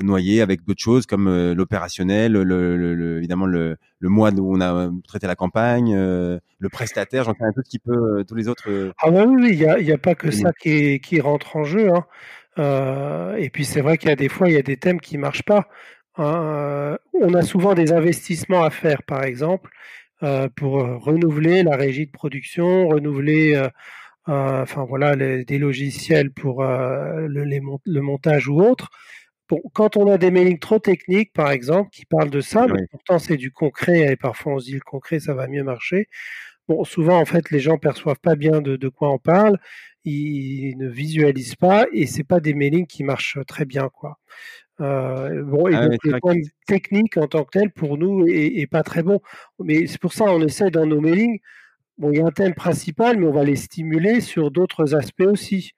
noyé 0.00 0.42
avec 0.42 0.64
d'autres 0.64 0.82
choses 0.82 1.06
comme 1.06 1.28
euh, 1.28 1.54
l'opérationnel, 1.54 2.32
le, 2.32 3.18
évidemment 3.18 3.46
le, 3.46 3.76
le 4.00 4.08
mois 4.08 4.32
où 4.32 4.56
on 4.56 4.60
a 4.60 4.90
traité 5.06 5.28
la 5.28 5.36
campagne, 5.36 5.94
le 5.94 6.68
prestataire, 6.70 7.24
j'en 7.24 7.34
sais 7.34 7.44
un 7.44 7.52
peu 7.52 7.62
qui 7.62 7.78
peut, 7.78 8.24
tous 8.26 8.34
les 8.34 8.48
autres. 8.48 8.92
Ah 9.00 9.10
bah 9.10 9.24
oui, 9.24 9.50
il 9.52 9.58
n'y 9.58 9.92
a, 9.92 9.94
a, 9.94 9.98
pas 9.98 10.14
que 10.14 10.30
ça 10.30 10.52
qui, 10.52 11.00
qui 11.00 11.20
rentre 11.20 11.56
en 11.56 11.64
jeu. 11.64 11.90
Hein. 12.56 13.34
et 13.38 13.50
puis 13.50 13.64
c'est 13.64 13.80
vrai 13.80 13.98
qu'il 13.98 14.08
y 14.08 14.12
a 14.12 14.16
des 14.16 14.28
fois, 14.28 14.48
il 14.48 14.54
y 14.54 14.58
a 14.58 14.62
des 14.62 14.76
thèmes 14.76 15.00
qui 15.00 15.16
marchent 15.16 15.44
pas. 15.44 15.68
Hein, 16.16 16.98
on 17.14 17.34
a 17.34 17.42
souvent 17.42 17.74
des 17.74 17.92
investissements 17.92 18.62
à 18.62 18.70
faire, 18.70 19.02
par 19.02 19.24
exemple, 19.24 19.70
euh, 20.22 20.48
pour 20.54 20.74
renouveler 21.04 21.62
la 21.62 21.76
régie 21.76 22.06
de 22.06 22.12
production, 22.12 22.88
renouveler, 22.88 23.54
euh, 23.56 23.68
euh, 24.28 24.62
enfin 24.62 24.84
voilà, 24.84 25.16
des 25.16 25.58
logiciels 25.58 26.32
pour 26.32 26.62
le, 26.64 27.26
le, 27.26 28.00
montage 28.02 28.48
ou 28.48 28.60
autre. 28.62 28.90
Bon, 29.48 29.60
quand 29.74 29.96
on 29.96 30.10
a 30.10 30.18
des 30.18 30.30
mailings 30.30 30.58
trop 30.60 30.78
techniques, 30.78 31.32
par 31.32 31.50
exemple, 31.50 31.90
qui 31.90 32.06
parlent 32.06 32.30
de 32.30 32.40
ça, 32.40 32.66
mais 32.68 32.86
pourtant 32.90 33.18
c'est 33.18 33.36
du 33.36 33.50
concret 33.52 34.12
et 34.12 34.16
parfois 34.16 34.54
on 34.54 34.58
se 34.60 34.66
dit 34.66 34.74
le 34.74 34.80
concret 34.80 35.20
ça 35.20 35.34
va 35.34 35.48
mieux 35.48 35.64
marcher. 35.64 36.08
Bon, 36.68 36.84
souvent 36.84 37.18
en 37.20 37.24
fait 37.26 37.50
les 37.50 37.60
gens 37.60 37.78
perçoivent 37.78 38.20
pas 38.20 38.36
bien 38.36 38.60
de, 38.62 38.76
de 38.76 38.88
quoi 38.88 39.10
on 39.12 39.18
parle, 39.18 39.58
ils 40.04 40.76
ne 40.78 40.88
visualisent 40.88 41.56
pas 41.56 41.86
et 41.92 42.06
c'est 42.06 42.24
pas 42.24 42.40
des 42.40 42.54
mailings 42.54 42.86
qui 42.86 43.04
marchent 43.04 43.38
très 43.46 43.64
bien 43.64 43.88
quoi. 43.88 44.18
Euh, 44.80 45.42
bon, 45.44 45.68
et 45.68 45.74
ah 45.74 45.88
donc 45.88 46.02
le 46.04 46.18
point 46.18 46.34
technique 46.66 47.16
en 47.16 47.28
tant 47.28 47.44
que 47.44 47.50
tel 47.58 47.70
pour 47.70 47.98
nous 47.98 48.26
est, 48.26 48.66
pas 48.66 48.82
très 48.82 49.02
bon. 49.02 49.20
Mais 49.60 49.86
c'est 49.86 50.00
pour 50.00 50.12
ça 50.12 50.24
on 50.24 50.40
essaie 50.42 50.70
dans 50.70 50.86
nos 50.86 51.00
mailings. 51.00 51.38
Bon, 51.98 52.10
il 52.10 52.18
y 52.18 52.20
a 52.22 52.26
un 52.26 52.30
thème 52.30 52.54
principal, 52.54 53.18
mais 53.18 53.26
on 53.26 53.32
va 53.32 53.44
les 53.44 53.56
stimuler 53.56 54.20
sur 54.20 54.50
d'autres 54.50 54.94
aspects 54.94 55.22
aussi, 55.26 55.72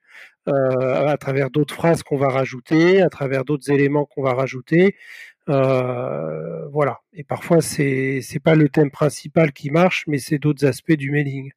euh, 0.47 1.07
à 1.07 1.17
travers 1.17 1.51
d'autres 1.51 1.75
phrases 1.75 2.03
qu'on 2.03 2.17
va 2.17 2.29
rajouter, 2.29 3.01
à 3.01 3.09
travers 3.09 3.43
d'autres 3.45 3.69
éléments 3.71 4.05
qu'on 4.05 4.23
va 4.23 4.33
rajouter. 4.33 4.95
Euh, 5.49 6.67
voilà. 6.69 7.01
Et 7.13 7.23
parfois 7.23 7.61
c'est 7.61 8.21
c'est 8.21 8.39
pas 8.39 8.55
le 8.55 8.69
thème 8.69 8.91
principal 8.91 9.53
qui 9.53 9.69
marche, 9.71 10.05
mais 10.07 10.17
c'est 10.17 10.39
d'autres 10.39 10.65
aspects 10.65 10.93
du 10.93 11.11
mailing. 11.11 11.51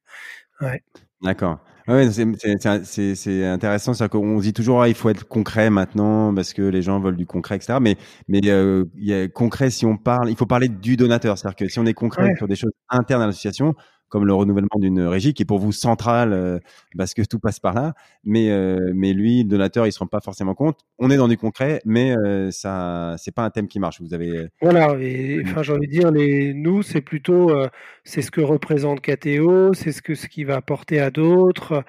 Ouais. 0.61 0.83
D'accord. 1.21 1.59
Ouais, 1.87 2.09
c'est 2.11 3.45
intéressant, 3.45 3.93
c'est 3.95 4.09
qu'on 4.09 4.39
dit 4.39 4.53
toujours 4.53 4.81
ah, 4.83 4.87
il 4.87 4.93
faut 4.93 5.09
être 5.09 5.27
concret 5.27 5.69
maintenant 5.71 6.33
parce 6.33 6.53
que 6.53 6.61
les 6.61 6.81
gens 6.83 6.99
veulent 6.99 7.17
du 7.17 7.25
concret, 7.25 7.55
etc. 7.55 7.79
Mais 7.81 7.97
mais 8.27 8.41
euh, 8.45 8.85
il 8.95 9.05
y 9.07 9.13
a 9.13 9.27
concret 9.27 9.69
si 9.71 9.85
on 9.87 9.97
parle, 9.97 10.29
il 10.29 10.35
faut 10.37 10.45
parler 10.45 10.69
du 10.69 10.95
donateur, 10.97 11.37
c'est-à-dire 11.37 11.55
que 11.55 11.67
si 11.67 11.79
on 11.79 11.85
est 11.87 11.93
concret 11.95 12.35
sur 12.37 12.47
des 12.47 12.55
choses 12.55 12.71
internes 12.89 13.23
à 13.23 13.25
l'association, 13.25 13.73
comme 14.09 14.25
le 14.25 14.33
renouvellement 14.33 14.77
d'une 14.77 15.01
régie 15.01 15.33
qui 15.33 15.43
est 15.43 15.45
pour 15.45 15.59
vous 15.59 15.71
centrale 15.71 16.33
euh, 16.33 16.59
parce 16.97 17.13
que 17.13 17.21
tout 17.21 17.39
passe 17.39 17.59
par 17.59 17.73
là. 17.73 17.93
Mais 18.23 18.49
euh, 18.49 18.91
mais 18.93 19.13
lui, 19.13 19.43
le 19.43 19.49
donateur, 19.49 19.87
il 19.87 19.91
se 19.91 19.99
rend 19.99 20.07
pas 20.07 20.19
forcément 20.19 20.55
compte. 20.55 20.79
On 20.97 21.09
est 21.09 21.17
dans 21.17 21.27
du 21.27 21.37
concret, 21.37 21.81
mais 21.85 22.15
euh, 22.17 22.51
ça 22.51 23.15
c'est 23.17 23.33
pas 23.33 23.43
un 23.43 23.49
thème 23.49 23.67
qui 23.67 23.79
marche. 23.79 24.01
Vous 24.01 24.13
avez 24.13 24.47
voilà. 24.61 24.97
Et 24.99 25.41
enfin, 25.45 25.63
j'ai 25.63 25.73
envie 25.73 25.87
de 25.87 25.91
dire, 25.91 26.11
les 26.11 26.53
nous, 26.53 26.81
c'est 26.81 27.01
plutôt 27.01 27.51
c'est 28.03 28.21
ce 28.21 28.31
que 28.31 28.41
représente 28.41 29.01
KTO, 29.01 29.73
c'est 29.73 29.91
ce 29.91 30.01
que 30.01 30.15
ce 30.15 30.27
qui 30.27 30.43
va 30.43 30.55
apporter 30.55 30.99
à 30.99 31.11
d'autres. 31.11 31.83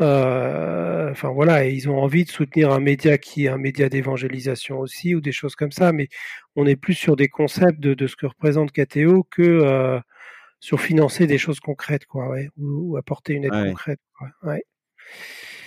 enfin 0.00 1.30
voilà, 1.32 1.64
et 1.64 1.72
ils 1.72 1.88
ont 1.88 1.98
envie 1.98 2.24
de 2.24 2.30
soutenir 2.30 2.72
un 2.72 2.80
média 2.80 3.16
qui 3.18 3.46
est 3.46 3.48
un 3.48 3.58
média 3.58 3.88
d'évangélisation 3.88 4.80
aussi 4.80 5.14
ou 5.14 5.20
des 5.20 5.32
choses 5.32 5.54
comme 5.54 5.72
ça. 5.72 5.92
Mais 5.92 6.08
on 6.56 6.66
est 6.66 6.76
plus 6.76 6.94
sur 6.94 7.16
des 7.16 7.28
concepts 7.28 7.80
de, 7.80 7.94
de 7.94 8.06
ce 8.06 8.16
que 8.16 8.26
représente 8.26 8.72
KTO 8.72 9.26
que 9.30 10.00
sur 10.60 10.80
financer 10.80 11.26
des 11.26 11.38
choses 11.38 11.58
concrètes, 11.58 12.06
quoi, 12.06 12.28
ouais, 12.28 12.50
ou, 12.58 12.96
apporter 12.96 13.32
une 13.32 13.44
aide 13.44 13.70
concrète. 13.70 14.00
Quoi, 14.16 14.28
ouais. 14.44 14.62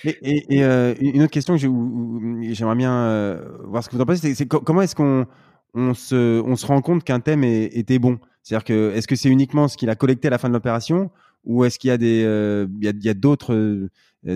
Et, 0.05 0.57
et, 0.57 0.63
euh, 0.63 0.93
une 0.99 1.23
autre 1.23 1.31
question 1.31 1.55
que 1.55 1.59
j'aimerais 1.59 2.75
bien 2.75 2.93
euh, 2.93 3.57
voir 3.65 3.83
ce 3.83 3.89
que 3.89 3.95
vous 3.95 4.01
en 4.01 4.05
pensez, 4.05 4.35
c'est 4.35 4.47
comment 4.47 4.81
est-ce 4.81 4.95
qu'on 4.95 5.25
on 5.73 5.93
se, 5.93 6.41
on 6.41 6.55
se 6.55 6.65
rend 6.65 6.81
compte 6.81 7.03
qu'un 7.03 7.19
thème 7.19 7.43
était 7.43 7.99
bon? 7.99 8.19
C'est-à-dire 8.43 8.65
que 8.65 8.91
est-ce 8.95 9.07
que 9.07 9.15
c'est 9.15 9.29
uniquement 9.29 9.67
ce 9.67 9.77
qu'il 9.77 9.89
a 9.89 9.95
collecté 9.95 10.27
à 10.27 10.31
la 10.31 10.37
fin 10.37 10.49
de 10.49 10.53
l'opération, 10.53 11.09
ou 11.45 11.63
est-ce 11.63 11.79
qu'il 11.79 11.87
y 11.87 11.91
a 11.91 11.97
des, 11.97 12.23
euh, 12.25 12.67
il 12.81 13.03
y 13.03 13.09
a, 13.09 13.13
d'autres 13.13 13.89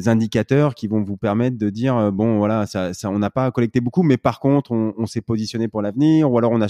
indicateurs 0.05 0.73
qui 0.73 0.87
vont 0.87 1.03
vous 1.03 1.17
permettre 1.17 1.57
de 1.57 1.69
dire 1.69 2.11
bon 2.11 2.37
voilà, 2.37 2.65
ça, 2.65 2.93
ça 2.93 3.09
on 3.09 3.19
n'a 3.19 3.29
pas 3.29 3.51
collecté 3.51 3.81
beaucoup, 3.81 4.03
mais 4.03 4.17
par 4.17 4.39
contre 4.39 4.71
on, 4.71 4.93
on 4.97 5.05
s'est 5.05 5.21
positionné 5.21 5.67
pour 5.67 5.81
l'avenir, 5.81 6.31
ou 6.31 6.37
alors 6.37 6.51
on 6.51 6.61
a 6.61 6.67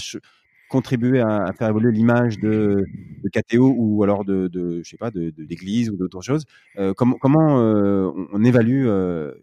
contribuer 0.68 1.20
à, 1.20 1.52
faire 1.52 1.68
évoluer 1.68 1.92
l'image 1.92 2.38
de, 2.38 2.84
de 3.22 3.28
KTO 3.28 3.74
ou 3.76 4.02
alors 4.02 4.24
de, 4.24 4.50
je 4.82 4.88
sais 4.88 4.96
pas 4.96 5.10
de, 5.10 5.32
l'église 5.38 5.90
ou 5.90 5.96
d'autres 5.96 6.22
choses 6.22 6.44
euh, 6.78 6.92
comment 6.94 7.60
euh, 7.60 8.10
on, 8.32 8.44
évalue 8.44 8.86
euh, 8.86 9.34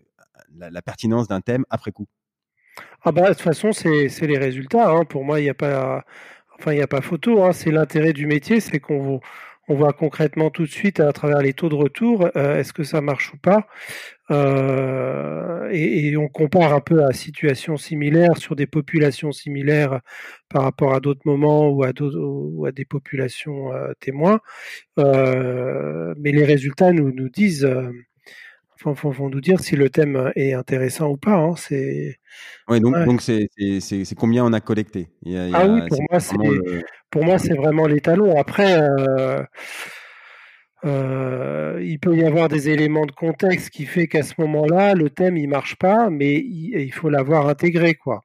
la, 0.58 0.82
pertinence 0.82 1.28
d'un 1.28 1.42
thème 1.42 1.66
après 1.70 1.92
coup? 1.92 2.08
Ah 3.04 3.12
bah 3.12 3.24
de 3.24 3.28
toute 3.30 3.42
façon 3.42 3.72
c'est 3.72 4.08
les 4.22 4.38
résultats 4.38 4.92
hein. 4.92 5.06
pour 5.06 5.24
moi 5.24 5.40
il 5.40 5.44
n'y 5.44 5.50
a 5.50 5.54
pas 5.56 6.04
enfin 6.58 6.74
il 6.74 6.82
a 6.82 6.88
pas 6.88 7.02
photo 7.02 7.44
hein. 7.44 7.52
c'est 7.52 7.72
l'intérêt 7.72 8.14
du 8.14 8.26
métier 8.26 8.60
c'est 8.60 8.80
qu'on 8.80 9.20
on 9.68 9.76
voit 9.76 9.94
concrètement 9.94 10.52
tout 10.52 10.64
de 10.64 10.72
suite 10.72 11.00
à 11.00 11.12
travers 11.12 11.42
les 11.42 11.54
taux 11.54 11.70
de 11.70 11.76
retour, 11.76 12.30
est-ce 12.36 12.72
que 12.72 12.84
ça 12.84 13.02
marche 13.02 13.34
ou 13.34 13.38
pas? 13.38 13.68
Euh, 14.32 15.70
et, 15.72 16.16
on 16.18 16.28
compare 16.28 16.74
un 16.74 16.80
peu 16.80 17.04
à 17.04 17.14
situation 17.14 17.78
similaire 17.78 18.38
sur 18.38 18.56
des 18.56 18.66
populations 18.66 19.32
similaires 19.32 20.02
par 20.50 20.64
rapport 20.64 20.94
à 20.94 21.00
d'autres 21.00 21.22
moments 21.26 21.70
ou 21.70 21.84
à, 21.84 21.92
ou 22.02 22.66
à 22.66 22.72
des 22.72 22.86
populations 22.86 23.74
euh, 23.74 23.94
témoins. 24.00 24.40
mais 24.98 26.32
les 26.32 26.44
résultats 26.44 26.92
nous, 26.92 27.12
nous 27.12 27.30
disent, 27.30 27.70
vont, 28.84 29.30
nous 29.30 29.42
dire 29.42 29.60
si 29.60 29.76
le 29.76 29.90
thème 29.90 30.32
est 30.36 30.54
intéressant 30.54 31.10
ou 31.10 31.18
pas. 31.18 31.36
Hein. 31.36 31.56
C'est. 31.58 32.18
Ouais, 32.68 32.80
donc 32.80 32.96
donc 33.06 33.22
c'est 33.22 34.16
combien 34.18 34.46
on 34.46 34.54
a 34.54 34.62
collecté? 34.62 35.10
ah 35.54 35.68
oui, 35.68 35.82
pour 35.88 36.02
moi 36.10 36.20
c'est 36.20 36.36
pour 37.10 37.24
moi 37.24 37.38
c'est 37.38 37.56
vraiment 37.56 37.86
l'étalon. 37.86 38.38
Après. 38.40 38.80
Euh, 40.86 41.80
il 41.84 42.00
peut 42.00 42.16
y 42.16 42.24
avoir 42.24 42.48
des 42.48 42.70
éléments 42.70 43.06
de 43.06 43.12
contexte 43.12 43.72
qui 43.72 43.86
fait 43.86 44.08
qu'à 44.08 44.24
ce 44.24 44.34
moment-là, 44.40 44.94
le 44.94 45.10
thème 45.10 45.38
il 45.38 45.48
marche 45.48 45.78
pas, 45.78 46.10
mais 46.10 46.36
il, 46.36 46.92
faut 46.92 47.10
l'avoir 47.10 47.48
intégré 47.48 47.96
quoi. 47.96 48.22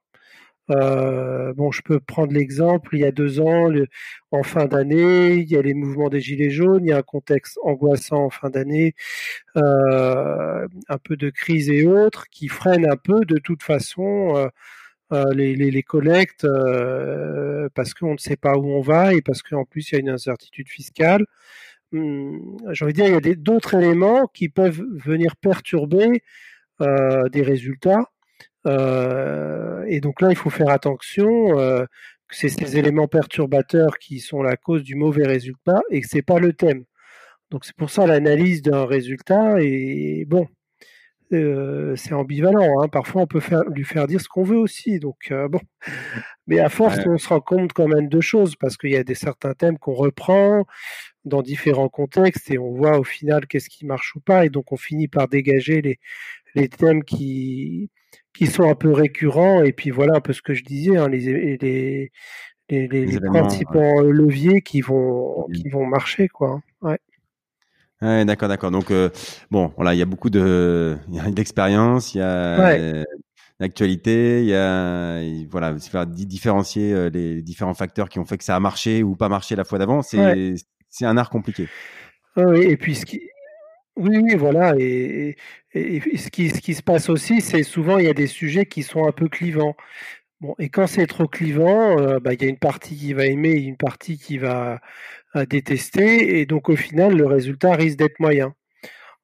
Euh, 0.69 1.53
bon, 1.53 1.71
je 1.71 1.81
peux 1.81 1.99
prendre 1.99 2.33
l'exemple, 2.33 2.95
il 2.95 3.01
y 3.01 3.05
a 3.05 3.11
deux 3.11 3.41
ans, 3.41 3.69
en 4.31 4.43
fin 4.43 4.65
d'année, 4.65 5.33
il 5.33 5.51
y 5.51 5.57
a 5.57 5.61
les 5.61 5.73
mouvements 5.73 6.09
des 6.09 6.21
Gilets 6.21 6.51
jaunes, 6.51 6.85
il 6.85 6.89
y 6.89 6.93
a 6.93 6.97
un 6.97 7.01
contexte 7.01 7.57
angoissant 7.63 8.25
en 8.25 8.29
fin 8.29 8.49
d'année, 8.49 8.93
euh, 9.57 10.67
un 10.87 10.97
peu 10.99 11.17
de 11.17 11.29
crise 11.29 11.69
et 11.69 11.87
autres, 11.87 12.27
qui 12.29 12.47
freinent 12.47 12.89
un 12.89 12.95
peu 12.97 13.25
de 13.25 13.37
toute 13.37 13.63
façon 13.63 14.49
les, 15.33 15.83
collectes 15.83 16.47
parce 17.75 17.93
qu'on 17.93 18.13
ne 18.13 18.17
sait 18.19 18.37
pas 18.37 18.55
où 18.55 18.67
on 18.69 18.81
va 18.81 19.13
et 19.13 19.21
parce 19.21 19.41
qu'en 19.41 19.65
plus 19.65 19.91
il 19.91 19.95
y 19.95 19.97
a 19.97 20.01
une 20.01 20.09
incertitude 20.09 20.69
fiscale. 20.69 21.25
Hum, 21.93 22.57
j'ai 22.71 22.85
envie 22.85 22.93
de 22.93 22.97
dire, 22.97 23.07
il 23.07 23.27
y 23.27 23.31
a 23.31 23.35
d'autres 23.35 23.75
éléments 23.75 24.27
qui 24.27 24.49
peuvent 24.49 24.81
venir 24.95 25.35
perturber 25.35 26.23
euh, 26.81 27.27
des 27.29 27.41
résultats. 27.41 28.05
Euh, 28.67 29.83
et 29.87 29.99
donc 29.99 30.21
là, 30.21 30.29
il 30.31 30.37
faut 30.37 30.49
faire 30.49 30.69
attention 30.69 31.59
euh, 31.59 31.85
que 32.27 32.35
c'est 32.35 32.49
ces 32.49 32.77
éléments 32.77 33.07
perturbateurs 33.07 33.97
qui 33.99 34.19
sont 34.19 34.41
la 34.41 34.57
cause 34.57 34.83
du 34.83 34.95
mauvais 34.95 35.27
résultat 35.27 35.81
et 35.89 36.01
que 36.01 36.07
c'est 36.07 36.21
pas 36.21 36.39
le 36.39 36.53
thème. 36.53 36.85
Donc 37.51 37.65
c'est 37.65 37.75
pour 37.75 37.89
ça 37.89 38.07
l'analyse 38.07 38.61
d'un 38.61 38.85
résultat 38.85 39.55
est 39.59 40.25
bon. 40.25 40.47
Euh, 41.33 41.95
c'est 41.95 42.13
ambivalent. 42.13 42.81
Hein. 42.81 42.89
Parfois, 42.89 43.21
on 43.21 43.27
peut 43.27 43.39
faire, 43.39 43.63
lui 43.69 43.85
faire 43.85 44.07
dire 44.07 44.19
ce 44.19 44.27
qu'on 44.27 44.43
veut 44.43 44.57
aussi. 44.57 44.99
Donc, 44.99 45.17
euh, 45.31 45.47
bon. 45.47 45.61
Mais 46.47 46.59
à 46.59 46.69
force, 46.69 46.99
on 47.05 47.17
se 47.17 47.29
rend 47.29 47.39
compte 47.39 47.73
quand 47.73 47.87
même 47.87 48.09
de 48.09 48.21
choses 48.21 48.55
parce 48.57 48.75
qu'il 48.77 48.91
y 48.91 48.97
a 48.97 49.03
des 49.03 49.15
certains 49.15 49.53
thèmes 49.53 49.77
qu'on 49.77 49.93
reprend 49.93 50.65
dans 51.25 51.41
différents 51.41 51.89
contextes 51.89 52.49
et 52.51 52.57
on 52.57 52.71
voit 52.71 52.99
au 52.99 53.03
final 53.03 53.47
qu'est-ce 53.47 53.69
qui 53.69 53.85
marche 53.85 54.15
ou 54.15 54.19
pas. 54.19 54.45
Et 54.45 54.49
donc, 54.49 54.71
on 54.71 54.77
finit 54.77 55.07
par 55.07 55.27
dégager 55.27 55.81
les, 55.81 55.99
les 56.55 56.69
thèmes 56.69 57.03
qui, 57.03 57.89
qui 58.33 58.47
sont 58.47 58.69
un 58.69 58.75
peu 58.75 58.91
récurrents. 58.91 59.63
Et 59.63 59.73
puis, 59.73 59.89
voilà 59.89 60.15
un 60.15 60.21
peu 60.21 60.33
ce 60.33 60.41
que 60.41 60.53
je 60.53 60.63
disais, 60.63 60.97
hein, 60.97 61.07
les, 61.09 61.57
les, 61.57 62.11
les, 62.69 62.87
les, 62.87 63.19
principaux 63.19 64.11
leviers 64.11 64.61
qui 64.61 64.81
vont, 64.81 65.47
qui 65.53 65.69
vont 65.69 65.85
marcher, 65.85 66.27
quoi. 66.27 66.61
Ouais. 66.81 66.99
Ouais, 68.01 68.25
d'accord, 68.25 68.49
d'accord. 68.49 68.71
Donc, 68.71 68.89
euh, 68.89 69.09
bon, 69.51 69.71
voilà, 69.75 69.93
il 69.93 69.99
y 69.99 70.01
a 70.01 70.05
beaucoup 70.05 70.31
de, 70.31 70.97
il 71.09 71.15
y 71.15 71.19
a 71.19 71.29
d'expérience, 71.29 72.15
il 72.15 72.17
y 72.17 72.21
a 72.21 73.05
l'actualité, 73.61 74.41
il 74.41 74.47
y 74.47 74.55
a, 74.55 75.21
voilà, 75.47 75.75
différencier 76.05 76.93
euh, 76.93 77.09
les 77.11 77.43
différents 77.43 77.75
facteurs 77.75 78.09
qui 78.09 78.17
ont 78.17 78.25
fait 78.25 78.39
que 78.39 78.43
ça 78.43 78.55
a 78.55 78.59
marché 78.59 79.03
ou 79.03 79.15
pas 79.15 79.29
marché 79.29 79.55
la 79.55 79.63
fois 79.63 79.77
d'avant, 79.77 80.01
c'est, 80.01 80.55
c'est 80.91 81.05
un 81.05 81.17
art 81.17 81.31
compliqué. 81.31 81.67
Oui, 82.37 82.61
et 82.61 82.77
puis 82.77 82.95
ce 82.95 83.05
qui, 83.05 83.21
oui, 83.95 84.17
oui, 84.17 84.35
voilà, 84.35 84.75
et, 84.77 85.35
et, 85.73 86.17
ce 86.17 86.29
qui, 86.29 86.49
ce 86.49 86.61
qui 86.61 86.75
se 86.75 86.83
passe 86.83 87.09
aussi, 87.09 87.41
c'est 87.41 87.63
souvent 87.63 87.97
il 87.97 88.05
y 88.05 88.09
a 88.09 88.13
des 88.13 88.27
sujets 88.27 88.65
qui 88.65 88.83
sont 88.83 89.07
un 89.07 89.11
peu 89.11 89.27
clivants. 89.27 89.75
Bon, 90.41 90.55
et 90.59 90.69
quand 90.69 90.87
c'est 90.87 91.07
trop 91.07 91.27
clivant, 91.27 91.99
euh, 91.99 92.19
bah, 92.19 92.33
il 92.33 92.41
y 92.41 92.45
a 92.45 92.49
une 92.49 92.57
partie 92.59 92.95
qui 92.97 93.13
va 93.13 93.25
aimer, 93.25 93.53
une 93.53 93.77
partie 93.77 94.17
qui 94.17 94.37
va 94.37 94.79
détester, 95.49 96.39
et 96.39 96.45
donc 96.45 96.69
au 96.69 96.75
final, 96.75 97.15
le 97.15 97.25
résultat 97.25 97.73
risque 97.73 97.97
d'être 97.97 98.19
moyen. 98.19 98.53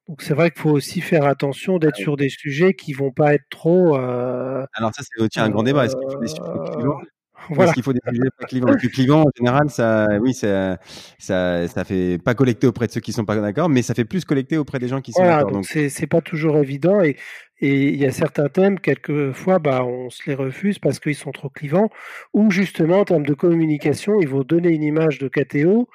Donc 0.08 0.22
c'est 0.22 0.32
vrai 0.32 0.50
qu'il 0.50 0.62
faut 0.62 0.70
aussi 0.70 1.02
faire 1.02 1.26
attention 1.26 1.78
d'être 1.78 1.96
sur 1.96 2.16
des 2.16 2.30
sujets 2.30 2.72
qui 2.72 2.94
vont 2.94 3.12
pas 3.12 3.34
être 3.34 3.44
trop. 3.50 3.94
Euh, 3.96 4.64
Alors 4.72 4.94
ça 4.94 5.02
c'est 5.06 5.22
aussi 5.22 5.38
un 5.38 5.50
grand 5.50 5.62
débat. 5.62 5.84
Est-ce 5.84 5.96
qu'il 5.96 6.10
faut 6.10 6.18
des 6.18 6.28
sujets 6.28 6.72
clivants? 6.72 7.00
voilà. 7.54 7.70
Est-ce 7.70 7.74
qu'il 7.74 7.82
faut 7.82 7.92
des 7.92 8.00
sujets 8.08 8.30
pas 8.38 8.46
clivants 8.46 8.70
Le 8.70 8.88
clivant 8.88 9.22
en 9.22 9.30
général, 9.36 9.70
ça, 9.70 10.06
oui, 10.20 10.34
ça, 10.34 10.78
ça, 11.18 11.68
ça 11.68 11.84
fait 11.84 12.18
pas 12.18 12.34
collecter 12.34 12.66
auprès 12.66 12.86
de 12.86 12.92
ceux 12.92 13.00
qui 13.00 13.12
sont 13.12 13.24
pas 13.24 13.36
d'accord, 13.36 13.68
mais 13.68 13.82
ça 13.82 13.94
fait 13.94 14.04
plus 14.04 14.24
collecter 14.24 14.56
auprès 14.56 14.78
des 14.78 14.88
gens 14.88 15.00
qui 15.00 15.12
sont 15.12 15.22
d'accord. 15.22 15.52
Donc 15.52 15.66
c'est 15.66 15.88
c'est 15.88 16.06
pas 16.06 16.20
toujours 16.20 16.56
évident 16.58 17.00
et 17.00 17.16
et 17.60 17.88
il 17.88 17.96
y 17.96 18.06
a 18.06 18.12
certains 18.12 18.48
thèmes, 18.48 18.78
quelquefois, 18.78 19.58
bah, 19.58 19.84
on 19.84 20.10
se 20.10 20.22
les 20.26 20.34
refuse 20.34 20.78
parce 20.78 21.00
qu'ils 21.00 21.16
sont 21.16 21.32
trop 21.32 21.48
clivants, 21.48 21.90
ou 22.32 22.50
justement, 22.50 23.00
en 23.00 23.04
termes 23.04 23.26
de 23.26 23.34
communication, 23.34 24.20
ils 24.20 24.28
vont 24.28 24.42
donner 24.42 24.68
une 24.68 24.84
image 24.84 25.18
de 25.18 25.28
KTO 25.28 25.88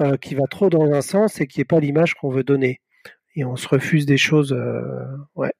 euh, 0.00 0.16
qui 0.16 0.34
va 0.34 0.44
trop 0.48 0.70
dans 0.70 0.92
un 0.92 1.00
sens 1.00 1.40
et 1.40 1.46
qui 1.46 1.58
n'est 1.58 1.64
pas 1.64 1.80
l'image 1.80 2.14
qu'on 2.14 2.30
veut 2.30 2.44
donner. 2.44 2.80
Et 3.34 3.44
on 3.44 3.56
se 3.56 3.66
refuse 3.66 4.06
des 4.06 4.18
choses, 4.18 4.52
euh, 4.52 4.82
ouais, 5.34 5.52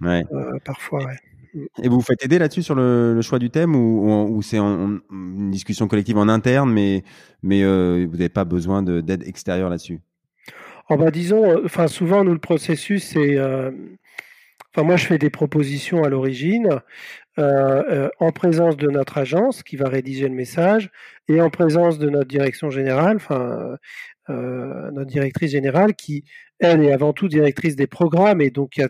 ouais. 0.00 0.24
Euh, 0.32 0.58
parfois, 0.64 1.04
ouais. 1.04 1.18
Et 1.82 1.88
vous 1.88 1.96
vous 1.96 2.02
faites 2.02 2.24
aider 2.24 2.38
là-dessus 2.38 2.62
sur 2.62 2.74
le, 2.74 3.20
choix 3.22 3.38
du 3.38 3.50
thème 3.50 3.74
ou, 3.74 4.40
c'est 4.42 4.58
une 4.58 5.50
discussion 5.50 5.88
collective 5.88 6.18
en 6.18 6.28
interne, 6.28 6.72
mais, 6.72 7.02
mais 7.42 7.64
vous 7.64 8.12
n'avez 8.12 8.28
pas 8.28 8.44
besoin 8.44 8.82
d'aide 8.82 9.22
extérieure 9.26 9.70
là-dessus? 9.70 10.00
Oh 10.92 10.96
bah 10.96 11.12
disons, 11.12 11.64
enfin 11.64 11.86
souvent 11.86 12.24
nous 12.24 12.32
le 12.32 12.40
processus 12.40 13.04
c'est 13.04 13.38
Enfin, 14.72 14.86
moi, 14.86 14.96
je 14.96 15.06
fais 15.06 15.18
des 15.18 15.30
propositions 15.30 16.04
à 16.04 16.08
l'origine, 16.08 16.80
euh, 17.38 17.82
euh, 17.90 18.08
en 18.20 18.30
présence 18.30 18.76
de 18.76 18.88
notre 18.88 19.18
agence 19.18 19.62
qui 19.64 19.76
va 19.76 19.88
rédiger 19.88 20.28
le 20.28 20.34
message 20.34 20.90
et 21.28 21.40
en 21.40 21.50
présence 21.50 21.98
de 21.98 22.08
notre 22.08 22.28
direction 22.28 22.70
générale, 22.70 23.16
enfin, 23.16 23.76
euh, 24.28 24.90
notre 24.92 25.10
directrice 25.10 25.50
générale 25.50 25.94
qui, 25.94 26.24
elle, 26.60 26.84
est 26.84 26.92
avant 26.92 27.12
tout 27.12 27.28
directrice 27.28 27.74
des 27.74 27.88
programmes 27.88 28.40
et 28.40 28.50
donc 28.50 28.76
il 28.76 28.80
y 28.80 28.84
a 28.84 28.88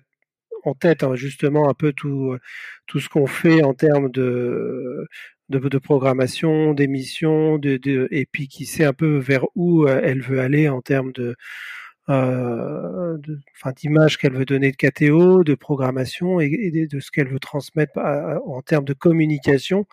en 0.65 0.75
tête 0.75 1.03
hein, 1.03 1.15
justement 1.15 1.69
un 1.69 1.75
peu 1.75 1.93
tout, 1.93 2.37
tout 2.87 3.01
ce 3.01 3.09
qu'on 3.09 3.27
fait 3.27 3.63
en 3.63 3.75
termes 3.75 4.11
de, 4.11 5.07
de, 5.49 5.79
programmation, 5.79 6.75
d'émissions, 6.75 7.59
de, 7.59 7.77
de, 7.77 8.09
et 8.11 8.27
puis 8.27 8.49
qui 8.49 8.67
sait 8.67 8.85
un 8.85 8.93
peu 8.93 9.19
vers 9.19 9.47
où 9.57 9.87
elle 9.89 10.21
veut 10.23 10.41
aller 10.41 10.69
en 10.69 10.81
termes 10.81 11.13
de, 11.13 11.37
euh, 12.11 13.19
d'image 13.77 14.19
qu'elle 14.19 14.33
veut 14.33 14.45
donner 14.45 14.73
de 14.73 14.77
KTO, 14.77 15.45
de 15.45 15.55
programmation 15.55 16.41
et, 16.41 16.71
de 16.91 17.01
ce 17.01 17.11
qu'elle 17.11 17.29
veut 17.29 17.39
transmettre 17.39 17.99
en 17.99 18.63
termes 18.63 18.85
de 18.85 18.95
communication. 18.95 19.87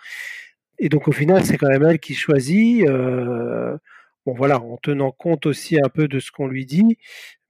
Et 0.79 0.89
donc 0.89 1.07
au 1.07 1.11
final, 1.11 1.45
c'est 1.45 1.57
quand 1.57 1.69
même 1.69 1.83
elle 1.83 1.99
qui 1.99 2.15
choisit. 2.15 2.87
Euh, 2.87 3.77
bon 4.25 4.33
voilà, 4.35 4.59
en 4.61 4.77
tenant 4.77 5.11
compte 5.11 5.45
aussi 5.45 5.77
un 5.79 5.89
peu 5.89 6.07
de 6.07 6.19
ce 6.19 6.31
qu'on 6.31 6.47
lui 6.47 6.65
dit, 6.65 6.97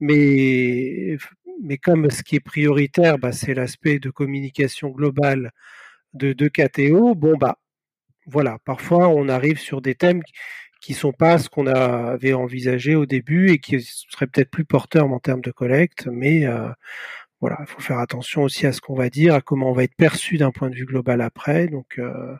mais 0.00 1.16
mais 1.62 1.78
comme 1.78 2.10
ce 2.10 2.22
qui 2.22 2.36
est 2.36 2.40
prioritaire, 2.40 3.18
bah, 3.18 3.32
c'est 3.32 3.54
l'aspect 3.54 3.98
de 3.98 4.10
communication 4.10 4.88
globale 4.90 5.52
de, 6.14 6.32
de 6.32 6.48
KTO. 6.48 7.14
Bon 7.14 7.36
bah 7.36 7.58
voilà, 8.26 8.58
parfois 8.64 9.08
on 9.08 9.28
arrive 9.28 9.58
sur 9.58 9.80
des 9.80 9.94
thèmes 9.94 10.22
qui 10.80 10.94
sont 10.94 11.12
pas 11.12 11.38
ce 11.38 11.48
qu'on 11.48 11.66
avait 11.66 12.34
envisagé 12.34 12.94
au 12.94 13.06
début 13.06 13.50
et 13.50 13.58
qui 13.58 13.80
seraient 13.80 14.26
peut-être 14.26 14.50
plus 14.50 14.64
porteurs 14.64 15.10
en 15.10 15.18
termes 15.18 15.40
de 15.40 15.50
collecte, 15.50 16.06
mais 16.06 16.46
euh, 16.46 16.68
voilà, 17.40 17.58
il 17.60 17.66
faut 17.66 17.80
faire 17.80 17.98
attention 17.98 18.42
aussi 18.42 18.66
à 18.66 18.72
ce 18.72 18.80
qu'on 18.80 18.94
va 18.94 19.10
dire, 19.10 19.34
à 19.34 19.40
comment 19.40 19.70
on 19.70 19.72
va 19.72 19.84
être 19.84 19.96
perçu 19.96 20.38
d'un 20.38 20.50
point 20.50 20.70
de 20.70 20.74
vue 20.76 20.86
global 20.86 21.20
après, 21.20 21.68
donc, 21.68 21.98
euh, 21.98 22.34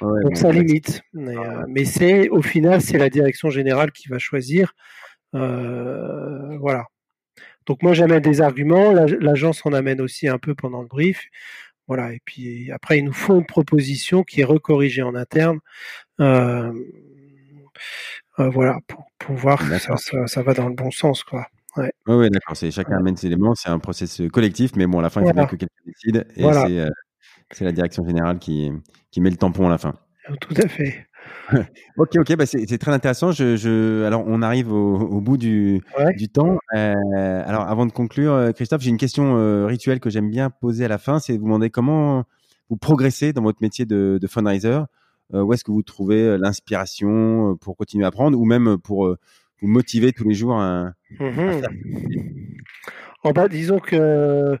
donc 0.00 0.36
ça 0.36 0.52
limite. 0.52 1.02
Mais, 1.12 1.36
euh, 1.36 1.62
mais 1.68 1.84
c'est 1.84 2.28
au 2.28 2.42
final, 2.42 2.80
c'est 2.80 2.98
la 2.98 3.10
direction 3.10 3.50
générale 3.50 3.92
qui 3.92 4.08
va 4.08 4.18
choisir, 4.18 4.74
voilà. 5.32 6.84
Donc 7.66 7.82
moi 7.82 7.94
j'amène 7.94 8.20
des 8.20 8.40
arguments, 8.40 8.92
l'agence 8.92 9.64
en 9.64 9.72
amène 9.72 10.00
aussi 10.00 10.28
un 10.28 10.38
peu 10.38 10.54
pendant 10.54 10.82
le 10.82 10.88
brief. 10.88 11.28
Voilà, 11.86 12.12
et 12.12 12.20
puis 12.24 12.72
après, 12.72 12.98
ils 12.98 13.04
nous 13.04 13.12
font 13.12 13.38
une 13.38 13.46
proposition 13.46 14.22
qui 14.22 14.40
est 14.40 14.44
recorrigée 14.44 15.02
en 15.02 15.14
interne. 15.14 15.58
Euh, 16.20 16.72
euh, 18.38 18.48
voilà, 18.48 18.78
pour, 18.86 19.10
pour 19.18 19.36
voir 19.36 19.58
que 19.58 19.78
ça, 19.78 19.94
ça, 20.26 20.42
va 20.42 20.54
dans 20.54 20.68
le 20.68 20.74
bon 20.74 20.90
sens, 20.90 21.22
quoi. 21.24 21.46
Ouais. 21.76 21.92
ouais 22.06 22.30
d'accord. 22.30 22.56
C'est 22.56 22.70
chacun 22.70 22.98
amène 22.98 23.16
ses 23.16 23.26
éléments, 23.26 23.54
c'est 23.54 23.68
un 23.68 23.78
processus 23.78 24.30
collectif, 24.30 24.72
mais 24.76 24.86
bon, 24.86 25.00
à 25.00 25.02
la 25.02 25.10
fin, 25.10 25.20
il 25.20 25.26
faut 25.26 25.34
bien 25.34 25.46
que 25.46 25.56
quelqu'un 25.56 25.74
décide, 25.84 26.26
et 26.36 26.44
euh, 26.44 26.88
c'est 27.50 27.64
la 27.64 27.72
direction 27.72 28.06
générale 28.06 28.38
qui, 28.38 28.70
qui 29.10 29.20
met 29.20 29.30
le 29.30 29.36
tampon 29.36 29.66
à 29.66 29.70
la 29.70 29.78
fin. 29.78 29.94
Tout 30.40 30.54
à 30.56 30.68
fait. 30.68 31.06
Ok, 31.98 32.16
ok, 32.16 32.36
bah 32.36 32.46
c'est 32.46 32.78
très 32.78 32.92
intéressant. 32.92 33.32
Je, 33.32 33.56
je, 33.56 34.04
alors, 34.04 34.24
on 34.26 34.42
arrive 34.42 34.72
au, 34.72 34.96
au 34.96 35.20
bout 35.20 35.36
du, 35.36 35.82
du 36.16 36.28
temps. 36.28 36.58
Euh, 36.74 37.42
alors, 37.46 37.62
avant 37.62 37.86
de 37.86 37.92
conclure, 37.92 38.52
Christophe, 38.54 38.82
j'ai 38.82 38.90
une 38.90 38.96
question 38.96 39.66
rituelle 39.66 40.00
que 40.00 40.10
j'aime 40.10 40.30
bien 40.30 40.50
poser 40.50 40.84
à 40.84 40.88
la 40.88 40.98
fin. 40.98 41.18
C'est 41.18 41.34
de 41.34 41.38
vous 41.38 41.46
demander 41.46 41.70
comment 41.70 42.24
vous 42.70 42.76
progressez 42.76 43.32
dans 43.32 43.42
votre 43.42 43.58
métier 43.60 43.84
de, 43.84 44.18
de 44.20 44.26
fundraiser. 44.26 44.80
Euh, 45.32 45.42
où 45.42 45.52
est-ce 45.52 45.64
que 45.64 45.70
vous 45.70 45.82
trouvez 45.82 46.20
euh, 46.20 46.36
l'inspiration 46.36 47.52
euh, 47.52 47.54
pour 47.54 47.76
continuer 47.76 48.04
à 48.04 48.08
apprendre 48.08 48.38
ou 48.38 48.44
même 48.44 48.76
pour 48.78 49.08
vous 49.08 49.68
motiver 49.68 50.12
tous 50.12 50.28
les 50.28 50.34
jours 50.34 50.60
à, 50.60 50.92
mmh 51.18 51.62
En 53.22 53.30
bas, 53.32 53.48
disons 53.48 53.78
que 53.78 54.58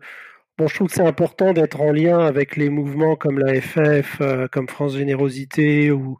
Bon, 0.56 0.68
je 0.68 0.74
trouve 0.76 0.86
que 0.86 0.94
c'est 0.94 1.04
important 1.04 1.52
d'être 1.52 1.80
en 1.80 1.90
lien 1.90 2.20
avec 2.20 2.54
les 2.54 2.68
mouvements 2.68 3.16
comme 3.16 3.40
la 3.40 3.60
FF, 3.60 4.22
comme 4.52 4.68
France 4.68 4.94
Générosité 4.94 5.90
ou, 5.90 6.16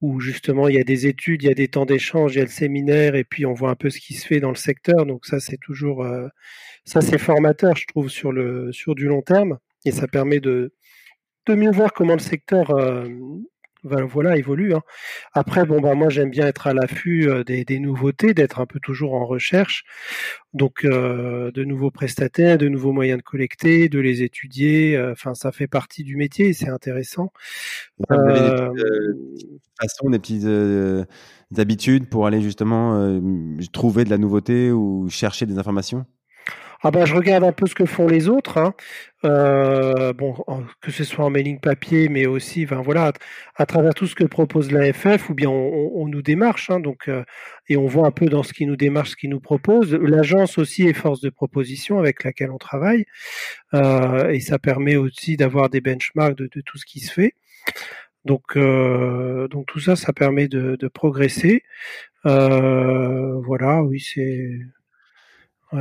où 0.00 0.20
justement 0.20 0.68
il 0.68 0.76
y 0.76 0.80
a 0.80 0.84
des 0.84 1.06
études, 1.06 1.42
il 1.42 1.46
y 1.46 1.50
a 1.50 1.54
des 1.54 1.68
temps 1.68 1.86
d'échange, 1.86 2.34
il 2.34 2.38
y 2.38 2.40
a 2.40 2.44
le 2.44 2.50
séminaire, 2.50 3.14
et 3.14 3.24
puis 3.24 3.46
on 3.46 3.54
voit 3.54 3.70
un 3.70 3.74
peu 3.76 3.90
ce 3.90 4.00
qui 4.00 4.14
se 4.14 4.26
fait 4.26 4.40
dans 4.40 4.50
le 4.50 4.56
secteur. 4.56 5.06
Donc 5.06 5.26
ça, 5.26 5.40
c'est 5.40 5.58
toujours, 5.58 6.04
euh, 6.04 6.28
ça 6.84 7.00
c'est 7.00 7.18
formateur, 7.18 7.76
je 7.76 7.86
trouve, 7.86 8.08
sur 8.08 8.32
le 8.32 8.72
sur 8.72 8.94
du 8.94 9.06
long 9.06 9.22
terme, 9.22 9.58
et 9.84 9.92
ça 9.92 10.06
permet 10.08 10.40
de 10.40 10.72
de 11.46 11.54
mieux 11.54 11.70
voir 11.72 11.92
comment 11.92 12.14
le 12.14 12.20
secteur 12.20 12.70
euh, 12.70 13.08
voilà, 14.08 14.36
évolue. 14.36 14.74
Hein. 14.74 14.82
Après, 15.32 15.64
bon, 15.64 15.80
bah, 15.80 15.94
moi, 15.94 16.08
j'aime 16.08 16.30
bien 16.30 16.46
être 16.46 16.66
à 16.66 16.74
l'affût 16.74 17.28
euh, 17.28 17.44
des, 17.44 17.78
nouveautés, 17.78 18.34
d'être 18.34 18.60
un 18.60 18.66
peu 18.66 18.80
toujours 18.80 19.14
en 19.14 19.26
recherche. 19.26 19.84
Donc, 20.54 20.84
euh, 20.84 21.50
de 21.52 21.64
nouveaux 21.64 21.90
prestataires, 21.90 22.58
de 22.58 22.68
nouveaux 22.68 22.92
moyens 22.92 23.18
de 23.18 23.22
collecter, 23.22 23.88
de 23.88 23.98
les 23.98 24.22
étudier. 24.22 24.96
Euh, 24.96 25.12
enfin, 25.12 25.34
ça 25.34 25.52
fait 25.52 25.66
partie 25.68 26.04
du 26.04 26.16
métier, 26.16 26.52
c'est 26.52 26.68
intéressant. 26.68 27.32
Vous 27.98 28.14
avez 28.14 28.40
des 28.40 28.72
petites 28.74 29.48
façons, 29.80 30.10
des 30.10 30.18
petites 30.18 30.46
habitudes 31.56 32.08
pour 32.08 32.26
aller 32.26 32.40
justement 32.40 33.20
trouver 33.72 34.04
de 34.04 34.10
la 34.10 34.18
nouveauté 34.18 34.70
ou 34.70 35.08
chercher 35.08 35.46
des 35.46 35.58
informations? 35.58 36.06
Ah 36.82 36.92
ben, 36.92 37.04
je 37.04 37.14
regarde 37.14 37.42
un 37.42 37.52
peu 37.52 37.66
ce 37.66 37.74
que 37.74 37.86
font 37.86 38.06
les 38.06 38.28
autres, 38.28 38.56
hein. 38.56 38.72
euh, 39.24 40.12
bon, 40.12 40.36
que 40.80 40.92
ce 40.92 41.02
soit 41.02 41.24
en 41.24 41.30
mailing 41.30 41.58
papier, 41.58 42.08
mais 42.08 42.26
aussi, 42.26 42.66
ben 42.66 42.80
voilà, 42.82 43.12
à, 43.56 43.66
travers 43.66 43.94
tout 43.94 44.06
ce 44.06 44.14
que 44.14 44.22
propose 44.22 44.70
l'AFF, 44.70 45.28
ou 45.28 45.34
bien 45.34 45.50
on, 45.50 46.06
nous 46.06 46.22
démarche, 46.22 46.70
hein, 46.70 46.78
donc 46.78 47.08
euh, 47.08 47.24
et 47.68 47.76
on 47.76 47.86
voit 47.88 48.06
un 48.06 48.12
peu 48.12 48.26
dans 48.26 48.44
ce 48.44 48.52
qui 48.52 48.64
nous 48.64 48.76
démarche, 48.76 49.10
ce 49.10 49.16
qui 49.16 49.26
nous 49.28 49.40
propose. 49.40 49.92
L'agence 49.92 50.56
aussi 50.58 50.84
est 50.86 50.92
force 50.92 51.20
de 51.20 51.30
proposition 51.30 51.98
avec 51.98 52.22
laquelle 52.22 52.52
on 52.52 52.58
travaille, 52.58 53.06
euh, 53.74 54.30
et 54.30 54.40
ça 54.40 54.60
permet 54.60 54.94
aussi 54.94 55.36
d'avoir 55.36 55.70
des 55.70 55.80
benchmarks 55.80 56.36
de, 56.36 56.48
tout 56.64 56.78
ce 56.78 56.86
qui 56.86 57.00
se 57.00 57.12
fait. 57.12 57.34
Donc, 58.24 58.56
donc 58.56 59.66
tout 59.66 59.80
ça, 59.80 59.96
ça 59.96 60.12
permet 60.12 60.48
de, 60.48 60.76
de 60.76 60.88
progresser. 60.88 61.64
voilà, 62.24 63.82
oui, 63.82 64.00
c'est 64.00 64.60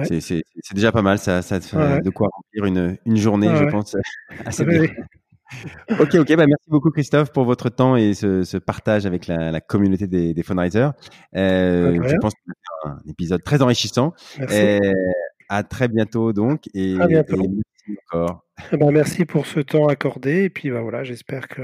c'est 0.03 0.43
déjà 0.73 0.91
pas 0.91 1.01
mal, 1.01 1.17
ça, 1.17 1.41
ça 1.41 1.59
fait 1.59 2.01
de 2.01 2.09
quoi 2.09 2.29
remplir 2.31 2.65
une, 2.65 2.97
une 3.05 3.17
journée, 3.17 3.49
je 3.55 3.65
pense, 3.65 3.95
assez 4.45 4.65
bien. 4.65 4.83
ok, 5.99 6.15
ok, 6.15 6.35
bah 6.35 6.45
merci 6.45 6.69
beaucoup 6.69 6.91
Christophe 6.91 7.31
pour 7.31 7.45
votre 7.45 7.69
temps 7.69 7.95
et 7.95 8.13
ce, 8.13 8.43
ce 8.43 8.57
partage 8.57 9.05
avec 9.05 9.27
la, 9.27 9.51
la, 9.51 9.61
communauté 9.61 10.05
des, 10.05 10.33
des 10.33 10.43
fundraisers. 10.43 10.89
Euh, 11.35 12.01
je 12.03 12.15
pense 12.17 12.33
que 12.33 12.39
c'est 12.45 12.89
un 12.89 12.99
épisode 13.07 13.41
très 13.43 13.61
enrichissant. 13.61 14.13
Merci. 14.39 14.79
à 15.49 15.63
très 15.63 15.87
bientôt 15.87 16.33
donc 16.33 16.67
et, 16.73 16.99
à 16.99 17.07
bientôt. 17.07 17.41
et 17.41 17.47
merci 17.47 17.99
encore. 18.05 18.43
Eh 18.73 18.77
ben, 18.77 18.91
merci 18.91 19.23
pour 19.23 19.45
ce 19.45 19.61
temps 19.61 19.87
accordé 19.87 20.43
et 20.43 20.49
puis 20.49 20.69
bah, 20.69 20.81
voilà, 20.81 21.05
j'espère 21.05 21.47
que 21.47 21.61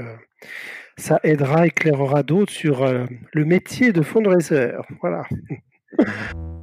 ça 0.96 1.20
aidera, 1.22 1.66
éclairera 1.66 2.22
d'autres 2.22 2.52
sur 2.52 2.82
euh, 2.82 3.04
le 3.32 3.44
métier 3.44 3.92
de 3.92 4.02
fundraiser. 4.02 4.72
Voilà. 5.00 5.24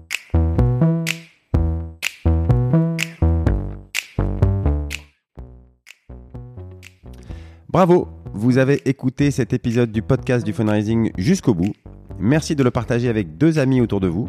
Bravo, 7.71 8.09
vous 8.33 8.57
avez 8.57 8.81
écouté 8.83 9.31
cet 9.31 9.53
épisode 9.53 9.93
du 9.93 10.01
podcast 10.01 10.45
du 10.45 10.51
fundraising 10.51 11.13
jusqu'au 11.17 11.53
bout. 11.53 11.71
Merci 12.19 12.53
de 12.53 12.63
le 12.63 12.71
partager 12.71 13.07
avec 13.07 13.37
deux 13.37 13.59
amis 13.59 13.79
autour 13.79 14.01
de 14.01 14.09
vous, 14.09 14.27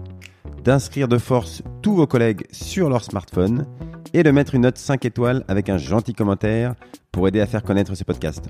d'inscrire 0.63 1.09
de 1.09 1.19
force 1.19 1.65
tous 1.83 1.93
vos 1.93 2.07
collègues 2.07 2.47
sur 2.53 2.89
leur 2.89 3.03
smartphone 3.03 3.67
et 4.15 4.23
de 4.23 4.31
mettre 4.31 4.55
une 4.55 4.63
note 4.63 4.79
5 4.79 5.05
étoiles 5.07 5.45
avec 5.49 5.71
un 5.71 5.77
gentil 5.77 6.15
commentaire 6.15 6.77
pour 7.11 7.27
aider 7.27 7.41
à 7.41 7.47
faire 7.47 7.65
connaître 7.65 7.97
ce 7.97 8.05
podcast. 8.05 8.49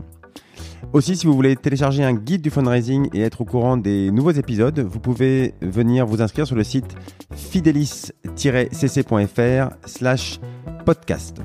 Aussi, 0.93 1.17
si 1.17 1.27
vous 1.27 1.33
voulez 1.33 1.57
télécharger 1.57 2.05
un 2.05 2.13
guide 2.13 2.43
du 2.43 2.51
fundraising 2.51 3.09
et 3.15 3.23
être 3.23 3.41
au 3.41 3.47
courant 3.47 3.79
des 3.79 4.11
nouveaux 4.11 4.33
épisodes, 4.33 4.79
vous 4.79 5.01
pouvez 5.01 5.55
venir 5.63 6.05
vous 6.05 6.21
inscrire 6.21 6.47
sur 6.47 6.57
le 6.57 6.65
site 6.65 6.95
fidelis-cc.fr 7.35 9.71
slash 9.87 10.39
podcast. 10.85 11.41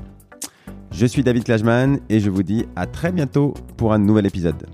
Je 0.90 1.06
suis 1.06 1.22
David 1.22 1.44
Klajman 1.44 1.98
et 2.08 2.20
je 2.20 2.30
vous 2.30 2.42
dis 2.42 2.66
à 2.74 2.86
très 2.86 3.12
bientôt 3.12 3.54
pour 3.76 3.92
un 3.92 3.98
nouvel 3.98 4.26
épisode. 4.26 4.66